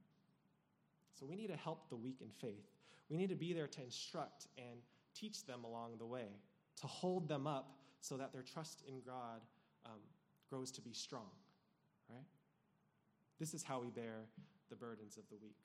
So 1.14 1.26
we 1.26 1.36
need 1.36 1.48
to 1.48 1.56
help 1.56 1.90
the 1.90 1.96
weak 1.96 2.18
in 2.22 2.30
faith. 2.30 2.68
We 3.10 3.18
need 3.18 3.30
to 3.30 3.36
be 3.36 3.54
there 3.54 3.68
to 3.68 3.82
instruct 3.82 4.48
and 4.58 4.80
teach 5.14 5.46
them 5.46 5.64
along 5.64 5.98
the 6.00 6.06
way, 6.06 6.28
to 6.82 6.88
hold 6.88 7.28
them 7.28 7.48
up 7.48 7.76
so 8.02 8.18
that 8.18 8.34
their 8.34 8.42
trust 8.42 8.84
in 8.88 9.02
God 9.06 9.42
um, 9.86 10.00
grows 10.50 10.72
to 10.72 10.82
be 10.82 10.94
strong, 10.94 11.30
right? 12.10 12.26
This 13.40 13.54
is 13.54 13.64
how 13.64 13.80
we 13.80 13.90
bear 13.90 14.26
the 14.70 14.76
burdens 14.76 15.18
of 15.18 15.24
the 15.30 15.36
weak. 15.42 15.58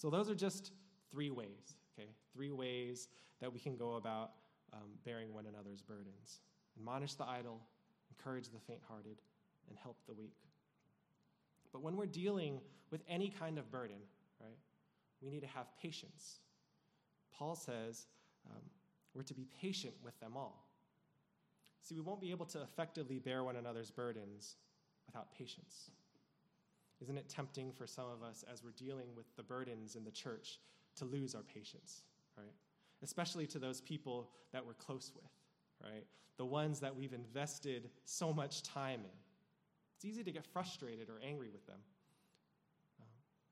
So, 0.00 0.08
those 0.08 0.30
are 0.30 0.34
just 0.34 0.72
three 1.12 1.30
ways, 1.30 1.74
okay? 1.92 2.08
Three 2.32 2.52
ways 2.52 3.08
that 3.42 3.52
we 3.52 3.58
can 3.58 3.76
go 3.76 3.96
about 3.96 4.30
um, 4.72 4.88
bearing 5.04 5.34
one 5.34 5.44
another's 5.44 5.82
burdens 5.82 6.40
admonish 6.78 7.14
the 7.14 7.26
idle, 7.26 7.60
encourage 8.16 8.48
the 8.48 8.58
faint 8.66 8.80
hearted, 8.88 9.20
and 9.68 9.76
help 9.76 9.98
the 10.06 10.14
weak. 10.14 10.38
But 11.70 11.82
when 11.82 11.96
we're 11.96 12.06
dealing 12.06 12.60
with 12.90 13.02
any 13.06 13.28
kind 13.28 13.58
of 13.58 13.70
burden, 13.70 13.98
right, 14.40 14.56
we 15.20 15.28
need 15.28 15.40
to 15.40 15.46
have 15.48 15.66
patience. 15.82 16.38
Paul 17.36 17.54
says 17.54 18.06
um, 18.48 18.62
we're 19.12 19.22
to 19.24 19.34
be 19.34 19.46
patient 19.60 19.92
with 20.02 20.18
them 20.20 20.32
all. 20.34 20.66
See, 21.82 21.94
we 21.94 22.00
won't 22.00 22.22
be 22.22 22.30
able 22.30 22.46
to 22.46 22.62
effectively 22.62 23.18
bear 23.18 23.44
one 23.44 23.56
another's 23.56 23.90
burdens 23.90 24.56
without 25.06 25.30
patience. 25.36 25.90
Isn't 27.00 27.16
it 27.16 27.28
tempting 27.28 27.72
for 27.72 27.86
some 27.86 28.06
of 28.06 28.22
us 28.22 28.44
as 28.52 28.62
we're 28.62 28.72
dealing 28.72 29.08
with 29.16 29.24
the 29.36 29.42
burdens 29.42 29.96
in 29.96 30.04
the 30.04 30.10
church 30.10 30.58
to 30.96 31.04
lose 31.04 31.34
our 31.34 31.42
patience, 31.42 32.02
right? 32.36 32.52
Especially 33.02 33.46
to 33.48 33.58
those 33.58 33.80
people 33.80 34.30
that 34.52 34.64
we're 34.64 34.74
close 34.74 35.12
with, 35.14 35.30
right? 35.82 36.04
The 36.36 36.44
ones 36.44 36.80
that 36.80 36.94
we've 36.94 37.14
invested 37.14 37.90
so 38.04 38.32
much 38.32 38.62
time 38.62 39.00
in. 39.00 39.18
It's 39.96 40.04
easy 40.04 40.24
to 40.24 40.32
get 40.32 40.46
frustrated 40.46 41.08
or 41.08 41.20
angry 41.26 41.48
with 41.48 41.66
them. 41.66 41.78
Uh, 43.00 43.04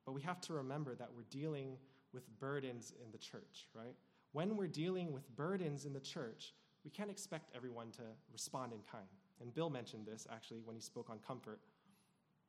but 0.04 0.12
we 0.12 0.22
have 0.22 0.40
to 0.42 0.54
remember 0.54 0.94
that 0.94 1.08
we're 1.14 1.24
dealing 1.30 1.76
with 2.12 2.24
burdens 2.38 2.92
in 3.04 3.10
the 3.12 3.18
church, 3.18 3.68
right? 3.74 3.94
When 4.32 4.56
we're 4.56 4.66
dealing 4.66 5.12
with 5.12 5.28
burdens 5.36 5.84
in 5.84 5.92
the 5.92 6.00
church, 6.00 6.54
we 6.84 6.90
can't 6.90 7.10
expect 7.10 7.50
everyone 7.54 7.90
to 7.92 8.02
respond 8.32 8.72
in 8.72 8.78
kind. 8.90 9.04
And 9.40 9.54
Bill 9.54 9.70
mentioned 9.70 10.06
this 10.06 10.26
actually 10.30 10.60
when 10.64 10.74
he 10.74 10.82
spoke 10.82 11.10
on 11.10 11.18
comfort. 11.26 11.60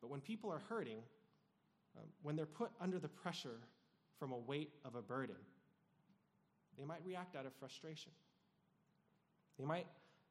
But 0.01 0.09
when 0.09 0.21
people 0.21 0.51
are 0.51 0.61
hurting, 0.69 0.99
um, 1.97 2.05
when 2.21 2.35
they're 2.35 2.45
put 2.45 2.71
under 2.79 2.99
the 2.99 3.07
pressure 3.07 3.59
from 4.17 4.31
a 4.31 4.37
weight 4.37 4.71
of 4.85 4.95
a 4.95 5.01
burden, 5.01 5.35
they 6.77 6.85
might 6.85 7.03
react 7.05 7.35
out 7.35 7.45
of 7.45 7.53
frustration. 7.59 8.11
They 9.57 9.65
might 9.65 9.87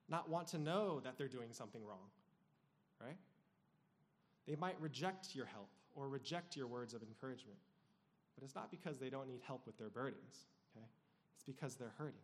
not 0.09 0.31
want 0.31 0.49
to 0.49 0.59
know 0.59 1.01
that 1.01 1.19
they're 1.19 1.29
doing 1.29 1.53
something 1.53 1.85
wrong, 1.85 2.09
right? 3.01 3.16
They 4.47 4.57
might 4.57 4.81
reject 4.81 5.35
your 5.35 5.45
help 5.45 5.69
or 5.95 6.09
reject 6.09 6.57
your 6.57 6.66
words 6.66 6.95
of 6.95 7.03
encouragement. 7.03 7.59
But 8.35 8.45
it's 8.45 8.55
not 8.55 8.71
because 8.71 8.99
they 8.99 9.11
don't 9.11 9.27
need 9.27 9.41
help 9.47 9.66
with 9.66 9.77
their 9.77 9.91
burdens, 9.91 10.47
okay? 10.75 10.87
It's 11.35 11.45
because 11.45 11.75
they're 11.75 11.93
hurting. 11.99 12.21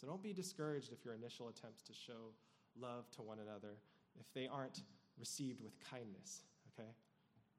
So 0.00 0.06
don't 0.06 0.22
be 0.22 0.32
discouraged 0.32 0.92
if 0.92 1.04
your 1.04 1.14
initial 1.14 1.48
attempts 1.48 1.82
to 1.82 1.92
show 1.92 2.32
love 2.80 3.10
to 3.16 3.22
one 3.22 3.38
another, 3.38 3.76
if 4.18 4.32
they 4.32 4.46
aren't 4.46 4.82
received 5.18 5.60
with 5.60 5.78
kindness 5.80 6.44
okay? 6.78 6.88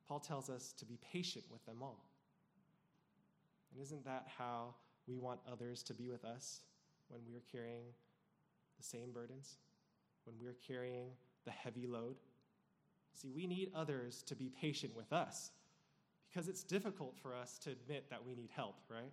Paul 0.07 0.19
tells 0.19 0.49
us 0.49 0.73
to 0.73 0.85
be 0.85 0.97
patient 1.11 1.45
with 1.51 1.65
them 1.65 1.77
all. 1.81 2.05
And 3.71 3.81
isn't 3.81 4.05
that 4.05 4.27
how 4.37 4.75
we 5.07 5.17
want 5.17 5.39
others 5.51 5.83
to 5.83 5.93
be 5.93 6.09
with 6.09 6.25
us 6.25 6.61
when 7.09 7.21
we're 7.27 7.43
carrying 7.51 7.85
the 8.77 8.83
same 8.83 9.11
burdens? 9.13 9.57
When 10.25 10.35
we're 10.39 10.57
carrying 10.67 11.07
the 11.45 11.51
heavy 11.51 11.87
load? 11.87 12.15
See, 13.13 13.29
we 13.29 13.47
need 13.47 13.71
others 13.75 14.23
to 14.23 14.35
be 14.35 14.49
patient 14.49 14.95
with 14.95 15.11
us 15.13 15.51
because 16.29 16.47
it's 16.47 16.63
difficult 16.63 17.15
for 17.21 17.35
us 17.35 17.57
to 17.59 17.71
admit 17.71 18.09
that 18.09 18.25
we 18.25 18.33
need 18.35 18.49
help, 18.55 18.75
right? 18.89 19.11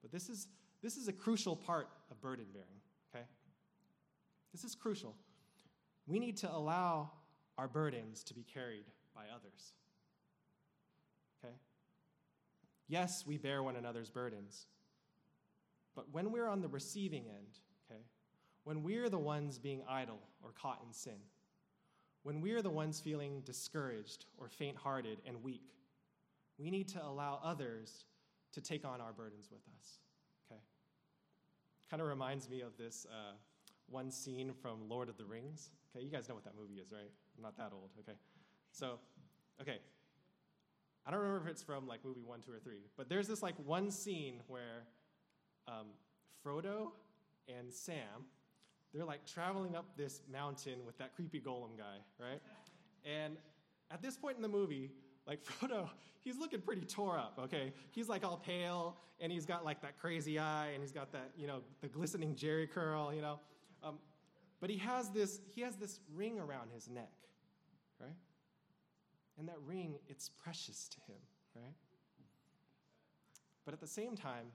But 0.00 0.12
this 0.12 0.28
is, 0.28 0.46
this 0.82 0.96
is 0.96 1.08
a 1.08 1.12
crucial 1.12 1.56
part 1.56 1.88
of 2.10 2.20
burden 2.20 2.46
bearing, 2.52 2.68
okay? 3.12 3.24
This 4.52 4.64
is 4.64 4.74
crucial. 4.74 5.14
We 6.06 6.18
need 6.18 6.36
to 6.38 6.54
allow 6.54 7.10
our 7.58 7.68
burdens 7.68 8.22
to 8.24 8.34
be 8.34 8.44
carried 8.44 8.84
by 9.14 9.22
others. 9.34 9.74
Okay? 11.44 11.54
Yes, 12.86 13.24
we 13.26 13.36
bear 13.36 13.62
one 13.62 13.76
another's 13.76 14.10
burdens. 14.10 14.66
But 15.94 16.06
when 16.12 16.30
we're 16.30 16.46
on 16.46 16.62
the 16.62 16.68
receiving 16.68 17.24
end, 17.24 17.58
okay, 17.90 18.00
when 18.62 18.84
we're 18.84 19.08
the 19.08 19.18
ones 19.18 19.58
being 19.58 19.82
idle 19.88 20.20
or 20.42 20.52
caught 20.52 20.80
in 20.86 20.92
sin, 20.92 21.18
when 22.22 22.40
we're 22.40 22.62
the 22.62 22.70
ones 22.70 23.00
feeling 23.00 23.42
discouraged 23.44 24.26
or 24.38 24.48
faint 24.48 24.76
hearted 24.76 25.18
and 25.26 25.42
weak, 25.42 25.74
we 26.58 26.70
need 26.70 26.88
to 26.88 27.04
allow 27.04 27.40
others 27.42 28.04
to 28.52 28.60
take 28.60 28.84
on 28.84 29.00
our 29.00 29.12
burdens 29.12 29.48
with 29.50 29.62
us. 29.78 29.98
Okay? 30.46 30.60
Kind 31.90 32.00
of 32.00 32.08
reminds 32.08 32.48
me 32.48 32.60
of 32.60 32.76
this 32.76 33.06
uh, 33.10 33.32
one 33.88 34.10
scene 34.10 34.52
from 34.52 34.88
Lord 34.88 35.08
of 35.08 35.16
the 35.16 35.24
Rings. 35.24 35.70
Okay, 35.90 36.04
you 36.04 36.10
guys 36.10 36.28
know 36.28 36.34
what 36.34 36.44
that 36.44 36.54
movie 36.56 36.74
is, 36.74 36.92
right? 36.92 37.10
I'm 37.38 37.44
not 37.44 37.56
that 37.56 37.70
old, 37.72 37.90
okay? 38.00 38.18
So, 38.72 38.98
okay. 39.60 39.78
I 41.06 41.10
don't 41.10 41.20
remember 41.20 41.46
if 41.46 41.50
it's 41.50 41.62
from 41.62 41.86
like 41.86 42.04
movie 42.04 42.22
one, 42.22 42.40
two, 42.40 42.52
or 42.52 42.58
three, 42.58 42.82
but 42.96 43.08
there's 43.08 43.28
this 43.28 43.42
like 43.42 43.54
one 43.64 43.90
scene 43.90 44.40
where 44.48 44.82
um, 45.66 45.86
Frodo 46.44 46.90
and 47.48 47.72
Sam, 47.72 48.26
they're 48.92 49.04
like 49.04 49.24
traveling 49.24 49.74
up 49.76 49.96
this 49.96 50.20
mountain 50.30 50.84
with 50.84 50.98
that 50.98 51.14
creepy 51.14 51.40
Gollum 51.40 51.78
guy, 51.78 51.98
right? 52.18 52.40
And 53.06 53.36
at 53.90 54.02
this 54.02 54.16
point 54.16 54.36
in 54.36 54.42
the 54.42 54.48
movie, 54.48 54.90
like 55.26 55.42
Frodo, 55.44 55.88
he's 56.20 56.36
looking 56.36 56.60
pretty 56.60 56.82
tore 56.82 57.18
up, 57.18 57.38
okay? 57.44 57.72
He's 57.92 58.08
like 58.08 58.24
all 58.24 58.36
pale, 58.36 58.96
and 59.20 59.32
he's 59.32 59.46
got 59.46 59.64
like 59.64 59.80
that 59.82 59.98
crazy 59.98 60.38
eye, 60.38 60.70
and 60.74 60.82
he's 60.82 60.92
got 60.92 61.12
that, 61.12 61.30
you 61.36 61.46
know, 61.46 61.60
the 61.80 61.88
glistening 61.88 62.34
jerry 62.34 62.66
curl, 62.66 63.14
you 63.14 63.22
know? 63.22 63.38
Um, 63.82 63.98
but 64.60 64.70
he 64.70 64.78
has 64.78 65.10
this, 65.10 65.40
he 65.54 65.60
has 65.62 65.76
this 65.76 66.00
ring 66.14 66.38
around 66.38 66.70
his 66.74 66.88
neck, 66.88 67.12
right? 68.00 68.16
And 69.38 69.48
that 69.48 69.58
ring, 69.66 69.98
it's 70.08 70.28
precious 70.28 70.88
to 70.88 71.00
him, 71.12 71.20
right? 71.54 71.74
But 73.64 73.74
at 73.74 73.80
the 73.80 73.86
same 73.86 74.16
time, 74.16 74.46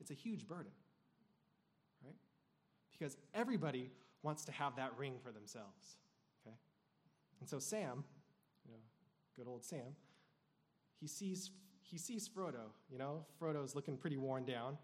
it's 0.00 0.10
a 0.10 0.14
huge 0.14 0.46
burden, 0.48 0.72
right? 2.04 2.14
Because 2.90 3.16
everybody 3.34 3.90
wants 4.22 4.44
to 4.46 4.52
have 4.52 4.76
that 4.76 4.92
ring 4.96 5.14
for 5.22 5.30
themselves, 5.30 5.96
okay? 6.40 6.56
And 7.40 7.48
so 7.48 7.58
Sam, 7.58 8.04
you 8.64 8.72
know, 8.72 8.78
good 9.36 9.46
old 9.48 9.64
Sam, 9.64 9.94
he 11.00 11.06
sees, 11.06 11.50
he 11.82 11.98
sees 11.98 12.28
Frodo, 12.28 12.72
you 12.90 12.98
know, 12.98 13.24
Frodo's 13.40 13.74
looking 13.74 13.96
pretty 13.96 14.16
worn 14.16 14.44
down 14.44 14.78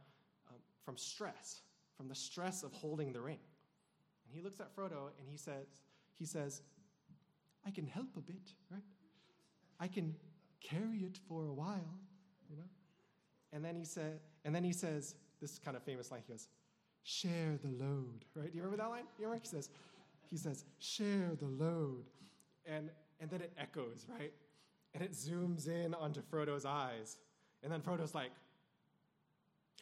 um, 0.49 0.57
from 0.85 0.97
stress, 0.97 1.63
from 1.97 2.09
the 2.09 2.15
stress 2.15 2.63
of 2.63 2.73
holding 2.73 3.13
the 3.13 3.21
ring. 3.21 3.39
And 4.27 4.35
he 4.35 4.43
looks 4.43 4.61
at 4.61 4.75
Frodo 4.75 5.09
and 5.19 5.29
he 5.29 5.37
says, 5.37 5.67
he 6.13 6.25
says, 6.25 6.63
I 7.67 7.71
can 7.71 7.87
help 7.87 8.17
a 8.17 8.21
bit, 8.21 8.53
right? 8.71 8.83
I 9.81 9.89
can 9.89 10.15
carry 10.61 10.99
it 10.99 11.19
for 11.29 11.47
a 11.47 11.53
while, 11.53 11.99
you 12.51 12.57
know? 12.57 12.69
And 13.53 13.65
then 13.65 13.75
he 13.75 13.85
said, 13.85 14.21
and 14.45 14.55
then 14.55 14.65
he 14.65 14.73
says, 14.73 15.15
this 15.41 15.59
kind 15.59 15.77
of 15.77 15.83
famous 15.83 16.11
line, 16.11 16.21
he 16.27 16.33
goes, 16.33 16.49
share 17.03 17.59
the 17.63 17.69
load, 17.69 18.25
right? 18.35 18.51
Do 18.51 18.57
you 18.57 18.63
remember 18.63 18.83
that 18.83 18.91
line? 18.91 19.05
You 19.19 19.27
remember? 19.27 19.43
He 19.43 19.49
says, 19.49 19.69
he 20.31 20.37
says, 20.37 20.65
share 20.79 21.33
the 21.39 21.47
load. 21.47 22.05
And 22.67 22.91
and 23.21 23.31
then 23.31 23.41
it 23.41 23.53
echoes, 23.59 24.07
right? 24.19 24.33
And 24.93 25.03
it 25.03 25.13
zooms 25.13 25.69
in 25.69 25.95
onto 25.95 26.21
Frodo's 26.21 26.65
eyes. 26.65 27.17
And 27.63 27.73
then 27.73 27.81
Frodo's 27.81 28.15
like, 28.15 28.33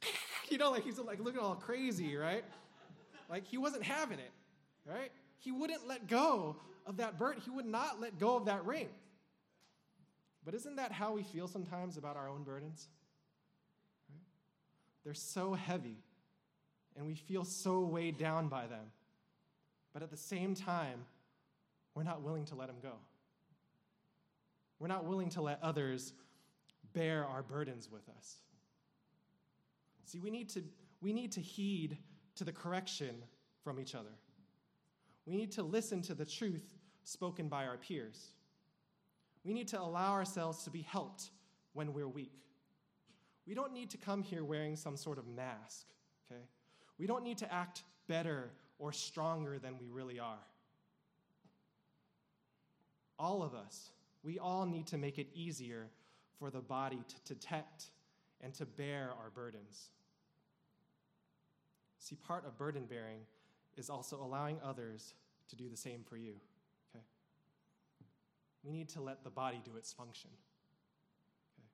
you 0.49 0.59
know, 0.59 0.71
like 0.71 0.85
he's 0.85 0.99
like 0.99 1.21
looking 1.21 1.41
all 1.41 1.55
crazy, 1.55 2.17
right? 2.17 2.45
Like 3.31 3.47
he 3.47 3.57
wasn't 3.57 3.83
having 3.83 4.19
it, 4.19 4.31
right? 4.85 5.11
He 5.39 5.51
wouldn't 5.51 5.89
let 5.89 6.07
go 6.07 6.57
of 6.87 6.99
that 6.99 7.19
burden. 7.19 7.41
He 7.43 7.51
would 7.51 7.67
not 7.67 8.01
let 8.01 8.19
go 8.19 8.37
of 8.37 8.47
that 8.47 8.65
ring. 8.65 8.89
But 10.45 10.55
isn't 10.55 10.77
that 10.77 10.93
how 10.93 11.13
we 11.13 11.23
feel 11.23 11.47
sometimes 11.47 11.97
about 11.97 12.17
our 12.17 12.29
own 12.29 12.43
burdens? 12.43 12.89
They're 15.05 15.15
so 15.15 15.55
heavy, 15.55 15.99
and 16.97 17.07
we 17.07 17.15
feel 17.15 17.45
so 17.45 17.81
weighed 17.81 18.19
down 18.19 18.49
by 18.49 18.67
them. 18.67 18.91
But 19.93 20.03
at 20.03 20.11
the 20.11 20.17
same 20.17 20.55
time, 20.55 21.05
we're 21.95 22.05
not 22.05 22.23
willing 22.23 22.45
to 22.47 22.55
let 22.55 22.69
them 22.69 22.77
go. 22.83 22.95
We're 24.79 24.89
not 24.89 25.05
willing 25.05 25.29
to 25.31 25.43
let 25.43 25.59
others 25.63 26.13
bear 26.93 27.25
our 27.25 27.43
burdens 27.43 27.89
with 27.91 28.09
us. 28.17 28.37
See, 30.05 30.19
we 30.19 30.31
need 30.31 30.49
to, 30.51 30.63
we 31.01 31.13
need 31.13 31.33
to 31.33 31.41
heed 31.41 31.99
to 32.37 32.45
the 32.45 32.53
correction 32.53 33.15
from 33.63 33.79
each 33.79 33.95
other. 33.95 34.11
We 35.27 35.37
need 35.37 35.53
to 35.53 35.63
listen 35.63 36.03
to 36.03 36.15
the 36.15 36.25
truth 36.25 36.75
spoken 37.05 37.49
by 37.49 37.67
our 37.67 37.77
peers. 37.77 38.31
We 39.45 39.55
need 39.55 39.69
to 39.69 39.81
allow 39.81 40.13
ourselves 40.13 40.65
to 40.65 40.71
be 40.71 40.83
helped 40.83 41.31
when 41.73 41.93
we're 41.93 42.09
weak. 42.09 42.39
We 43.47 43.55
don't 43.55 43.73
need 43.73 43.91
to 43.91 43.97
come 43.97 44.23
here 44.23 44.45
wearing 44.45 44.77
some 44.77 44.97
sort 44.97 45.19
of 45.19 45.27
mask, 45.27 45.87
okay? 46.31 46.43
We 46.99 47.07
don't 47.07 47.25
need 47.25 47.39
to 47.39 47.53
act 47.53 47.83
better 48.07 48.51
or 48.79 48.93
stronger 48.93 49.59
than 49.59 49.79
we 49.79 49.89
really 49.89 50.21
are. 50.21 50.47
All 53.19 53.43
of 53.43 53.55
us, 53.55 53.91
we 54.23 54.39
all 54.39 54.67
need 54.67 54.87
to 54.89 54.99
make 54.99 55.19
it 55.19 55.29
easier 55.35 55.89
for 56.39 56.51
the 56.51 56.61
body 56.61 57.01
to 57.09 57.35
detect 57.35 57.87
and 58.41 58.53
to 58.55 58.67
bear 58.67 59.11
our 59.21 59.31
burdens. 59.31 59.91
See, 61.99 62.17
part 62.17 62.45
of 62.45 62.59
burden 62.59 62.85
bearing 62.89 63.21
is 63.77 63.91
also 63.91 64.23
allowing 64.23 64.59
others 64.63 65.15
to 65.49 65.57
do 65.57 65.69
the 65.69 65.77
same 65.77 66.03
for 66.09 66.17
you. 66.17 66.35
Okay? 66.95 67.05
We 68.65 68.71
need 68.71 68.89
to 68.91 69.01
let 69.01 69.25
the 69.25 69.31
body 69.31 69.61
do 69.65 69.77
its 69.77 69.93
function. 69.93 70.31
Okay? 71.59 71.69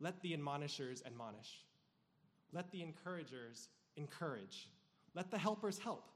Let 0.00 0.20
the 0.22 0.32
admonishers 0.32 1.02
admonish. 1.06 1.64
Let 2.52 2.70
the 2.70 2.82
encouragers 2.82 3.68
encourage. 3.96 4.68
Let 5.14 5.30
the 5.30 5.38
helpers 5.38 5.78
help. 5.78 6.08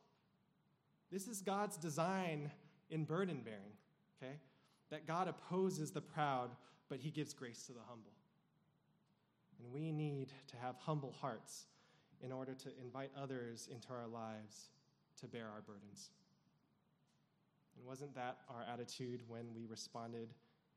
This 1.11 1.29
is 1.29 1.41
God's 1.41 1.77
design 1.77 2.51
in 2.91 3.05
burden 3.05 3.41
bearing, 3.45 3.73
okay? 4.17 4.35
That 4.91 5.07
God 5.07 5.29
opposes 5.29 5.91
the 5.91 6.01
proud, 6.01 6.51
but 6.89 6.99
he 6.99 7.11
gives 7.11 7.33
grace 7.33 7.65
to 7.67 7.73
the 7.73 7.81
humble. 7.89 8.13
And 9.59 9.73
we 9.73 9.93
need 9.93 10.29
to 10.49 10.57
have 10.57 10.77
humble 10.79 11.15
hearts 11.21 11.67
in 12.23 12.33
order 12.33 12.55
to 12.55 12.69
invite 12.83 13.11
others 13.21 13.69
into 13.73 13.89
our 13.93 14.07
lives 14.07 14.71
to 15.21 15.27
bear 15.27 15.47
our 15.47 15.63
burdens. 15.63 16.11
And 17.77 17.87
wasn't 17.87 18.15
that 18.15 18.39
our 18.49 18.65
attitude 18.73 19.21
when 19.29 19.47
we 19.55 19.67
responded 19.67 20.29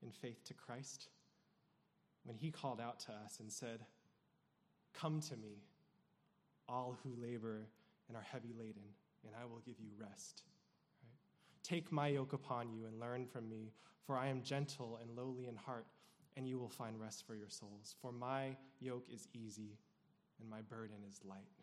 in 0.02 0.12
faith 0.12 0.44
to 0.46 0.54
Christ? 0.54 1.10
When 2.24 2.36
he 2.36 2.52
called 2.52 2.82
out 2.82 3.00
to 3.02 3.12
us 3.12 3.40
and 3.40 3.52
said, 3.52 3.86
Come 4.94 5.22
to 5.22 5.38
me, 5.38 5.64
all 6.68 6.98
who 7.04 7.14
labor 7.22 7.68
and 8.08 8.18
are 8.18 8.24
heavy 8.24 8.54
laden, 8.58 8.84
and 9.26 9.34
I 9.40 9.46
will 9.46 9.62
give 9.66 9.80
you 9.80 9.90
rest. 9.98 10.44
Right? 11.04 11.18
Take 11.64 11.92
my 11.92 12.08
yoke 12.08 12.34
upon 12.34 12.72
you 12.72 12.86
and 12.86 13.00
learn 13.00 13.26
from 13.26 13.48
me, 13.48 13.72
for 14.06 14.18
I 14.18 14.28
am 14.28 14.42
gentle 14.42 15.00
and 15.02 15.16
lowly 15.16 15.48
in 15.48 15.56
heart, 15.56 15.86
and 16.36 16.48
you 16.48 16.58
will 16.58 16.70
find 16.70 17.00
rest 17.00 17.26
for 17.26 17.36
your 17.36 17.50
souls. 17.50 17.96
For 18.02 18.12
my 18.12 18.56
yoke 18.80 19.08
is 19.14 19.28
easy 19.34 19.78
and 20.40 20.50
my 20.50 20.62
burden 20.62 20.98
is 21.08 21.20
light. 21.28 21.59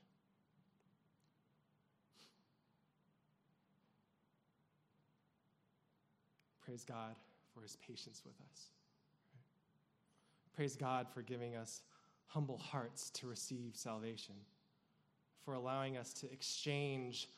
Praise 6.66 6.84
God 6.84 7.14
for 7.54 7.62
his 7.62 7.76
patience 7.76 8.22
with 8.24 8.34
us. 8.50 8.70
Praise 10.56 10.74
God 10.74 11.06
for 11.08 11.22
giving 11.22 11.54
us 11.54 11.82
humble 12.26 12.58
hearts 12.58 13.08
to 13.10 13.28
receive 13.28 13.76
salvation, 13.76 14.34
for 15.44 15.54
allowing 15.54 15.96
us 15.96 16.12
to 16.14 16.32
exchange 16.32 17.28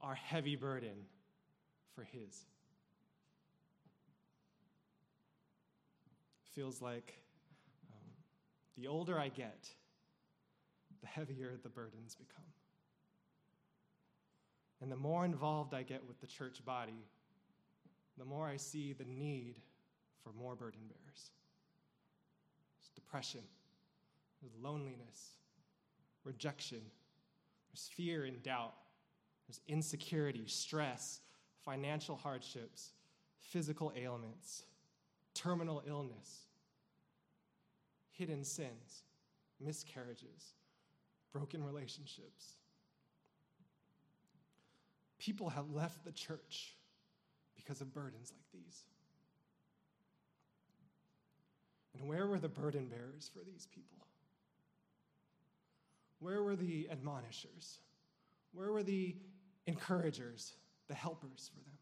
our 0.00 0.14
heavy 0.14 0.54
burden 0.54 1.04
for 1.96 2.04
his. 2.04 2.46
Feels 6.54 6.80
like 6.80 7.18
um, 7.92 8.08
the 8.78 8.86
older 8.86 9.18
I 9.18 9.30
get, 9.30 9.68
the 11.00 11.08
heavier 11.08 11.58
the 11.60 11.68
burdens 11.68 12.14
become. 12.14 12.44
And 14.80 14.92
the 14.92 14.96
more 14.96 15.24
involved 15.24 15.74
I 15.74 15.82
get 15.82 16.06
with 16.06 16.20
the 16.20 16.26
church 16.28 16.64
body, 16.64 17.04
the 18.18 18.24
more 18.24 18.46
I 18.46 18.56
see 18.56 18.92
the 18.92 19.04
need 19.04 19.56
for 20.22 20.32
more 20.32 20.54
burden 20.54 20.80
bearers. 20.88 21.30
There's 22.78 22.90
depression, 22.94 23.42
there's 24.40 24.54
loneliness, 24.60 25.34
rejection, 26.24 26.80
there's 27.70 27.88
fear 27.94 28.24
and 28.24 28.42
doubt, 28.42 28.74
there's 29.46 29.60
insecurity, 29.68 30.44
stress, 30.46 31.20
financial 31.64 32.16
hardships, 32.16 32.92
physical 33.40 33.92
ailments, 33.96 34.64
terminal 35.34 35.82
illness, 35.86 36.46
hidden 38.10 38.44
sins, 38.44 39.02
miscarriages, 39.60 40.54
broken 41.32 41.62
relationships. 41.62 42.54
People 45.18 45.50
have 45.50 45.70
left 45.70 46.04
the 46.04 46.12
church 46.12 46.74
because 47.56 47.80
of 47.80 47.92
burdens 47.92 48.32
like 48.32 48.44
these. 48.52 48.84
And 51.98 52.08
where 52.08 52.26
were 52.26 52.38
the 52.38 52.48
burden 52.48 52.86
bearers 52.86 53.30
for 53.32 53.40
these 53.44 53.66
people? 53.74 54.06
Where 56.18 56.42
were 56.42 56.56
the 56.56 56.88
admonishers? 56.90 57.78
Where 58.52 58.70
were 58.72 58.82
the 58.82 59.16
encouragers, 59.66 60.54
the 60.88 60.94
helpers 60.94 61.50
for 61.52 61.60
them? 61.64 61.78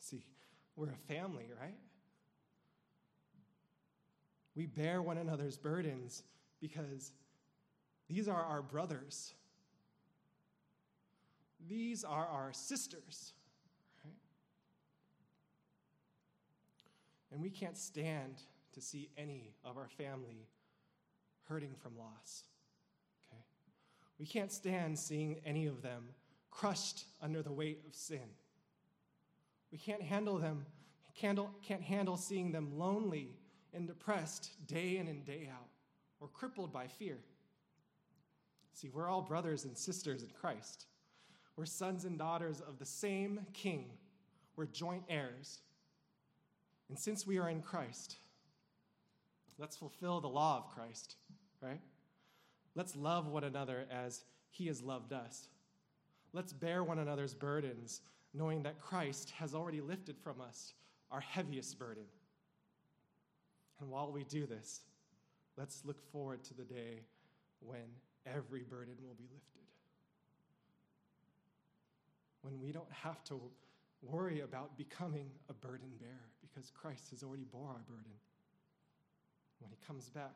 See, 0.00 0.24
we're 0.76 0.90
a 0.90 1.12
family, 1.12 1.50
right? 1.60 1.78
We 4.54 4.66
bear 4.66 5.02
one 5.02 5.18
another's 5.18 5.58
burdens 5.58 6.22
because 6.60 7.12
these 8.08 8.28
are 8.28 8.42
our 8.42 8.62
brothers. 8.62 9.34
These 11.68 12.04
are 12.04 12.26
our 12.26 12.52
sisters. 12.52 13.32
Right? 14.04 14.14
And 17.32 17.42
we 17.42 17.50
can't 17.50 17.76
stand 17.76 18.40
to 18.74 18.80
see 18.80 19.08
any 19.16 19.54
of 19.64 19.76
our 19.76 19.88
family 19.88 20.48
hurting 21.48 21.74
from 21.82 21.96
loss. 21.96 22.44
Okay? 23.28 23.42
We 24.18 24.26
can't 24.26 24.52
stand 24.52 24.98
seeing 24.98 25.40
any 25.44 25.66
of 25.66 25.82
them 25.82 26.08
crushed 26.50 27.04
under 27.20 27.42
the 27.42 27.52
weight 27.52 27.82
of 27.86 27.94
sin. 27.94 28.28
We 29.70 29.78
can't 29.78 30.02
handle 30.02 30.38
them, 30.38 30.64
can't, 31.14 31.38
can't 31.62 31.82
handle 31.82 32.16
seeing 32.16 32.52
them 32.52 32.78
lonely 32.78 33.36
and 33.74 33.86
depressed 33.86 34.50
day 34.66 34.96
in 34.96 35.08
and 35.08 35.24
day 35.24 35.50
out 35.52 35.68
or 36.20 36.28
crippled 36.28 36.72
by 36.72 36.86
fear. 36.86 37.18
See, 38.72 38.88
we're 38.88 39.08
all 39.08 39.22
brothers 39.22 39.64
and 39.64 39.76
sisters 39.76 40.22
in 40.22 40.30
Christ. 40.30 40.86
We're 41.56 41.66
sons 41.66 42.04
and 42.04 42.18
daughters 42.18 42.60
of 42.60 42.78
the 42.78 42.84
same 42.84 43.40
King. 43.52 43.90
We're 44.56 44.66
joint 44.66 45.02
heirs. 45.08 45.60
And 46.88 46.98
since 46.98 47.26
we 47.26 47.38
are 47.38 47.48
in 47.48 47.62
Christ, 47.62 48.16
let's 49.58 49.76
fulfill 49.76 50.20
the 50.20 50.28
law 50.28 50.58
of 50.58 50.74
Christ, 50.74 51.16
right? 51.60 51.80
Let's 52.74 52.94
love 52.94 53.26
one 53.26 53.44
another 53.44 53.86
as 53.90 54.24
he 54.50 54.66
has 54.66 54.82
loved 54.82 55.12
us. 55.12 55.48
Let's 56.32 56.52
bear 56.52 56.84
one 56.84 56.98
another's 56.98 57.34
burdens, 57.34 58.02
knowing 58.34 58.62
that 58.62 58.80
Christ 58.80 59.30
has 59.30 59.54
already 59.54 59.80
lifted 59.80 60.16
from 60.18 60.40
us 60.40 60.74
our 61.10 61.20
heaviest 61.20 61.78
burden. 61.78 62.04
And 63.80 63.90
while 63.90 64.12
we 64.12 64.24
do 64.24 64.46
this, 64.46 64.80
let's 65.56 65.84
look 65.84 66.00
forward 66.12 66.44
to 66.44 66.54
the 66.54 66.64
day 66.64 67.00
when 67.60 67.86
every 68.26 68.62
burden 68.62 68.94
will 69.02 69.14
be 69.14 69.24
lifted. 69.32 69.62
When 72.42 72.60
we 72.60 72.72
don't 72.72 72.90
have 72.90 73.22
to 73.24 73.40
worry 74.02 74.40
about 74.40 74.76
becoming 74.76 75.30
a 75.48 75.52
burden 75.52 75.90
bearer 76.00 76.30
because 76.40 76.70
Christ 76.70 77.10
has 77.10 77.22
already 77.22 77.44
bore 77.44 77.68
our 77.68 77.84
burden. 77.88 78.12
When 79.60 79.70
he 79.70 79.76
comes 79.86 80.08
back, 80.10 80.34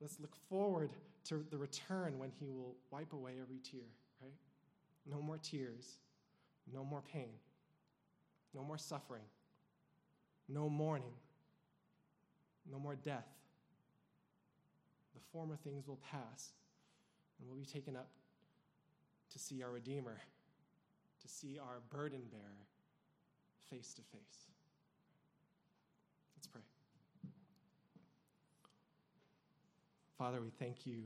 let's 0.00 0.18
look 0.20 0.34
forward 0.48 0.90
to 1.24 1.44
the 1.50 1.58
return 1.58 2.18
when 2.18 2.30
he 2.38 2.50
will 2.50 2.76
wipe 2.90 3.12
away 3.12 3.34
every 3.40 3.58
tear, 3.58 3.88
right? 4.20 4.34
No 5.06 5.20
more 5.20 5.38
tears, 5.38 5.98
no 6.72 6.84
more 6.84 7.02
pain, 7.12 7.32
no 8.54 8.62
more 8.62 8.78
suffering, 8.78 9.24
no 10.48 10.68
mourning, 10.68 11.14
no 12.70 12.78
more 12.78 12.94
death. 12.94 13.26
The 15.14 15.20
former 15.32 15.56
things 15.56 15.86
will 15.86 16.00
pass 16.10 16.52
and 17.38 17.48
we'll 17.48 17.58
be 17.58 17.66
taken 17.66 17.96
up 17.96 18.08
to 19.32 19.38
see 19.38 19.62
our 19.62 19.70
Redeemer, 19.70 20.20
to 21.20 21.28
see 21.28 21.58
our 21.58 21.80
burden 21.90 22.22
bearer 22.30 22.66
face 23.70 23.94
to 23.94 24.02
face. 24.02 24.46
Let's 26.36 26.46
pray. 26.46 26.62
Father, 30.18 30.40
we 30.40 30.50
thank 30.50 30.86
you 30.86 31.02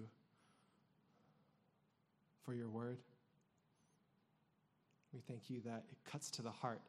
for 2.45 2.55
your 2.55 2.69
word. 2.69 2.99
We 5.13 5.21
thank 5.21 5.49
you 5.49 5.61
that 5.65 5.85
it 5.91 5.99
cuts 6.11 6.31
to 6.33 6.43
the 6.43 6.51
heart 6.51 6.83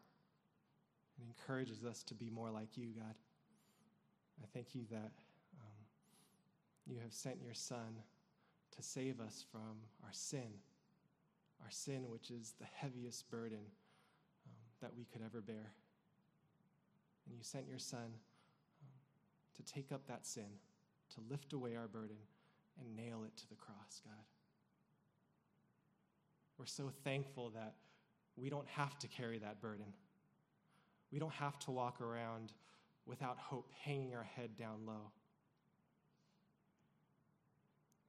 and 1.18 1.28
encourages 1.28 1.84
us 1.84 2.04
to 2.04 2.14
be 2.14 2.30
more 2.30 2.50
like 2.50 2.78
you, 2.78 2.88
God. 2.98 3.16
I 4.42 4.46
thank 4.54 4.76
you 4.76 4.84
that 4.92 5.12
um, 5.60 5.78
you 6.86 6.98
have 7.02 7.14
sent 7.14 7.38
your 7.42 7.54
Son 7.54 8.02
to 8.76 8.84
save 8.84 9.20
us 9.20 9.44
from 9.52 9.78
our 10.04 10.12
sin, 10.12 10.50
our 11.64 11.72
sin, 11.72 12.06
which 12.10 12.30
is 12.30 12.54
the 12.60 12.68
heaviest 12.76 13.30
burden 13.32 13.66
that 14.82 14.92
we 14.96 15.06
could 15.06 15.22
ever 15.26 15.42
bear. 15.42 15.74
And 17.26 17.36
you 17.36 17.44
sent 17.44 17.68
your 17.68 17.80
Son 17.80 18.00
um, 18.00 18.90
to 19.56 19.64
take 19.64 19.92
up 19.92 20.08
that 20.08 20.26
sin, 20.26 20.60
to 21.16 21.22
lift 21.30 21.54
away 21.54 21.76
our 21.76 21.88
burden, 21.88 22.18
and 22.80 22.96
nail 22.96 23.24
it 23.26 23.36
to 23.38 23.50
the 23.50 23.56
cross, 23.56 24.02
God. 24.06 24.24
We're 26.58 26.66
so 26.66 26.90
thankful 27.04 27.52
that 27.52 27.76
we 28.36 28.50
don't 28.50 28.68
have 28.68 28.98
to 29.00 29.08
carry 29.08 29.40
that 29.40 29.62
burden. 29.62 29.86
We 31.12 31.20
don't 31.20 31.34
have 31.34 31.58
to 31.60 31.72
walk 31.72 32.02
around 32.02 32.54
without 33.06 33.38
hope, 33.38 33.72
hanging 33.84 34.14
our 34.16 34.24
head 34.24 34.58
down 34.58 34.86
low. 34.86 35.12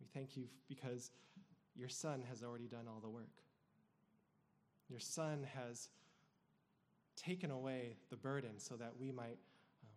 We 0.00 0.06
thank 0.14 0.36
you 0.36 0.44
because 0.68 1.10
your 1.76 1.88
Son 1.88 2.22
has 2.28 2.42
already 2.42 2.66
done 2.66 2.86
all 2.88 3.00
the 3.00 3.08
work. 3.08 3.42
Your 4.88 5.00
Son 5.00 5.46
has 5.54 5.88
taken 7.18 7.50
away 7.50 7.96
the 8.10 8.16
burden 8.16 8.58
so 8.58 8.76
that 8.76 8.92
we 8.98 9.10
might 9.10 9.38
um, 9.82 9.90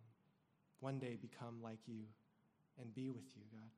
one 0.80 0.98
day 0.98 1.16
become 1.20 1.62
like 1.62 1.78
you 1.86 2.04
and 2.80 2.94
be 2.94 3.10
with 3.10 3.36
you, 3.36 3.42
God. 3.52 3.70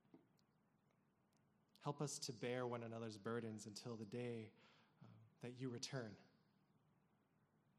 Help 1.82 2.00
us 2.00 2.18
to 2.18 2.32
bear 2.32 2.66
one 2.66 2.82
another's 2.82 3.18
burdens 3.18 3.66
until 3.66 3.94
the 3.94 4.06
day 4.06 4.48
um, 5.02 5.08
that 5.42 5.52
you 5.60 5.68
return. 5.68 6.10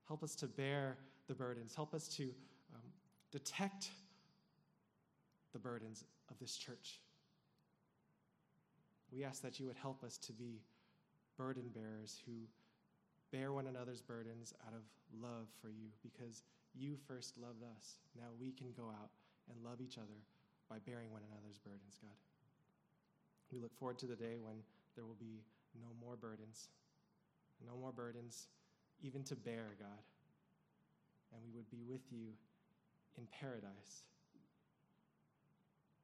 Help 0.07 0.21
us 0.23 0.35
to 0.35 0.45
bear 0.45 0.97
the 1.27 1.33
burdens. 1.33 1.73
Help 1.73 1.95
us 1.95 2.07
to 2.09 2.23
um, 2.73 2.81
detect 3.31 3.89
the 5.53 5.59
burdens 5.59 6.03
of 6.29 6.37
this 6.39 6.55
church. 6.55 6.99
We 9.11 9.23
ask 9.23 9.41
that 9.41 9.59
you 9.59 9.65
would 9.65 9.77
help 9.77 10.03
us 10.03 10.17
to 10.19 10.33
be 10.33 10.61
burden 11.37 11.69
bearers 11.73 12.21
who 12.25 12.33
bear 13.31 13.53
one 13.53 13.67
another's 13.67 14.01
burdens 14.01 14.53
out 14.67 14.73
of 14.73 14.83
love 15.13 15.47
for 15.61 15.69
you 15.69 15.89
because 16.01 16.43
you 16.73 16.97
first 17.07 17.37
loved 17.37 17.63
us. 17.63 17.99
Now 18.17 18.31
we 18.39 18.51
can 18.51 18.71
go 18.75 18.89
out 18.89 19.09
and 19.49 19.63
love 19.63 19.81
each 19.81 19.97
other 19.97 20.19
by 20.69 20.77
bearing 20.85 21.11
one 21.11 21.21
another's 21.31 21.57
burdens, 21.59 21.99
God. 22.01 22.17
We 23.51 23.59
look 23.59 23.75
forward 23.77 23.99
to 23.99 24.07
the 24.07 24.15
day 24.15 24.37
when 24.41 24.55
there 24.95 25.05
will 25.05 25.19
be 25.19 25.43
no 25.79 25.87
more 26.01 26.15
burdens, 26.15 26.69
no 27.65 27.77
more 27.77 27.91
burdens 27.91 28.47
even 29.03 29.23
to 29.23 29.35
bear, 29.35 29.75
God. 29.79 30.03
And 31.33 31.41
we 31.43 31.51
would 31.55 31.69
be 31.69 31.83
with 31.87 32.01
you 32.11 32.33
in 33.17 33.27
paradise 33.31 34.03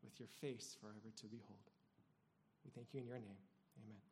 with 0.03 0.19
your 0.19 0.29
face 0.41 0.77
forever 0.79 1.11
to 1.15 1.27
behold. 1.27 1.71
We 2.65 2.71
thank 2.71 2.93
you 2.93 2.99
in 2.99 3.07
your 3.07 3.19
name. 3.19 3.41
Amen. 3.83 4.10